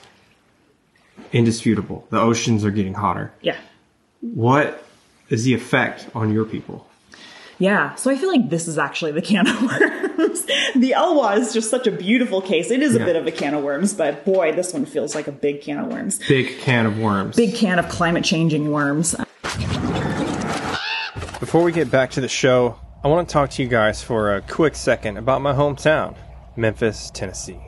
Indisputable. 1.31 2.05
The 2.09 2.19
oceans 2.19 2.65
are 2.65 2.71
getting 2.71 2.93
hotter. 2.93 3.31
Yeah. 3.41 3.57
What 4.21 4.83
is 5.29 5.45
the 5.45 5.53
effect 5.53 6.07
on 6.13 6.33
your 6.33 6.45
people? 6.45 6.87
Yeah, 7.59 7.95
so 7.95 8.11
I 8.11 8.17
feel 8.17 8.29
like 8.29 8.49
this 8.49 8.67
is 8.67 8.77
actually 8.77 9.11
the 9.13 9.21
can 9.21 9.47
of 9.47 9.61
worms. 9.61 10.41
the 10.75 10.91
Elwha 10.97 11.37
is 11.37 11.53
just 11.53 11.69
such 11.69 11.87
a 11.87 11.91
beautiful 11.91 12.41
case. 12.41 12.71
It 12.71 12.81
is 12.81 12.95
a 12.95 12.99
Yeah. 12.99 13.05
bit 13.05 13.15
of 13.15 13.25
a 13.27 13.31
can 13.31 13.53
of 13.53 13.63
worms, 13.63 13.93
but 13.93 14.25
boy, 14.25 14.51
this 14.53 14.73
one 14.73 14.85
feels 14.85 15.15
like 15.15 15.27
a 15.27 15.31
big 15.31 15.61
can 15.61 15.77
of 15.79 15.87
worms. 15.87 16.19
Big 16.27 16.57
can 16.59 16.85
of 16.85 16.99
worms. 16.99 17.35
Big 17.37 17.55
can 17.55 17.79
of 17.79 17.87
climate 17.89 18.25
changing 18.25 18.71
worms. 18.71 19.15
Before 21.43 21.61
we 21.61 21.73
get 21.73 21.91
back 21.91 22.11
to 22.11 22.21
the 22.21 22.29
show, 22.29 22.79
I 23.03 23.09
want 23.09 23.27
to 23.27 23.33
talk 23.33 23.49
to 23.49 23.61
you 23.61 23.67
guys 23.67 24.01
for 24.01 24.33
a 24.33 24.41
quick 24.41 24.75
second 24.75 25.17
about 25.17 25.41
my 25.41 25.51
hometown, 25.51 26.15
Memphis, 26.55 27.11
Tennessee. 27.13 27.59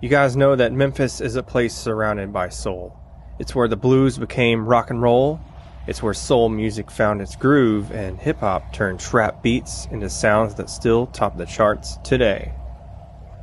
You 0.00 0.08
guys 0.08 0.34
know 0.34 0.56
that 0.56 0.72
Memphis 0.72 1.20
is 1.20 1.36
a 1.36 1.42
place 1.42 1.74
surrounded 1.74 2.32
by 2.32 2.48
soul. 2.48 2.98
It's 3.38 3.54
where 3.54 3.68
the 3.68 3.76
blues 3.76 4.16
became 4.16 4.66
rock 4.66 4.88
and 4.88 5.02
roll. 5.02 5.38
It's 5.86 6.02
where 6.02 6.14
soul 6.14 6.48
music 6.48 6.90
found 6.90 7.20
its 7.20 7.36
groove 7.36 7.92
and 7.92 8.18
hip 8.18 8.38
hop 8.38 8.72
turned 8.72 8.98
trap 8.98 9.42
beats 9.42 9.86
into 9.90 10.08
sounds 10.08 10.54
that 10.54 10.70
still 10.70 11.06
top 11.08 11.36
the 11.36 11.44
charts 11.44 11.98
today. 12.02 12.54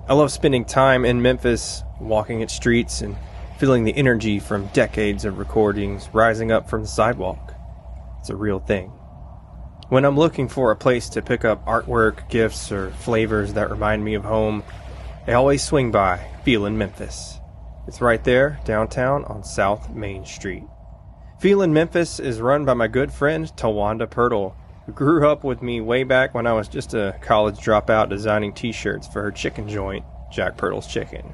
I 0.09 0.15
love 0.15 0.31
spending 0.31 0.65
time 0.65 1.05
in 1.05 1.21
Memphis, 1.21 1.83
walking 2.01 2.41
its 2.41 2.55
streets 2.55 3.01
and 3.01 3.15
feeling 3.59 3.83
the 3.83 3.95
energy 3.95 4.39
from 4.39 4.65
decades 4.73 5.25
of 5.25 5.37
recordings 5.37 6.09
rising 6.11 6.51
up 6.51 6.67
from 6.71 6.81
the 6.81 6.87
sidewalk. 6.87 7.53
It's 8.19 8.31
a 8.31 8.35
real 8.35 8.59
thing. 8.59 8.91
When 9.89 10.05
I'm 10.05 10.17
looking 10.17 10.47
for 10.47 10.71
a 10.71 10.77
place 10.77 11.09
to 11.09 11.21
pick 11.21 11.43
up 11.43 11.65
artwork, 11.65 12.29
gifts, 12.29 12.71
or 12.71 12.91
flavors 12.91 13.53
that 13.53 13.69
remind 13.69 14.03
me 14.03 14.13
of 14.13 14.23
home, 14.23 14.63
I 15.27 15.33
always 15.33 15.61
swing 15.61 15.91
by 15.91 16.25
Feelin' 16.43 16.77
Memphis. 16.77 17.39
It's 17.85 17.99
right 17.99 18.23
there, 18.23 18.59
downtown 18.63 19.25
on 19.25 19.43
South 19.43 19.93
Main 19.93 20.25
Street. 20.25 20.63
Feelin' 21.39 21.73
Memphis 21.73 22.19
is 22.19 22.39
run 22.39 22.63
by 22.63 22.73
my 22.73 22.87
good 22.87 23.11
friend 23.11 23.45
Tawanda 23.57 24.07
Pirtle, 24.07 24.55
who 24.85 24.93
grew 24.93 25.27
up 25.27 25.43
with 25.43 25.61
me 25.61 25.81
way 25.81 26.03
back 26.03 26.33
when 26.33 26.47
I 26.47 26.53
was 26.53 26.69
just 26.69 26.93
a 26.93 27.19
college 27.21 27.57
dropout 27.57 28.09
designing 28.09 28.53
t-shirts 28.53 29.07
for 29.07 29.21
her 29.21 29.31
chicken 29.31 29.67
joint, 29.67 30.05
Jack 30.31 30.57
Pirtle's 30.57 30.87
Chicken. 30.87 31.33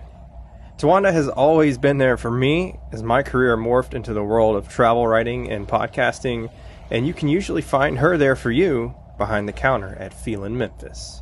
Tawanda 0.78 1.14
has 1.14 1.30
always 1.30 1.78
been 1.78 2.00
there 2.00 2.18
for 2.18 2.32
me 2.32 2.80
as 2.91 3.04
my 3.04 3.22
career 3.22 3.56
morphed 3.56 3.93
into 3.93 4.14
the 4.14 4.24
world 4.24 4.56
of 4.56 4.70
travel 4.70 5.06
writing 5.08 5.52
and 5.52 5.68
podcasting, 5.68 6.50
and 6.91 7.07
you 7.07 7.13
can 7.13 7.27
usually 7.27 7.61
find 7.61 7.99
her 7.99 8.17
there 8.17 8.35
for 8.35 8.51
you 8.51 8.95
behind 9.17 9.47
the 9.47 9.53
counter 9.53 9.95
at 9.99 10.13
Feelin' 10.13 10.57
Memphis. 10.57 11.21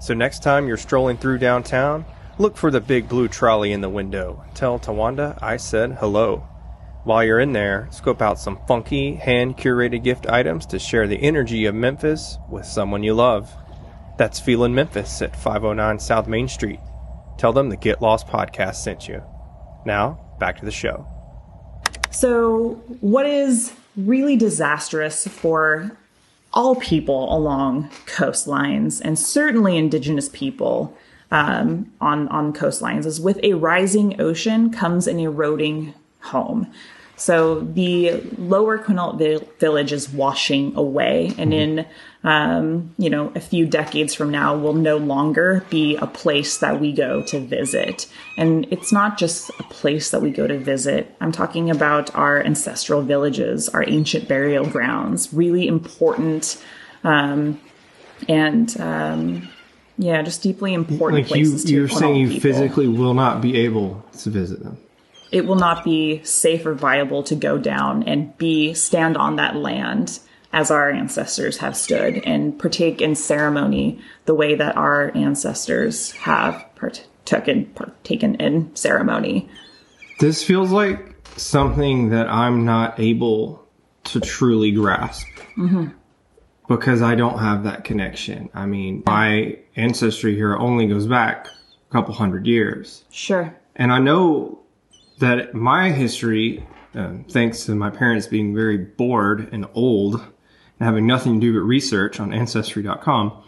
So 0.00 0.14
next 0.14 0.42
time 0.42 0.66
you're 0.66 0.76
strolling 0.76 1.16
through 1.16 1.38
downtown, 1.38 2.04
look 2.38 2.56
for 2.56 2.70
the 2.70 2.80
big 2.80 3.08
blue 3.08 3.28
trolley 3.28 3.72
in 3.72 3.80
the 3.80 3.88
window. 3.88 4.44
Tell 4.54 4.78
Tawanda 4.78 5.38
I 5.40 5.56
said 5.56 5.92
hello. 6.00 6.48
While 7.04 7.24
you're 7.24 7.40
in 7.40 7.52
there, 7.52 7.88
scope 7.90 8.22
out 8.22 8.38
some 8.38 8.60
funky, 8.68 9.14
hand 9.14 9.56
curated 9.56 10.04
gift 10.04 10.26
items 10.28 10.66
to 10.66 10.78
share 10.78 11.08
the 11.08 11.20
energy 11.20 11.64
of 11.66 11.74
Memphis 11.74 12.38
with 12.48 12.64
someone 12.64 13.02
you 13.02 13.14
love. 13.14 13.52
That's 14.18 14.38
Feelin' 14.38 14.74
Memphis 14.74 15.22
at 15.22 15.34
509 15.34 15.98
South 15.98 16.28
Main 16.28 16.46
Street. 16.46 16.80
Tell 17.38 17.52
them 17.52 17.70
the 17.70 17.76
Get 17.76 18.02
Lost 18.02 18.28
podcast 18.28 18.76
sent 18.76 19.08
you. 19.08 19.22
Now, 19.84 20.36
back 20.38 20.58
to 20.58 20.64
the 20.64 20.70
show. 20.70 21.08
So, 22.10 22.74
what 23.00 23.26
is 23.26 23.72
really 23.96 24.36
disastrous 24.36 25.26
for 25.26 25.96
all 26.52 26.76
people 26.76 27.34
along 27.34 27.88
coastlines, 28.06 29.00
and 29.02 29.18
certainly 29.18 29.76
indigenous 29.76 30.28
people 30.28 30.96
um, 31.30 31.90
on, 32.00 32.28
on 32.28 32.52
coastlines, 32.52 33.06
is 33.06 33.20
with 33.20 33.40
a 33.42 33.54
rising 33.54 34.20
ocean 34.20 34.70
comes 34.70 35.06
an 35.06 35.18
eroding 35.18 35.94
home. 36.20 36.70
So 37.22 37.60
the 37.60 38.20
lower 38.36 38.78
Quinault 38.78 39.16
vi- 39.16 39.46
village 39.60 39.92
is 39.92 40.10
washing 40.10 40.74
away, 40.74 41.32
and 41.38 41.54
in 41.54 41.86
um, 42.24 42.92
you 42.98 43.08
know 43.08 43.30
a 43.36 43.40
few 43.40 43.64
decades 43.64 44.12
from 44.12 44.32
now, 44.32 44.56
will 44.56 44.74
no 44.74 44.96
longer 44.96 45.64
be 45.70 45.94
a 45.98 46.08
place 46.08 46.58
that 46.58 46.80
we 46.80 46.92
go 46.92 47.22
to 47.26 47.38
visit. 47.38 48.08
And 48.36 48.66
it's 48.72 48.90
not 48.90 49.18
just 49.18 49.50
a 49.60 49.62
place 49.62 50.10
that 50.10 50.20
we 50.20 50.32
go 50.32 50.48
to 50.48 50.58
visit. 50.58 51.14
I'm 51.20 51.30
talking 51.30 51.70
about 51.70 52.12
our 52.16 52.42
ancestral 52.42 53.02
villages, 53.02 53.68
our 53.68 53.88
ancient 53.88 54.26
burial 54.26 54.66
grounds, 54.66 55.32
really 55.32 55.68
important, 55.68 56.60
um, 57.04 57.60
and 58.28 58.80
um, 58.80 59.48
yeah, 59.96 60.22
just 60.22 60.42
deeply 60.42 60.74
important 60.74 61.22
Like 61.22 61.38
you, 61.38 61.44
places 61.44 61.64
to 61.66 61.72
you're 61.72 61.88
saying 61.88 62.16
you 62.16 62.28
people 62.30 62.50
physically 62.50 62.88
will 62.88 63.14
not 63.14 63.40
be 63.40 63.58
able 63.58 64.04
to 64.18 64.28
visit 64.28 64.60
them. 64.64 64.76
It 65.32 65.46
will 65.46 65.56
not 65.56 65.82
be 65.82 66.22
safe 66.22 66.64
or 66.66 66.74
viable 66.74 67.22
to 67.24 67.34
go 67.34 67.58
down 67.58 68.02
and 68.04 68.36
be 68.36 68.74
stand 68.74 69.16
on 69.16 69.36
that 69.36 69.56
land 69.56 70.20
as 70.52 70.70
our 70.70 70.90
ancestors 70.90 71.56
have 71.58 71.74
stood 71.74 72.18
and 72.18 72.58
partake 72.58 73.00
in 73.00 73.14
ceremony 73.14 73.98
the 74.26 74.34
way 74.34 74.54
that 74.54 74.76
our 74.76 75.10
ancestors 75.16 76.12
have 76.12 76.64
partaken 76.76 77.64
partaken 77.74 78.34
in 78.34 78.74
ceremony. 78.76 79.48
This 80.20 80.44
feels 80.44 80.70
like 80.70 81.14
something 81.38 82.10
that 82.10 82.28
I'm 82.28 82.66
not 82.66 83.00
able 83.00 83.66
to 84.04 84.20
truly 84.20 84.72
grasp 84.72 85.26
mm-hmm. 85.56 85.86
because 86.68 87.00
I 87.00 87.14
don't 87.14 87.38
have 87.38 87.64
that 87.64 87.84
connection. 87.84 88.50
I 88.52 88.66
mean, 88.66 89.02
my 89.06 89.58
ancestry 89.76 90.34
here 90.34 90.54
only 90.56 90.86
goes 90.86 91.06
back 91.06 91.46
a 91.46 91.92
couple 91.92 92.12
hundred 92.12 92.46
years. 92.46 93.04
Sure. 93.10 93.56
And 93.74 93.90
I 93.90 93.98
know 93.98 94.61
that 95.18 95.54
my 95.54 95.90
history, 95.90 96.66
um, 96.94 97.24
thanks 97.28 97.64
to 97.66 97.74
my 97.74 97.90
parents 97.90 98.26
being 98.26 98.54
very 98.54 98.78
bored 98.78 99.48
and 99.52 99.66
old 99.74 100.14
and 100.14 100.30
having 100.80 101.06
nothing 101.06 101.40
to 101.40 101.46
do 101.46 101.52
but 101.58 101.64
research 101.64 102.20
on 102.20 102.32
Ancestry.com, 102.32 103.42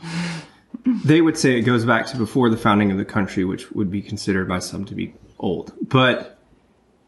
they 1.04 1.20
would 1.20 1.38
say 1.38 1.58
it 1.58 1.62
goes 1.62 1.84
back 1.84 2.06
to 2.06 2.16
before 2.16 2.50
the 2.50 2.56
founding 2.56 2.90
of 2.90 2.98
the 2.98 3.04
country, 3.04 3.44
which 3.44 3.70
would 3.72 3.90
be 3.90 4.02
considered 4.02 4.48
by 4.48 4.58
some 4.58 4.84
to 4.84 4.94
be 4.94 5.14
old. 5.38 5.72
But 5.80 6.38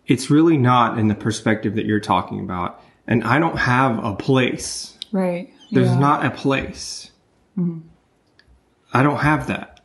it's 0.07 0.31
really 0.31 0.57
not 0.57 0.99
in 0.99 1.09
the 1.09 1.15
perspective 1.15 1.75
that 1.77 1.87
you're 1.87 2.01
talking 2.01 2.41
about. 2.41 2.83
And 3.07 3.25
I 3.25 3.39
don't 3.39 3.59
have 3.59 4.03
a 4.05 4.15
place. 4.15 4.99
Right. 5.13 5.53
There's 5.73 5.95
not 5.95 6.25
a 6.25 6.31
place. 6.31 7.11
I 8.93 9.03
don't 9.03 9.19
have 9.19 9.49
that. 9.49 9.81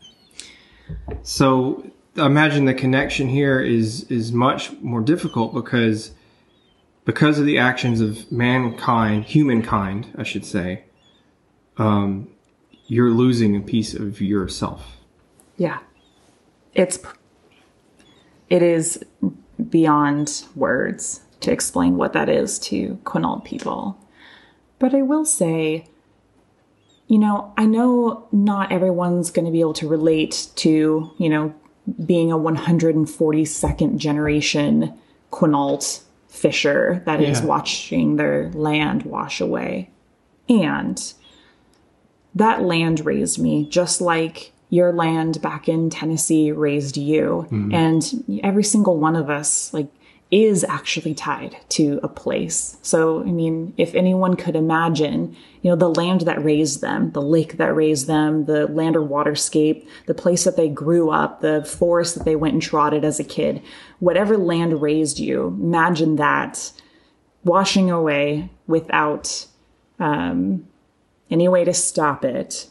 So 1.23 1.90
imagine 2.15 2.65
the 2.65 2.73
connection 2.73 3.29
here 3.29 3.59
is 3.59 4.03
is 4.05 4.31
much 4.31 4.71
more 4.81 5.01
difficult 5.01 5.53
because 5.53 6.11
because 7.05 7.39
of 7.39 7.45
the 7.45 7.57
actions 7.57 7.99
of 7.99 8.31
mankind, 8.31 9.25
humankind, 9.25 10.13
I 10.17 10.23
should 10.23 10.45
say. 10.45 10.83
Um, 11.77 12.27
you're 12.87 13.11
losing 13.11 13.55
a 13.55 13.61
piece 13.61 13.93
of 13.93 14.21
yourself. 14.21 14.97
Yeah. 15.57 15.79
It's 16.73 16.99
it 18.49 18.61
is 18.61 19.03
beyond 19.69 20.43
words 20.55 21.21
to 21.39 21.51
explain 21.51 21.97
what 21.97 22.13
that 22.13 22.29
is 22.29 22.59
to 22.59 22.99
Quinault 23.05 23.45
people. 23.45 23.97
But 24.77 24.93
I 24.93 25.01
will 25.01 25.25
say, 25.25 25.87
you 27.07 27.17
know, 27.17 27.53
I 27.57 27.65
know 27.65 28.27
not 28.31 28.71
everyone's 28.71 29.31
going 29.31 29.45
to 29.45 29.51
be 29.51 29.61
able 29.61 29.73
to 29.75 29.87
relate 29.87 30.49
to, 30.57 31.11
you 31.17 31.29
know, 31.29 31.55
being 32.05 32.31
a 32.31 32.37
142nd 32.37 33.97
generation 33.97 34.93
Quinault 35.31 36.01
fisher 36.27 37.01
that 37.05 37.21
is 37.21 37.39
Yeah. 37.41 37.45
watching 37.45 38.15
their 38.15 38.49
land 38.53 39.03
wash 39.03 39.41
away. 39.41 39.89
And 40.47 41.01
that 42.35 42.63
land 42.63 43.05
raised 43.05 43.39
me 43.39 43.65
just 43.69 44.01
like 44.01 44.51
your 44.69 44.93
land 44.93 45.41
back 45.41 45.67
in 45.67 45.89
Tennessee 45.89 46.51
raised 46.51 46.95
you. 46.95 47.45
Mm-hmm. 47.51 47.73
And 47.73 48.41
every 48.43 48.63
single 48.63 48.97
one 48.97 49.15
of 49.17 49.29
us, 49.29 49.73
like, 49.73 49.87
is 50.31 50.63
actually 50.63 51.13
tied 51.13 51.57
to 51.67 51.99
a 52.01 52.07
place. 52.07 52.77
So, 52.81 53.19
I 53.19 53.31
mean, 53.31 53.73
if 53.75 53.93
anyone 53.93 54.37
could 54.37 54.55
imagine, 54.55 55.35
you 55.61 55.69
know, 55.69 55.75
the 55.75 55.89
land 55.89 56.21
that 56.21 56.43
raised 56.43 56.79
them, 56.79 57.11
the 57.11 57.21
lake 57.21 57.57
that 57.57 57.75
raised 57.75 58.07
them, 58.07 58.45
the 58.45 58.65
land 58.67 58.95
or 58.95 59.01
waterscape, 59.01 59.85
the 60.05 60.13
place 60.13 60.45
that 60.45 60.55
they 60.55 60.69
grew 60.69 61.09
up, 61.09 61.41
the 61.41 61.65
forest 61.65 62.15
that 62.15 62.23
they 62.23 62.37
went 62.37 62.53
and 62.53 62.61
trotted 62.61 63.03
as 63.03 63.19
a 63.19 63.25
kid, 63.25 63.61
whatever 63.99 64.37
land 64.37 64.81
raised 64.81 65.19
you, 65.19 65.47
imagine 65.47 66.15
that 66.15 66.71
washing 67.43 67.91
away 67.91 68.49
without 68.67 69.45
um, 69.99 70.65
any 71.29 71.49
way 71.49 71.65
to 71.65 71.73
stop 71.73 72.23
it. 72.23 72.67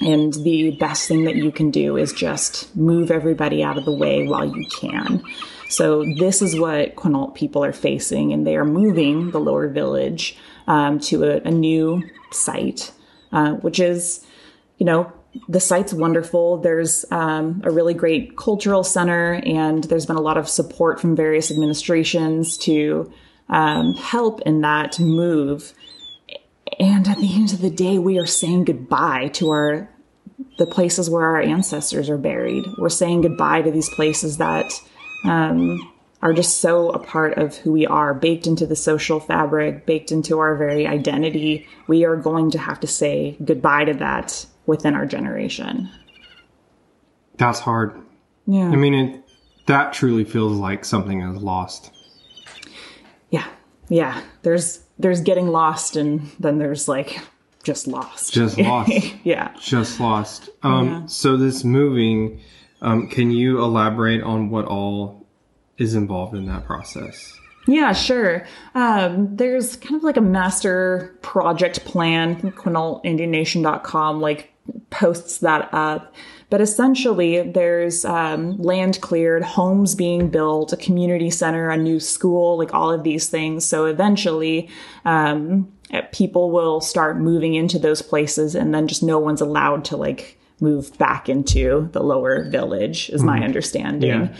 And 0.00 0.32
the 0.32 0.76
best 0.80 1.06
thing 1.06 1.24
that 1.24 1.36
you 1.36 1.52
can 1.52 1.70
do 1.70 1.96
is 1.96 2.12
just 2.12 2.74
move 2.74 3.10
everybody 3.10 3.62
out 3.62 3.78
of 3.78 3.84
the 3.84 3.92
way 3.92 4.26
while 4.26 4.44
you 4.44 4.66
can. 4.68 5.22
So 5.68 6.04
this 6.18 6.42
is 6.42 6.58
what 6.58 6.96
Quinault 6.96 7.34
people 7.34 7.64
are 7.64 7.72
facing, 7.72 8.32
and 8.32 8.46
they 8.46 8.56
are 8.56 8.64
moving 8.64 9.30
the 9.30 9.40
lower 9.40 9.68
village 9.68 10.36
um, 10.66 10.98
to 11.00 11.24
a, 11.24 11.40
a 11.42 11.50
new 11.50 12.02
site, 12.30 12.92
uh, 13.32 13.52
which 13.54 13.80
is, 13.80 14.26
you 14.78 14.86
know, 14.86 15.12
the 15.48 15.60
site's 15.60 15.94
wonderful. 15.94 16.58
There's 16.58 17.04
um, 17.10 17.62
a 17.64 17.70
really 17.70 17.94
great 17.94 18.36
cultural 18.36 18.84
center, 18.84 19.40
and 19.46 19.84
there's 19.84 20.06
been 20.06 20.16
a 20.16 20.20
lot 20.22 20.36
of 20.36 20.48
support 20.48 21.00
from 21.00 21.16
various 21.16 21.50
administrations 21.50 22.58
to 22.58 23.10
um, 23.48 23.94
help 23.94 24.40
in 24.42 24.60
that 24.60 24.98
move. 24.98 25.72
And 26.82 27.06
at 27.06 27.18
the 27.18 27.32
end 27.32 27.52
of 27.52 27.60
the 27.60 27.70
day, 27.70 27.98
we 27.98 28.18
are 28.18 28.26
saying 28.26 28.64
goodbye 28.64 29.28
to 29.34 29.50
our 29.50 29.88
the 30.58 30.66
places 30.66 31.08
where 31.08 31.24
our 31.24 31.40
ancestors 31.40 32.10
are 32.10 32.18
buried. 32.18 32.64
We're 32.76 32.88
saying 32.88 33.20
goodbye 33.20 33.62
to 33.62 33.70
these 33.70 33.88
places 33.88 34.38
that 34.38 34.72
um, 35.24 35.92
are 36.20 36.32
just 36.32 36.60
so 36.60 36.90
a 36.90 36.98
part 36.98 37.38
of 37.38 37.56
who 37.56 37.70
we 37.70 37.86
are, 37.86 38.12
baked 38.12 38.48
into 38.48 38.66
the 38.66 38.74
social 38.74 39.20
fabric, 39.20 39.86
baked 39.86 40.10
into 40.10 40.40
our 40.40 40.56
very 40.56 40.84
identity. 40.84 41.68
We 41.86 42.04
are 42.04 42.16
going 42.16 42.50
to 42.50 42.58
have 42.58 42.80
to 42.80 42.88
say 42.88 43.36
goodbye 43.44 43.84
to 43.84 43.94
that 43.94 44.44
within 44.66 44.94
our 44.94 45.06
generation. 45.06 45.88
That's 47.36 47.60
hard. 47.60 47.94
Yeah. 48.46 48.68
I 48.68 48.76
mean, 48.76 48.94
it, 48.94 49.22
that 49.66 49.92
truly 49.92 50.24
feels 50.24 50.56
like 50.58 50.84
something 50.84 51.20
is 51.20 51.40
lost. 51.40 51.92
yeah. 53.30 53.46
Yeah. 53.88 54.20
There's 54.42 54.81
there's 55.02 55.20
getting 55.20 55.48
lost 55.48 55.96
and 55.96 56.30
then 56.40 56.58
there's 56.58 56.88
like 56.88 57.20
just 57.62 57.86
lost. 57.86 58.32
Just 58.32 58.58
lost. 58.70 58.90
yeah. 59.24 59.54
Just 59.60 60.00
lost. 60.00 60.48
Um, 60.62 61.06
So 61.08 61.36
this 61.36 61.62
moving, 61.64 62.40
um, 62.80 63.08
can 63.08 63.30
you 63.30 63.58
elaborate 63.62 64.22
on 64.22 64.50
what 64.50 64.64
all 64.64 65.26
is 65.78 65.94
involved 65.94 66.34
in 66.34 66.46
that 66.46 66.64
process? 66.64 67.38
Yeah, 67.68 67.92
sure. 67.92 68.44
Um, 68.74 69.36
there's 69.36 69.76
kind 69.76 69.94
of 69.94 70.02
like 70.02 70.16
a 70.16 70.20
master 70.22 71.16
project 71.22 71.84
plan. 71.84 72.40
QuinaultIndianNation.com 72.52 74.20
like 74.20 74.51
posts 74.90 75.38
that 75.38 75.68
up. 75.72 76.14
But 76.50 76.60
essentially, 76.60 77.42
there's 77.42 78.04
um, 78.04 78.58
land 78.58 79.00
cleared, 79.00 79.42
homes 79.42 79.94
being 79.94 80.28
built, 80.28 80.72
a 80.72 80.76
community 80.76 81.30
center, 81.30 81.70
a 81.70 81.78
new 81.78 81.98
school, 81.98 82.58
like 82.58 82.74
all 82.74 82.90
of 82.90 83.04
these 83.04 83.28
things. 83.28 83.64
So 83.64 83.86
eventually, 83.86 84.68
um, 85.06 85.72
people 86.12 86.50
will 86.50 86.80
start 86.80 87.18
moving 87.18 87.54
into 87.54 87.78
those 87.78 88.02
places, 88.02 88.54
and 88.54 88.74
then 88.74 88.86
just 88.86 89.02
no 89.02 89.18
one's 89.18 89.40
allowed 89.40 89.84
to 89.86 89.96
like 89.96 90.38
move 90.60 90.96
back 90.98 91.28
into 91.28 91.88
the 91.92 92.02
lower 92.02 92.44
village, 92.50 93.08
is 93.10 93.22
my 93.22 93.42
understanding. 93.42 94.10
Yeah. 94.10 94.36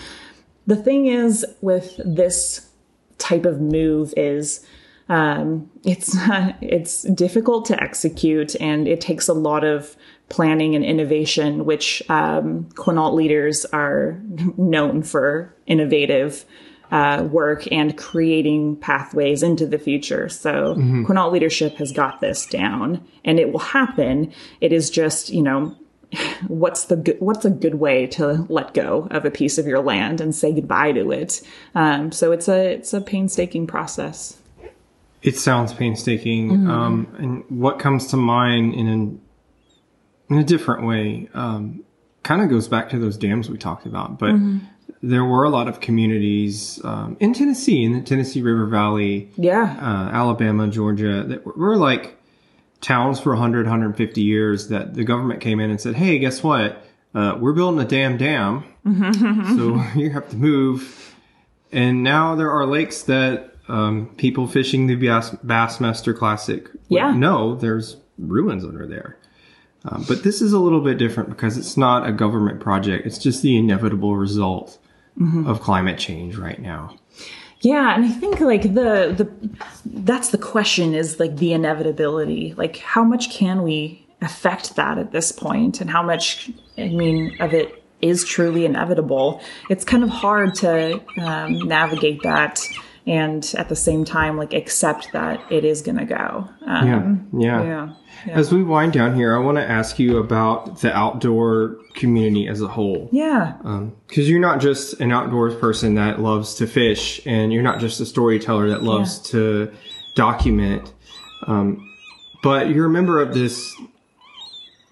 The 0.67 0.77
thing 0.77 1.07
is 1.07 1.45
with 1.63 1.99
this 2.05 2.69
type 3.19 3.45
of 3.45 3.61
move 3.61 4.13
is 4.17 4.65
um, 5.09 5.71
it's 5.85 6.17
it's 6.61 7.03
difficult 7.03 7.65
to 7.67 7.83
execute 7.83 8.55
and 8.61 8.87
it 8.87 9.01
takes 9.01 9.29
a 9.29 9.35
lot 9.35 9.65
of 9.65 9.97
planning 10.29 10.75
and 10.75 10.85
innovation, 10.85 11.65
which 11.65 12.03
um, 12.09 12.65
Quinault 12.75 13.15
leaders 13.15 13.65
are 13.67 14.21
known 14.57 15.03
for 15.03 15.55
innovative 15.67 16.45
uh, 16.91 17.27
work 17.31 17.71
and 17.73 17.97
creating 17.97 18.77
pathways 18.77 19.43
into 19.43 19.67
the 19.67 19.79
future. 19.79 20.29
So 20.29 20.75
Quinault 21.07 21.33
leadership 21.33 21.77
has 21.77 21.91
got 21.91 22.21
this 22.21 22.47
down, 22.47 23.03
and 23.25 23.41
it 23.41 23.51
will 23.51 23.61
happen. 23.61 24.33
It 24.61 24.73
is 24.73 24.91
just 24.91 25.31
you 25.31 25.43
know 25.43 25.77
what's 26.49 26.85
the 26.85 26.97
good, 26.97 27.17
what's 27.21 27.45
a 27.45 27.51
good 27.51 27.77
way 27.77 28.07
to 28.07 28.47
let 28.49 28.75
go 28.75 29.09
of 29.11 29.25
a 29.25 29.31
piece 29.31 29.59
of 29.59 29.67
your 29.67 29.81
land 29.81 30.21
and 30.21 30.35
say 30.35 30.53
goodbye 30.53 30.93
to 30.93 31.11
it. 31.11 31.41
Um, 31.75 32.13
so 32.13 32.33
it's 32.33 32.49
a 32.49 32.75
it's 32.75 32.93
a 32.93 33.01
painstaking 33.01 33.67
process. 33.67 34.39
It 35.23 35.37
sounds 35.37 35.73
painstaking. 35.73 36.69
Um, 36.69 37.07
and 37.19 37.45
what 37.49 37.79
comes 37.79 38.09
to 38.09 38.17
mind 38.17 38.75
in 38.75 38.89
an, 38.89 39.21
in 40.33 40.39
a 40.39 40.45
different 40.45 40.87
way, 40.87 41.29
um, 41.35 41.85
kind 42.23 42.43
of 42.43 42.49
goes 42.49 42.69
back 42.69 42.91
to 42.91 42.99
those 42.99 43.17
dams 43.17 43.51
we 43.51 43.59
talked 43.59 43.87
about. 43.87 44.19
But 44.19 44.35
there 45.03 45.25
were 45.25 45.45
a 45.45 45.51
lot 45.51 45.69
of 45.69 45.81
communities 45.81 46.81
um, 46.85 47.17
in 47.21 47.33
Tennessee, 47.35 47.85
in 47.85 47.93
the 47.93 48.01
Tennessee 48.01 48.41
River 48.43 48.67
Valley, 48.67 49.31
Yeah, 49.37 49.77
uh, 49.81 50.15
Alabama, 50.15 50.69
Georgia, 50.69 51.25
that 51.25 51.45
were, 51.45 51.77
like 51.77 52.17
towns 52.81 53.19
for 53.21 53.31
100, 53.31 53.67
150 53.67 54.21
years 54.23 54.69
that 54.69 54.95
the 54.95 55.05
government 55.05 55.41
came 55.41 55.61
in 55.61 55.71
and 55.71 55.81
said, 55.81 55.95
hey, 55.95 56.19
guess 56.19 56.43
what? 56.43 56.85
Uh, 57.15 57.37
we're 57.41 57.53
building 57.53 57.81
a 57.81 57.89
damn 57.89 58.17
dam. 58.17 58.65
so 59.57 59.83
you 59.97 60.11
have 60.11 60.29
to 60.31 60.37
move. 60.37 61.15
And 61.73 62.03
now 62.03 62.35
there 62.35 62.51
are 62.51 62.67
lakes 62.67 63.03
that 63.05 63.55
um, 63.69 64.13
people 64.17 64.47
fishing 64.47 64.87
the 64.89 64.95
Bass, 64.97 65.31
Bassmaster 65.45 66.17
Classic 66.17 66.69
Yeah. 66.89 67.13
know 67.13 67.55
there's 67.55 67.97
ruins 68.19 68.65
under 68.65 68.87
there. 68.87 69.17
Um, 69.85 70.05
but 70.07 70.23
this 70.23 70.41
is 70.41 70.53
a 70.53 70.59
little 70.59 70.81
bit 70.81 70.99
different 70.99 71.29
because 71.29 71.59
it's 71.59 71.77
not 71.77 72.07
a 72.07 72.13
government 72.13 72.61
project. 72.61 73.07
It's 73.07 73.19
just 73.19 73.43
the 73.43 73.57
inevitable 73.57 74.17
result 74.17 74.79
of 75.47 75.61
climate 75.61 75.99
change 75.99 76.37
right 76.37 76.61
now. 76.61 76.97
yeah, 77.61 77.95
and 77.95 78.05
I 78.05 78.09
think 78.09 78.41
like 78.41 78.63
the 78.63 79.15
the 79.17 79.31
that's 79.85 80.31
the 80.31 80.39
question 80.39 80.95
is 80.95 81.21
like 81.21 81.37
the 81.37 81.53
inevitability. 81.53 82.55
Like 82.57 82.79
how 82.79 83.05
much 83.05 83.31
can 83.31 83.63
we 83.63 84.07
affect 84.21 84.77
that 84.77 84.99
at 84.99 85.13
this 85.13 85.33
point, 85.33 85.81
and 85.81 85.91
how 85.91 86.03
much 86.03 86.51
I 86.79 86.89
mean 86.89 87.37
of 87.41 87.53
it 87.53 87.85
is 88.01 88.25
truly 88.25 88.65
inevitable. 88.65 89.41
It's 89.71 89.85
kind 89.85 90.03
of 90.03 90.11
hard 90.11 90.55
to 90.57 91.01
um, 91.21 91.59
navigate 91.69 92.23
that. 92.23 92.61
And 93.07 93.53
at 93.59 93.69
the 93.69 93.77
same 93.77 94.05
time, 94.05 94.37
like 94.37 94.53
accept 94.53 95.13
that 95.13 95.41
it 95.51 95.65
is 95.65 95.83
gonna 95.83 96.07
go. 96.07 96.49
Um, 96.65 97.29
yeah. 97.33 97.63
yeah. 97.63 97.95
As 98.29 98.53
we 98.53 98.63
wind 98.63 98.93
down 98.93 99.17
here, 99.17 99.35
I 99.35 99.41
want 99.41 99.59
to 99.59 99.69
ask 99.69 99.99
you 99.99 100.19
about 100.19 100.81
the 100.81 100.97
outdoor 100.97 101.79
community 101.95 102.47
as 102.47 102.61
a 102.61 102.69
whole. 102.69 103.09
Yeah. 103.11 103.55
Because 104.07 104.29
you're 104.29 104.41
not 104.41 104.61
just 104.61 105.01
an 105.01 105.11
outdoors 105.11 105.57
person 105.57 105.95
that 105.97 106.21
loves 106.21 106.55
to 106.57 106.67
fish, 106.67 107.21
and 107.27 107.53
you're 107.53 107.63
not 107.63 107.81
just 107.81 108.01
a 108.01 108.07
storyteller 108.07 108.69
that 108.69 108.83
loves 108.85 109.19
to 109.31 109.73
document, 110.15 110.93
um, 111.49 111.89
but 112.43 112.69
you're 112.71 112.87
a 112.87 112.91
member 112.91 113.21
of 113.21 113.35
this 113.35 113.75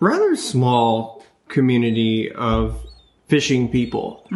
rather 0.00 0.34
small 0.34 1.24
community 1.48 2.32
of 2.32 2.84
fishing 3.28 3.68
people, 3.68 4.26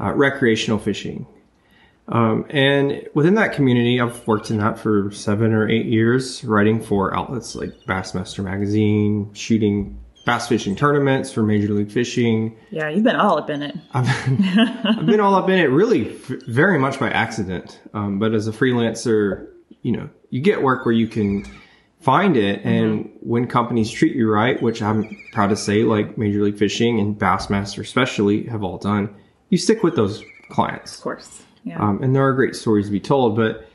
uh, 0.00 0.12
recreational 0.14 0.78
fishing. 0.78 1.26
Um, 2.08 2.46
and 2.48 3.06
within 3.14 3.34
that 3.34 3.52
community, 3.52 4.00
I've 4.00 4.26
worked 4.26 4.50
in 4.50 4.58
that 4.58 4.78
for 4.78 5.10
seven 5.10 5.52
or 5.52 5.68
eight 5.68 5.86
years, 5.86 6.42
writing 6.42 6.80
for 6.80 7.14
outlets 7.14 7.54
like 7.54 7.70
Bassmaster 7.86 8.42
Magazine, 8.42 9.32
shooting 9.34 10.00
bass 10.24 10.48
fishing 10.48 10.76
tournaments 10.76 11.32
for 11.32 11.42
Major 11.42 11.72
League 11.72 11.90
Fishing. 11.90 12.56
Yeah, 12.70 12.88
you've 12.88 13.04
been 13.04 13.16
all 13.16 13.38
up 13.38 13.50
in 13.50 13.62
it. 13.62 13.74
I've 13.92 14.04
been, 14.04 14.44
I've 14.84 15.06
been 15.06 15.20
all 15.20 15.34
up 15.34 15.48
in 15.48 15.58
it 15.58 15.70
really 15.70 16.04
very 16.46 16.78
much 16.78 16.98
by 16.98 17.10
accident. 17.10 17.80
Um, 17.94 18.18
but 18.18 18.34
as 18.34 18.48
a 18.48 18.52
freelancer, 18.52 19.48
you 19.82 19.92
know, 19.92 20.08
you 20.30 20.40
get 20.40 20.62
work 20.62 20.84
where 20.84 20.94
you 20.94 21.08
can 21.08 21.46
find 22.00 22.36
it. 22.36 22.62
And 22.64 23.10
when 23.20 23.46
companies 23.46 23.90
treat 23.90 24.14
you 24.14 24.30
right, 24.30 24.60
which 24.62 24.82
I'm 24.82 25.16
proud 25.32 25.48
to 25.48 25.56
say, 25.56 25.82
like 25.82 26.16
Major 26.16 26.42
League 26.42 26.58
Fishing 26.58 27.00
and 27.00 27.18
Bassmaster 27.18 27.80
especially 27.80 28.44
have 28.44 28.62
all 28.62 28.78
done, 28.78 29.14
you 29.48 29.58
stick 29.58 29.82
with 29.82 29.96
those 29.96 30.22
clients. 30.50 30.96
Of 30.96 31.02
course. 31.02 31.42
Yeah. 31.64 31.80
Um, 31.80 32.02
and 32.02 32.14
there 32.14 32.26
are 32.26 32.32
great 32.32 32.54
stories 32.56 32.86
to 32.86 32.92
be 32.92 33.00
told. 33.00 33.36
But 33.36 33.68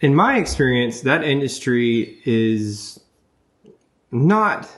in 0.00 0.14
my 0.14 0.38
experience, 0.38 1.02
that 1.02 1.24
industry 1.24 2.20
is 2.24 3.00
not 4.10 4.68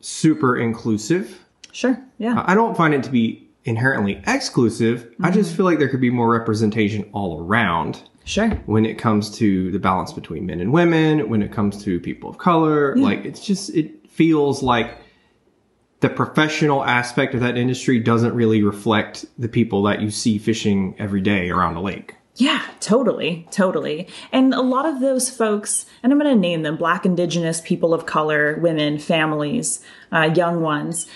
super 0.00 0.56
inclusive. 0.56 1.44
sure. 1.72 2.00
Yeah. 2.18 2.42
I 2.46 2.54
don't 2.54 2.76
find 2.76 2.94
it 2.94 3.02
to 3.04 3.10
be 3.10 3.46
inherently 3.64 4.22
exclusive. 4.26 5.12
I 5.20 5.30
just 5.30 5.54
feel 5.56 5.64
like 5.64 5.78
there 5.78 5.88
could 5.88 6.00
be 6.00 6.10
more 6.10 6.30
representation 6.30 7.08
all 7.12 7.40
around. 7.42 8.02
Sure. 8.24 8.50
when 8.66 8.84
it 8.84 8.98
comes 8.98 9.30
to 9.38 9.70
the 9.70 9.78
balance 9.78 10.12
between 10.12 10.46
men 10.46 10.58
and 10.58 10.72
women, 10.72 11.28
when 11.28 11.42
it 11.42 11.52
comes 11.52 11.80
to 11.84 12.00
people 12.00 12.28
of 12.28 12.38
color. 12.38 12.96
Like 12.96 13.24
it's 13.24 13.44
just 13.46 13.70
it 13.70 14.10
feels 14.10 14.64
like 14.64 14.98
the 16.00 16.08
professional 16.08 16.84
aspect 16.84 17.34
of 17.34 17.40
that 17.40 17.56
industry 17.56 17.98
doesn't 17.98 18.34
really 18.34 18.62
reflect 18.62 19.24
the 19.38 19.48
people 19.48 19.82
that 19.84 20.00
you 20.00 20.10
see 20.10 20.38
fishing 20.38 20.94
every 20.98 21.20
day 21.20 21.50
around 21.50 21.76
a 21.76 21.80
lake. 21.80 22.14
Yeah, 22.36 22.62
totally, 22.80 23.48
totally. 23.50 24.08
And 24.30 24.52
a 24.52 24.60
lot 24.60 24.84
of 24.84 25.00
those 25.00 25.30
folks, 25.30 25.86
and 26.02 26.12
I'm 26.12 26.18
going 26.18 26.34
to 26.34 26.38
name 26.38 26.62
them 26.62 26.76
Black, 26.76 27.06
Indigenous, 27.06 27.62
people 27.62 27.94
of 27.94 28.04
color, 28.04 28.58
women, 28.60 28.98
families, 28.98 29.80
uh, 30.12 30.30
young 30.34 30.60
ones, 30.60 31.06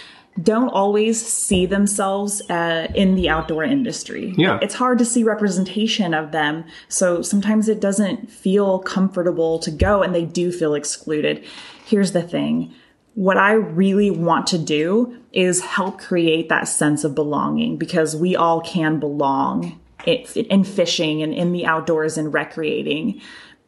don't 0.42 0.70
always 0.70 1.24
see 1.24 1.66
themselves 1.66 2.40
uh, 2.48 2.88
in 2.94 3.16
the 3.16 3.28
outdoor 3.28 3.64
industry. 3.64 4.32
Yeah. 4.38 4.58
It's 4.62 4.74
hard 4.74 4.98
to 5.00 5.04
see 5.04 5.22
representation 5.22 6.14
of 6.14 6.32
them. 6.32 6.64
So 6.88 7.20
sometimes 7.20 7.68
it 7.68 7.80
doesn't 7.80 8.30
feel 8.30 8.78
comfortable 8.78 9.58
to 9.58 9.70
go 9.70 10.02
and 10.02 10.14
they 10.14 10.24
do 10.24 10.50
feel 10.50 10.74
excluded. 10.74 11.44
Here's 11.84 12.12
the 12.12 12.22
thing. 12.22 12.72
What 13.14 13.36
I 13.36 13.52
really 13.52 14.10
want 14.10 14.46
to 14.48 14.58
do 14.58 15.18
is 15.32 15.60
help 15.60 16.00
create 16.00 16.48
that 16.48 16.68
sense 16.68 17.04
of 17.04 17.14
belonging 17.14 17.76
because 17.76 18.16
we 18.16 18.36
all 18.36 18.60
can 18.60 18.98
belong 18.98 19.80
in 20.06 20.64
fishing 20.64 21.22
and 21.22 21.34
in 21.34 21.52
the 21.52 21.66
outdoors 21.66 22.16
and 22.16 22.32
recreating. 22.32 23.20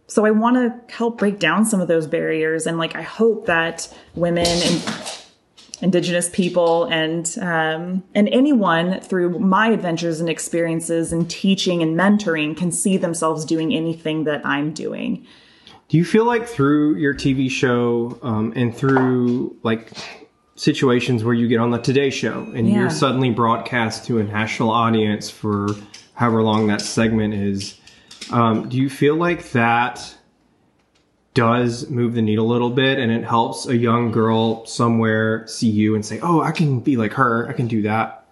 So 0.07 0.25
I 0.25 0.31
want 0.31 0.57
to 0.57 0.95
help 0.95 1.19
break 1.19 1.39
down 1.39 1.65
some 1.65 1.81
of 1.81 1.89
those 1.89 2.07
barriers 2.07 2.67
and 2.67 2.79
like 2.79 2.95
I 2.97 3.03
hope 3.03 3.47
that 3.47 3.93
women 4.15 4.47
and 4.47 5.23
indigenous 5.83 6.31
people 6.31 6.85
and 6.85 7.37
um, 7.41 8.05
and 8.15 8.29
anyone 8.29 9.01
through 9.01 9.39
my 9.41 9.69
adventures 9.69 10.21
and 10.21 10.31
experiences 10.31 11.13
and 11.13 11.29
teaching 11.29 11.83
and 11.83 11.99
mentoring 11.99 12.57
can 12.57 12.71
see 12.71 12.97
themselves 12.97 13.45
doing 13.45 13.75
anything 13.75 14.25
that 14.25 14.47
I'm 14.47 14.73
doing. 14.73 15.27
Do 15.93 15.99
you 15.99 16.07
feel 16.07 16.25
like 16.25 16.47
through 16.49 16.95
your 16.97 17.13
TV 17.13 17.51
show 17.51 18.19
um, 18.23 18.55
and 18.57 18.75
through 18.75 19.55
like 19.63 19.93
situations 20.55 21.23
where 21.23 21.35
you 21.35 21.49
get 21.49 21.59
on 21.59 21.71
the 21.71 21.77
Today 21.77 22.09
Show 22.09 22.51
and 22.55 22.67
Yeah. 22.67 22.81
you're 22.81 22.91
suddenly 22.91 23.29
broadcast 23.29 24.07
to 24.07 24.19
a 24.19 24.25
national 24.25 24.71
audience 24.71 25.29
for 25.29 25.69
however 26.15 26.43
long 26.43 26.67
that 26.69 26.81
segment 26.81 27.35
is, 27.35 27.79
um, 28.31 28.71
do 28.71 28.79
you 28.79 28.89
feel 28.89 29.17
like 29.17 29.51
that 29.51 30.17
does 31.35 31.91
move 31.91 32.15
the 32.15 32.23
needle 32.23 32.47
a 32.47 32.51
little 32.51 32.71
bit 32.71 32.99
and 32.99 33.13
it 33.13 33.25
helps 33.25 33.67
a 33.67 33.77
young 33.77 34.11
girl 34.11 34.65
somewhere 34.65 35.47
see 35.47 35.69
you 35.69 35.95
and 35.95 36.07
say, 36.07 36.19
"Oh, 36.23 36.41
I 36.41 36.53
can 36.53 36.81
be 36.81 36.97
like 36.97 37.13
her. 37.13 37.47
I 37.51 37.53
can 37.53 37.67
do 37.67 37.83
that." 37.83 38.25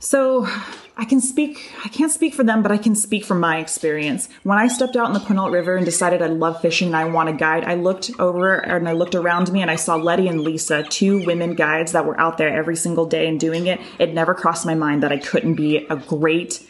So 0.00 0.48
I 0.96 1.04
can 1.04 1.20
speak, 1.20 1.72
I 1.84 1.88
can't 1.88 2.12
speak 2.12 2.34
for 2.34 2.44
them, 2.44 2.62
but 2.62 2.70
I 2.70 2.76
can 2.76 2.94
speak 2.94 3.24
from 3.24 3.40
my 3.40 3.58
experience. 3.58 4.28
When 4.44 4.58
I 4.58 4.68
stepped 4.68 4.94
out 4.94 5.08
in 5.08 5.12
the 5.12 5.18
Quinault 5.18 5.50
River 5.50 5.74
and 5.76 5.84
decided 5.84 6.22
I 6.22 6.28
love 6.28 6.60
fishing 6.60 6.88
and 6.88 6.96
I 6.96 7.04
want 7.06 7.28
a 7.28 7.32
guide, 7.32 7.64
I 7.64 7.74
looked 7.74 8.12
over 8.20 8.54
and 8.54 8.88
I 8.88 8.92
looked 8.92 9.16
around 9.16 9.50
me 9.52 9.60
and 9.60 9.72
I 9.72 9.76
saw 9.76 9.96
Letty 9.96 10.28
and 10.28 10.42
Lisa, 10.42 10.84
two 10.84 11.24
women 11.26 11.54
guides 11.54 11.92
that 11.92 12.06
were 12.06 12.18
out 12.20 12.38
there 12.38 12.48
every 12.56 12.76
single 12.76 13.06
day 13.06 13.26
and 13.26 13.40
doing 13.40 13.66
it. 13.66 13.80
It 13.98 14.14
never 14.14 14.34
crossed 14.34 14.64
my 14.66 14.76
mind 14.76 15.02
that 15.02 15.10
I 15.10 15.18
couldn't 15.18 15.54
be 15.54 15.78
a 15.78 15.96
great, 15.96 16.64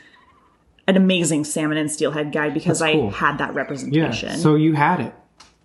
an 0.89 0.97
amazing 0.97 1.45
salmon 1.45 1.77
and 1.77 1.91
steelhead 1.91 2.33
guide 2.33 2.55
because 2.55 2.79
cool. 2.81 3.09
I 3.09 3.13
had 3.13 3.37
that 3.39 3.53
representation. 3.55 3.99
Yeah. 3.99 4.05
representation. 4.05 4.41
So 4.41 4.55
you 4.55 4.73
had 4.73 5.01
it. 5.01 5.15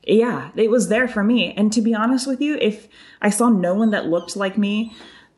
yeah, 0.05 0.51
it 0.57 0.70
was 0.70 0.89
there 0.89 1.07
for 1.07 1.24
me. 1.24 1.53
And 1.53 1.72
to 1.72 1.82
be 1.82 1.95
honest 1.95 2.28
with 2.28 2.41
you, 2.41 2.57
if 2.60 2.89
I 3.22 3.30
saw 3.30 3.47
no 3.47 3.74
one 3.74 3.91
that 3.91 4.07
looked 4.07 4.36
like 4.36 4.57
me, 4.57 4.93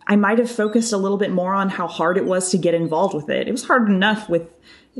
I 0.08 0.16
might 0.16 0.40
have 0.40 0.52
focused 0.52 0.94
a 0.94 0.98
little 0.98 1.18
bit 1.18 1.32
more 1.32 1.54
on 1.54 1.70
how 1.70 1.88
hard 1.88 2.18
it 2.18 2.26
was 2.26 2.50
to 2.52 2.58
get 2.58 2.74
involved 2.74 3.14
with 3.14 3.30
it. 3.30 3.48
It 3.48 3.52
was 3.52 3.66
hard 3.66 3.88
enough 3.88 4.30
with, 4.30 4.54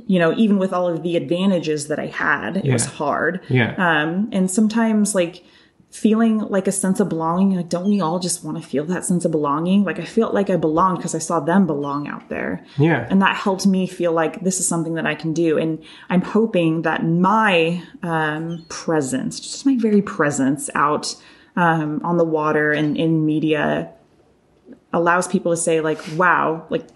you 0.08 0.20
know, 0.20 0.34
even 0.38 0.58
with 0.58 0.74
all 0.74 0.88
of 0.88 1.04
the 1.04 1.18
advantages 1.18 1.88
that 1.88 2.00
I 2.00 2.08
had, 2.08 2.58
it 2.58 2.72
was 2.72 2.86
hard. 2.86 3.42
Yeah. 3.50 3.74
Um, 3.78 4.30
and 4.32 4.50
sometimes 4.50 5.16
like 5.16 5.44
feeling 5.92 6.40
like 6.40 6.68
a 6.68 6.72
sense 6.72 7.02
of 7.02 7.10
belonging, 7.10 7.56
like 7.56 7.68
don't 7.68 7.90
we 7.90 8.00
all 8.00 8.18
just 8.18 8.44
want 8.44 8.62
to 8.62 8.64
feel 8.66 8.86
that 8.86 9.04
sense 9.04 9.26
of 9.26 9.32
belonging? 9.32 9.84
Like 9.84 10.00
I 10.00 10.06
felt 10.06 10.34
like 10.34 10.50
I 10.50 10.56
belonged 10.56 11.00
because 11.00 11.14
I 11.14 11.20
saw 11.20 11.42
them 11.42 11.68
belong 11.68 12.08
out 12.08 12.30
there. 12.30 12.66
Yeah. 12.78 13.06
And 13.10 13.22
that 13.22 13.36
helped 13.36 13.68
me 13.68 13.88
feel 13.88 14.14
like 14.14 14.42
this 14.42 14.60
is 14.60 14.68
something 14.68 14.94
that 14.94 15.06
I 15.06 15.16
can 15.16 15.34
do. 15.34 15.58
And 15.58 15.84
I'm 16.10 16.22
hoping 16.22 16.84
that 16.84 17.06
my 17.06 17.84
um, 18.04 18.66
presence, 18.70 19.40
just 19.40 19.66
my 19.66 19.76
very 19.78 20.02
presence 20.02 20.70
out 20.76 21.14
um, 21.58 22.00
on 22.06 22.18
the 22.18 22.26
water 22.26 22.72
and 22.72 22.96
in 22.96 23.26
media, 23.26 23.92
allows 24.94 25.28
people 25.28 25.52
to 25.52 25.58
say 25.58 25.82
like, 25.82 26.00
"Wow, 26.16 26.66
like 26.70 26.88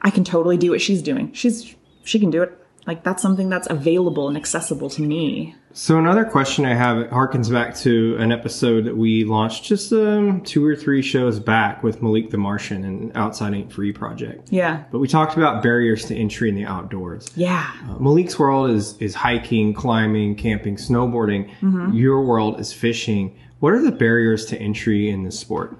I 0.00 0.10
can 0.10 0.24
totally 0.24 0.56
do 0.56 0.70
what 0.70 0.80
she's 0.80 1.02
doing. 1.02 1.32
She's 1.32 1.74
she 2.04 2.18
can 2.18 2.30
do 2.30 2.42
it. 2.42 2.58
Like 2.86 3.04
that's 3.04 3.22
something 3.22 3.48
that's 3.48 3.68
available 3.70 4.28
and 4.28 4.36
accessible 4.36 4.90
to 4.90 5.02
me." 5.02 5.54
So 5.74 5.98
another 5.98 6.24
question 6.24 6.66
I 6.66 6.74
have 6.74 6.98
it 6.98 7.10
harkens 7.10 7.50
back 7.50 7.74
to 7.78 8.16
an 8.18 8.30
episode 8.30 8.84
that 8.84 8.96
we 8.96 9.24
launched 9.24 9.64
just 9.64 9.90
um, 9.92 10.42
two 10.42 10.64
or 10.64 10.76
three 10.76 11.00
shows 11.00 11.40
back 11.40 11.82
with 11.82 12.02
Malik 12.02 12.30
the 12.30 12.36
Martian 12.36 12.84
and 12.84 13.16
Outside 13.16 13.54
Ain't 13.54 13.72
Free 13.72 13.92
project. 13.92 14.50
Yeah. 14.52 14.84
But 14.90 14.98
we 14.98 15.08
talked 15.08 15.36
about 15.36 15.62
barriers 15.62 16.04
to 16.06 16.16
entry 16.16 16.50
in 16.50 16.56
the 16.56 16.66
outdoors. 16.66 17.30
Yeah. 17.36 17.70
Uh, 17.88 17.98
Malik's 17.98 18.38
world 18.38 18.70
is 18.70 18.98
is 18.98 19.14
hiking, 19.14 19.72
climbing, 19.72 20.36
camping, 20.36 20.76
snowboarding. 20.76 21.50
Your 21.94 22.22
world 22.22 22.60
is 22.60 22.72
fishing. 22.72 23.38
What 23.60 23.72
are 23.72 23.82
the 23.82 23.92
barriers 23.92 24.44
to 24.46 24.58
entry 24.58 25.08
in 25.08 25.22
this 25.22 25.38
sport? 25.38 25.78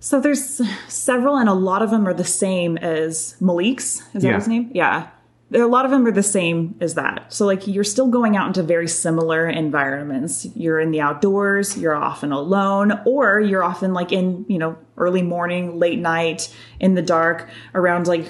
So 0.00 0.18
there's 0.20 0.60
several, 0.88 1.36
and 1.36 1.48
a 1.48 1.52
lot 1.54 1.82
of 1.82 1.90
them 1.90 2.08
are 2.08 2.14
the 2.14 2.24
same 2.24 2.78
as 2.78 3.36
Malik's. 3.40 4.00
Is 4.14 4.22
that 4.22 4.28
Yeah. 4.28 4.34
his 4.36 4.48
name? 4.48 4.70
Yeah. 4.72 5.06
There, 5.50 5.62
a 5.62 5.66
lot 5.66 5.84
of 5.84 5.90
them 5.90 6.06
are 6.06 6.12
the 6.12 6.22
same 6.22 6.76
as 6.80 6.94
that. 6.94 7.24
So 7.28 7.44
like 7.44 7.66
you're 7.66 7.84
still 7.84 8.06
going 8.06 8.36
out 8.36 8.46
into 8.46 8.62
very 8.62 8.86
similar 8.88 9.48
environments. 9.48 10.46
You're 10.54 10.78
in 10.80 10.90
the 10.92 11.00
outdoors. 11.00 11.76
You're 11.76 11.96
often 11.96 12.30
alone, 12.32 12.92
or 13.04 13.40
you're 13.40 13.64
often 13.64 13.92
like 13.92 14.12
in 14.12 14.44
you 14.48 14.58
know 14.58 14.76
early 14.96 15.22
morning, 15.22 15.78
late 15.78 15.98
night, 15.98 16.54
in 16.78 16.94
the 16.94 17.02
dark, 17.02 17.48
around 17.74 18.06
like 18.06 18.26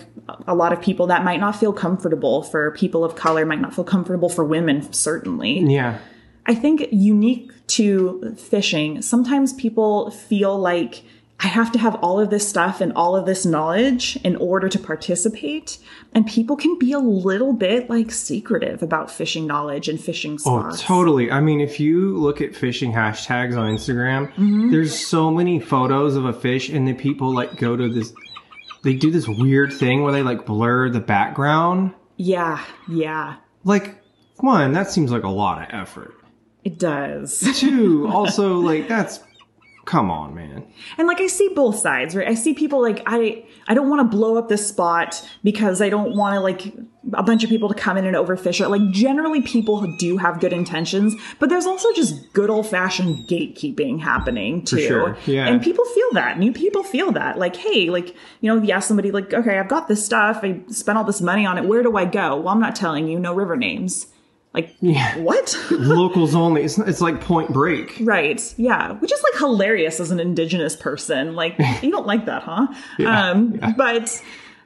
a 0.48 0.54
lot 0.54 0.72
of 0.72 0.80
people 0.80 1.06
that 1.08 1.22
might 1.22 1.40
not 1.40 1.54
feel 1.56 1.72
comfortable 1.74 2.42
for 2.42 2.70
people 2.72 3.04
of 3.04 3.14
color. 3.16 3.44
Might 3.44 3.60
not 3.60 3.74
feel 3.74 3.84
comfortable 3.84 4.30
for 4.30 4.42
women. 4.44 4.90
Certainly. 4.92 5.60
Yeah. 5.72 5.98
I 6.46 6.54
think 6.54 6.88
unique 6.90 7.52
to 7.68 8.34
fishing, 8.38 9.02
sometimes 9.02 9.52
people 9.52 10.10
feel 10.10 10.58
like 10.58 11.02
I 11.42 11.46
have 11.46 11.72
to 11.72 11.78
have 11.78 11.94
all 11.96 12.20
of 12.20 12.28
this 12.28 12.46
stuff 12.46 12.82
and 12.82 12.92
all 12.92 13.16
of 13.16 13.24
this 13.24 13.46
knowledge 13.46 14.16
in 14.16 14.36
order 14.36 14.68
to 14.68 14.78
participate. 14.78 15.78
And 16.12 16.26
people 16.26 16.54
can 16.54 16.78
be 16.78 16.92
a 16.92 16.98
little 16.98 17.54
bit 17.54 17.88
like 17.88 18.12
secretive 18.12 18.82
about 18.82 19.10
fishing 19.10 19.46
knowledge 19.46 19.88
and 19.88 19.98
fishing 19.98 20.38
Oh, 20.44 20.70
totally. 20.76 21.30
I 21.30 21.40
mean, 21.40 21.60
if 21.60 21.80
you 21.80 22.14
look 22.18 22.42
at 22.42 22.54
fishing 22.54 22.92
hashtags 22.92 23.56
on 23.56 23.74
Instagram, 23.74 24.30
mm-hmm. 24.32 24.70
there's 24.70 24.94
so 25.06 25.30
many 25.30 25.60
photos 25.60 26.14
of 26.14 26.26
a 26.26 26.32
fish, 26.32 26.68
and 26.68 26.86
the 26.86 26.92
people 26.92 27.34
like 27.34 27.56
go 27.56 27.74
to 27.74 27.88
this. 27.88 28.12
They 28.82 28.94
do 28.94 29.10
this 29.10 29.26
weird 29.26 29.72
thing 29.72 30.02
where 30.02 30.12
they 30.12 30.22
like 30.22 30.44
blur 30.44 30.90
the 30.90 31.00
background. 31.00 31.94
Yeah, 32.16 32.62
yeah, 32.86 33.36
Like, 33.64 34.02
one, 34.36 34.74
that 34.74 34.90
seems 34.90 35.10
like 35.10 35.22
a 35.22 35.30
lot 35.30 35.62
of 35.62 35.68
effort. 35.70 36.14
it 36.64 36.78
does. 36.78 37.40
Two, 37.58 38.08
also 38.12 38.58
like 38.58 38.88
that's. 38.88 39.20
Come 39.86 40.10
on, 40.10 40.34
man. 40.34 40.66
And 40.98 41.08
like 41.08 41.20
I 41.20 41.26
see 41.26 41.48
both 41.48 41.76
sides, 41.76 42.14
right? 42.14 42.28
I 42.28 42.34
see 42.34 42.54
people 42.54 42.80
like 42.80 43.02
I 43.06 43.44
I 43.66 43.74
don't 43.74 43.88
want 43.88 44.10
to 44.10 44.16
blow 44.16 44.36
up 44.36 44.48
this 44.48 44.66
spot 44.66 45.26
because 45.42 45.80
I 45.80 45.88
don't 45.88 46.14
want 46.16 46.34
to 46.34 46.40
like 46.40 46.74
a 47.14 47.22
bunch 47.22 47.42
of 47.44 47.50
people 47.50 47.68
to 47.68 47.74
come 47.74 47.96
in 47.96 48.04
and 48.04 48.14
overfish 48.14 48.60
it. 48.60 48.68
Like 48.68 48.90
generally 48.90 49.40
people 49.40 49.80
do 49.96 50.18
have 50.18 50.38
good 50.38 50.52
intentions, 50.52 51.14
but 51.38 51.48
there's 51.48 51.66
also 51.66 51.92
just 51.94 52.32
good 52.32 52.50
old 52.50 52.66
fashioned 52.66 53.26
gatekeeping 53.26 54.00
happening 54.00 54.64
too. 54.64 54.80
sure, 54.80 55.16
yeah. 55.26 55.48
And 55.48 55.62
people 55.62 55.84
feel 55.86 56.12
that. 56.12 56.38
New 56.38 56.52
people 56.52 56.82
feel 56.82 57.10
that. 57.12 57.38
Like, 57.38 57.56
hey, 57.56 57.88
like, 57.90 58.14
you 58.40 58.54
know, 58.54 58.62
you 58.62 58.72
ask 58.72 58.86
somebody 58.86 59.10
like, 59.10 59.32
okay, 59.32 59.58
I've 59.58 59.68
got 59.68 59.88
this 59.88 60.04
stuff, 60.04 60.40
I 60.42 60.60
spent 60.68 60.98
all 60.98 61.04
this 61.04 61.20
money 61.20 61.46
on 61.46 61.56
it, 61.56 61.64
where 61.64 61.82
do 61.82 61.96
I 61.96 62.04
go? 62.04 62.36
Well, 62.36 62.48
I'm 62.48 62.60
not 62.60 62.76
telling 62.76 63.08
you, 63.08 63.18
no 63.18 63.32
river 63.34 63.56
names. 63.56 64.06
Like 64.52 64.74
Yeah. 64.80 65.16
what? 65.18 65.56
Locals 65.70 66.34
only. 66.34 66.62
It's, 66.62 66.76
it's 66.78 67.00
like 67.00 67.20
Point 67.20 67.52
Break. 67.52 67.96
Right. 68.00 68.42
Yeah. 68.56 68.92
Which 68.94 69.12
is 69.12 69.22
like 69.22 69.38
hilarious 69.40 70.00
as 70.00 70.10
an 70.10 70.18
indigenous 70.20 70.74
person. 70.76 71.34
Like 71.36 71.54
you 71.82 71.90
don't 71.90 72.06
like 72.06 72.26
that, 72.26 72.42
huh? 72.42 72.66
um 73.06 73.54
yeah. 73.56 73.72
but 73.76 74.22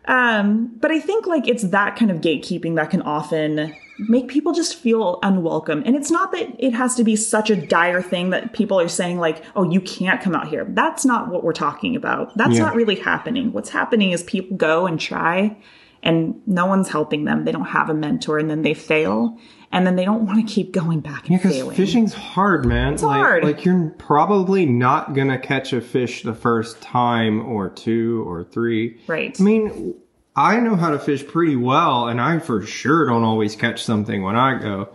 um 0.06 0.70
but 0.80 0.90
I 0.90 1.00
think 1.00 1.26
like 1.26 1.48
it's 1.48 1.64
that 1.64 1.96
kind 1.96 2.10
of 2.10 2.18
gatekeeping 2.20 2.76
that 2.76 2.90
can 2.90 3.02
often 3.02 3.74
make 4.08 4.26
people 4.28 4.52
just 4.52 4.74
feel 4.76 5.18
unwelcome. 5.22 5.82
And 5.86 5.94
it's 5.96 6.10
not 6.10 6.32
that 6.32 6.48
it 6.58 6.72
has 6.74 6.94
to 6.96 7.04
be 7.04 7.14
such 7.14 7.48
a 7.50 7.54
dire 7.56 8.02
thing 8.02 8.30
that 8.30 8.52
people 8.52 8.80
are 8.80 8.88
saying 8.88 9.18
like, 9.18 9.42
"Oh, 9.54 9.70
you 9.70 9.80
can't 9.80 10.20
come 10.20 10.34
out 10.34 10.48
here." 10.48 10.66
That's 10.68 11.04
not 11.04 11.28
what 11.28 11.44
we're 11.44 11.52
talking 11.52 11.94
about. 11.94 12.36
That's 12.36 12.54
Yeah. 12.54 12.62
not 12.64 12.74
really 12.74 12.96
happening. 12.96 13.52
What's 13.52 13.70
happening 13.70 14.10
is 14.10 14.22
people 14.24 14.56
go 14.56 14.86
and 14.86 14.98
try 14.98 15.56
and 16.02 16.34
no 16.46 16.66
one's 16.66 16.88
helping 16.88 17.24
them. 17.24 17.44
They 17.44 17.52
don't 17.52 17.64
have 17.66 17.88
a 17.88 17.94
mentor 17.94 18.38
and 18.38 18.50
then 18.50 18.62
they 18.62 18.74
fail 18.74 19.38
and 19.74 19.84
then 19.86 19.96
they 19.96 20.04
don't 20.04 20.24
want 20.24 20.46
to 20.46 20.54
keep 20.54 20.72
going 20.72 21.00
back 21.00 21.28
and 21.28 21.36
Because 21.36 21.52
failing. 21.56 21.76
fishing's 21.76 22.14
hard, 22.14 22.64
man. 22.64 22.94
It's 22.94 23.02
like, 23.02 23.16
hard. 23.16 23.44
Like 23.44 23.64
you're 23.64 23.90
probably 23.98 24.64
not 24.66 25.14
gonna 25.14 25.38
catch 25.38 25.72
a 25.72 25.80
fish 25.80 26.22
the 26.22 26.32
first 26.32 26.80
time 26.80 27.44
or 27.44 27.68
two 27.68 28.24
or 28.26 28.44
three. 28.44 29.00
Right. 29.08 29.38
I 29.38 29.42
mean, 29.42 29.94
I 30.36 30.60
know 30.60 30.76
how 30.76 30.90
to 30.90 30.98
fish 30.98 31.26
pretty 31.26 31.56
well, 31.56 32.06
and 32.08 32.20
I 32.20 32.38
for 32.38 32.64
sure 32.64 33.06
don't 33.06 33.24
always 33.24 33.56
catch 33.56 33.84
something 33.84 34.22
when 34.22 34.36
I 34.36 34.58
go. 34.58 34.88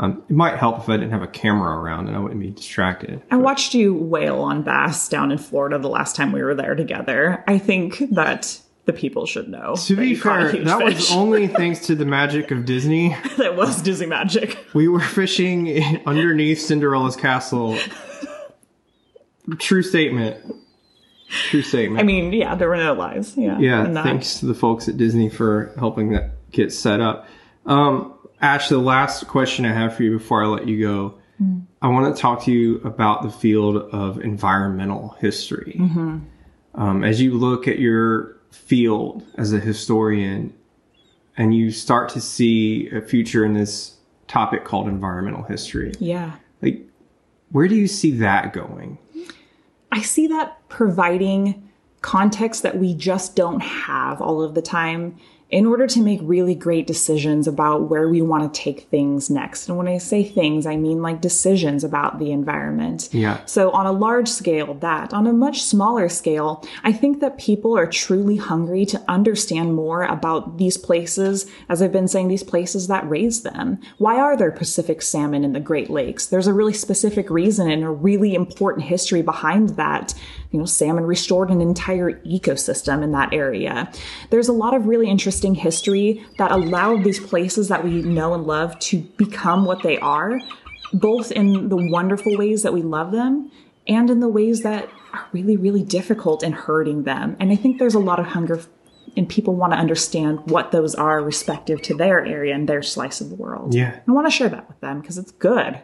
Um, 0.00 0.22
it 0.28 0.34
might 0.34 0.56
help 0.56 0.78
if 0.78 0.88
I 0.88 0.96
didn't 0.96 1.10
have 1.10 1.22
a 1.22 1.26
camera 1.28 1.76
around 1.76 2.06
and 2.06 2.16
I 2.16 2.20
wouldn't 2.20 2.40
be 2.40 2.50
distracted. 2.50 3.20
I 3.32 3.36
watched 3.36 3.74
you 3.74 3.94
whale 3.94 4.40
on 4.40 4.62
bass 4.62 5.08
down 5.08 5.32
in 5.32 5.38
Florida 5.38 5.78
the 5.78 5.88
last 5.88 6.14
time 6.14 6.30
we 6.30 6.42
were 6.42 6.54
there 6.54 6.76
together. 6.76 7.42
I 7.48 7.58
think 7.58 7.98
that 8.12 8.60
the 8.88 8.92
people 8.94 9.26
should 9.26 9.50
know. 9.50 9.76
To 9.76 9.96
be 9.96 10.08
you 10.08 10.20
caught 10.20 10.42
a 10.46 10.50
fair, 10.50 10.64
that 10.64 10.82
was 10.82 11.12
only 11.12 11.46
thanks 11.60 11.86
to 11.88 11.94
the 11.94 12.06
magic 12.06 12.50
of 12.50 12.64
Disney. 12.64 13.14
that 13.36 13.54
was 13.54 13.82
Disney 13.82 14.06
magic. 14.06 14.58
We 14.72 14.88
were 14.88 14.98
fishing 15.00 16.02
underneath 16.06 16.58
Cinderella's 16.60 17.14
castle. 17.14 17.78
True 19.58 19.82
statement. 19.82 20.56
True 21.28 21.60
statement. 21.60 22.00
I 22.00 22.02
mean, 22.02 22.32
yeah, 22.32 22.54
there 22.54 22.70
were 22.70 22.78
no 22.78 22.94
lies. 22.94 23.36
Yeah, 23.36 23.58
yeah, 23.58 24.02
thanks 24.02 24.40
to 24.40 24.46
the 24.46 24.54
folks 24.54 24.88
at 24.88 24.96
Disney 24.96 25.28
for 25.28 25.74
helping 25.78 26.12
that 26.12 26.50
get 26.50 26.72
set 26.72 27.02
up. 27.02 27.28
Um, 27.66 28.14
Ash, 28.40 28.70
the 28.70 28.78
last 28.78 29.28
question 29.28 29.66
I 29.66 29.74
have 29.74 29.94
for 29.94 30.02
you 30.02 30.16
before 30.16 30.42
I 30.42 30.46
let 30.46 30.66
you 30.66 30.80
go, 30.80 31.14
Hmm. 31.36 31.58
I 31.80 31.88
want 31.88 32.16
to 32.16 32.20
talk 32.20 32.42
to 32.44 32.50
you 32.52 32.80
about 32.84 33.22
the 33.22 33.30
field 33.30 33.76
of 33.76 34.18
environmental 34.20 35.10
history. 35.20 35.76
Mm-hmm. 35.78 36.18
Um, 36.74 37.04
as 37.04 37.20
you 37.20 37.34
look 37.34 37.68
at 37.68 37.78
your 37.78 38.37
field 38.50 39.22
as 39.36 39.52
a 39.52 39.58
historian, 39.60 40.52
and 41.36 41.54
you 41.54 41.70
start 41.70 42.08
to 42.10 42.20
see 42.20 42.88
a 42.90 43.00
future 43.00 43.44
in 43.44 43.54
this 43.54 43.96
topic 44.26 44.64
called 44.64 44.88
environmental 44.88 45.42
history, 45.44 45.92
Yeah. 45.98 46.32
like 46.62 46.84
where 47.52 47.66
do 47.68 47.74
you 47.74 47.86
see 47.86 48.10
that 48.18 48.52
going? 48.52 48.98
I 49.90 50.02
see 50.02 50.26
that 50.26 50.58
providing 50.68 51.66
context 52.02 52.62
that 52.62 52.76
we 52.78 52.94
just 52.94 53.34
don't 53.34 53.60
have 53.60 54.20
all 54.20 54.42
of 54.42 54.54
the 54.54 54.60
time 54.62 55.16
in 55.50 55.64
order 55.64 55.86
to 55.86 56.00
make 56.00 56.20
really 56.22 56.54
great 56.54 56.86
decisions 56.86 57.48
about 57.48 57.88
where 57.88 58.08
we 58.08 58.20
want 58.20 58.52
to 58.52 58.60
take 58.60 58.82
things 58.82 59.30
next. 59.30 59.68
And 59.68 59.78
when 59.78 59.88
I 59.88 59.96
say 59.96 60.22
things, 60.22 60.66
I 60.66 60.76
mean 60.76 61.00
like 61.00 61.22
decisions 61.22 61.84
about 61.84 62.18
the 62.18 62.32
environment. 62.32 63.08
Yeah. 63.12 63.42
So 63.46 63.70
on 63.70 63.86
a 63.86 63.92
large 63.92 64.28
scale, 64.28 64.74
that. 64.74 65.14
On 65.14 65.26
a 65.26 65.32
much 65.32 65.62
smaller 65.62 66.10
scale, 66.10 66.66
I 66.84 66.92
think 66.92 67.20
that 67.20 67.38
people 67.38 67.76
are 67.78 67.86
truly 67.86 68.36
hungry 68.36 68.84
to 68.86 69.02
understand 69.08 69.74
more 69.74 70.02
about 70.02 70.58
these 70.58 70.76
places, 70.76 71.46
as 71.70 71.80
I've 71.80 71.92
been 71.92 72.08
saying, 72.08 72.28
these 72.28 72.42
places 72.42 72.88
that 72.88 73.08
raise 73.08 73.42
them. 73.42 73.78
Why 73.96 74.16
are 74.16 74.36
there 74.36 74.50
Pacific 74.50 75.00
salmon 75.00 75.44
in 75.44 75.54
the 75.54 75.60
Great 75.60 75.88
Lakes? 75.88 76.26
There's 76.26 76.46
a 76.46 76.52
really 76.52 76.74
specific 76.74 77.30
reason 77.30 77.70
and 77.70 77.84
a 77.84 77.90
really 77.90 78.34
important 78.34 78.84
history 78.86 79.22
behind 79.22 79.70
that. 79.70 80.14
You 80.50 80.58
know, 80.58 80.64
salmon 80.64 81.04
restored 81.04 81.50
an 81.50 81.60
entire 81.60 82.12
ecosystem 82.22 83.02
in 83.02 83.12
that 83.12 83.34
area. 83.34 83.92
There's 84.30 84.48
a 84.48 84.52
lot 84.52 84.74
of 84.74 84.86
really 84.86 85.08
interesting 85.08 85.54
history 85.54 86.24
that 86.38 86.50
allowed 86.50 87.04
these 87.04 87.20
places 87.20 87.68
that 87.68 87.84
we 87.84 88.02
know 88.02 88.32
and 88.32 88.44
love 88.46 88.78
to 88.80 89.00
become 89.18 89.66
what 89.66 89.82
they 89.82 89.98
are 89.98 90.38
both 90.92 91.30
in 91.32 91.68
the 91.68 91.76
wonderful 91.76 92.36
ways 92.36 92.62
that 92.62 92.72
we 92.72 92.82
love 92.82 93.12
them 93.12 93.50
and 93.86 94.10
in 94.10 94.20
the 94.20 94.28
ways 94.28 94.62
that 94.62 94.88
are 95.12 95.26
really, 95.32 95.56
really 95.56 95.82
difficult 95.82 96.42
and 96.42 96.54
hurting 96.54 97.04
them. 97.04 97.36
And 97.40 97.50
I 97.50 97.56
think 97.56 97.78
there's 97.78 97.94
a 97.94 97.98
lot 97.98 98.18
of 98.18 98.26
hunger 98.26 98.60
and 99.16 99.28
people 99.28 99.54
want 99.54 99.72
to 99.72 99.78
understand 99.78 100.38
what 100.50 100.70
those 100.70 100.94
are 100.94 101.22
respective 101.22 101.82
to 101.82 101.94
their 101.94 102.24
area 102.24 102.54
and 102.54 102.68
their 102.68 102.82
slice 102.82 103.20
of 103.20 103.30
the 103.30 103.34
world. 103.34 103.74
Yeah. 103.74 104.00
I 104.06 104.12
want 104.12 104.26
to 104.26 104.30
share 104.30 104.48
that 104.50 104.68
with 104.68 104.80
them 104.80 105.00
because 105.00 105.18
it's 105.18 105.32
good. 105.32 105.80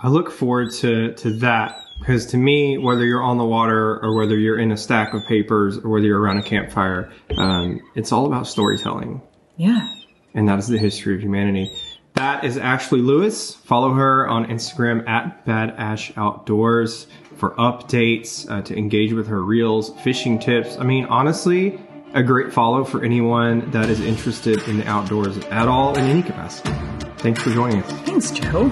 I 0.00 0.08
look 0.08 0.30
forward 0.30 0.72
to 0.74 1.12
to 1.14 1.30
that 1.38 1.76
because 1.98 2.26
to 2.26 2.36
me, 2.36 2.78
whether 2.78 3.04
you're 3.04 3.22
on 3.22 3.38
the 3.38 3.44
water 3.44 3.98
or 4.02 4.16
whether 4.16 4.36
you're 4.36 4.58
in 4.58 4.72
a 4.72 4.76
stack 4.76 5.14
of 5.14 5.26
papers 5.26 5.78
or 5.78 5.88
whether 5.90 6.06
you're 6.06 6.20
around 6.20 6.38
a 6.38 6.42
campfire, 6.42 7.10
um, 7.36 7.80
it's 7.94 8.12
all 8.12 8.26
about 8.26 8.46
storytelling, 8.46 9.20
Yeah. 9.56 9.88
and 10.34 10.48
that 10.48 10.58
is 10.58 10.68
the 10.68 10.78
history 10.78 11.14
of 11.14 11.20
humanity. 11.22 11.70
That 12.14 12.42
is 12.44 12.56
Ashley 12.58 13.00
Lewis. 13.00 13.54
Follow 13.54 13.92
her 13.92 14.26
on 14.26 14.46
Instagram 14.46 15.06
at 15.08 15.44
Bad 15.44 15.74
Ash 15.76 16.10
Outdoors 16.16 17.06
for 17.36 17.50
updates, 17.56 18.50
uh, 18.50 18.62
to 18.62 18.76
engage 18.76 19.12
with 19.12 19.28
her 19.28 19.40
reels, 19.42 19.90
fishing 20.02 20.38
tips. 20.40 20.76
I 20.78 20.82
mean, 20.84 21.04
honestly, 21.04 21.78
a 22.14 22.22
great 22.22 22.52
follow 22.52 22.82
for 22.84 23.04
anyone 23.04 23.70
that 23.70 23.88
is 23.88 24.00
interested 24.00 24.66
in 24.66 24.78
the 24.78 24.86
outdoors 24.88 25.36
at 25.50 25.68
all 25.68 25.96
in 25.96 26.04
any 26.06 26.22
capacity. 26.22 26.72
Thanks 27.18 27.42
for 27.42 27.50
joining 27.50 27.82
us. 27.82 27.92
Thanks, 28.00 28.30
Joe. 28.32 28.70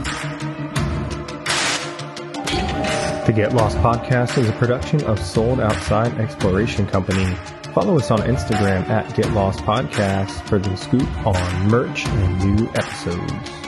The 3.27 3.33
Get 3.33 3.55
Lost 3.55 3.77
podcast 3.79 4.39
is 4.39 4.49
a 4.49 4.53
production 4.53 5.03
of 5.03 5.19
Sold 5.19 5.59
Outside 5.59 6.17
Exploration 6.21 6.87
Company. 6.87 7.35
Follow 7.75 7.99
us 7.99 8.13
on 8.13 8.21
Instagram 8.21 8.89
at 8.89 9.17
Get 9.17 9.33
Lost 9.33 9.59
Podcast 9.65 10.31
for 10.49 10.61
the 10.61 10.77
scoop 10.77 11.27
on 11.27 11.69
merch 11.69 12.07
and 12.07 12.57
new 12.57 12.69
episodes. 12.69 13.66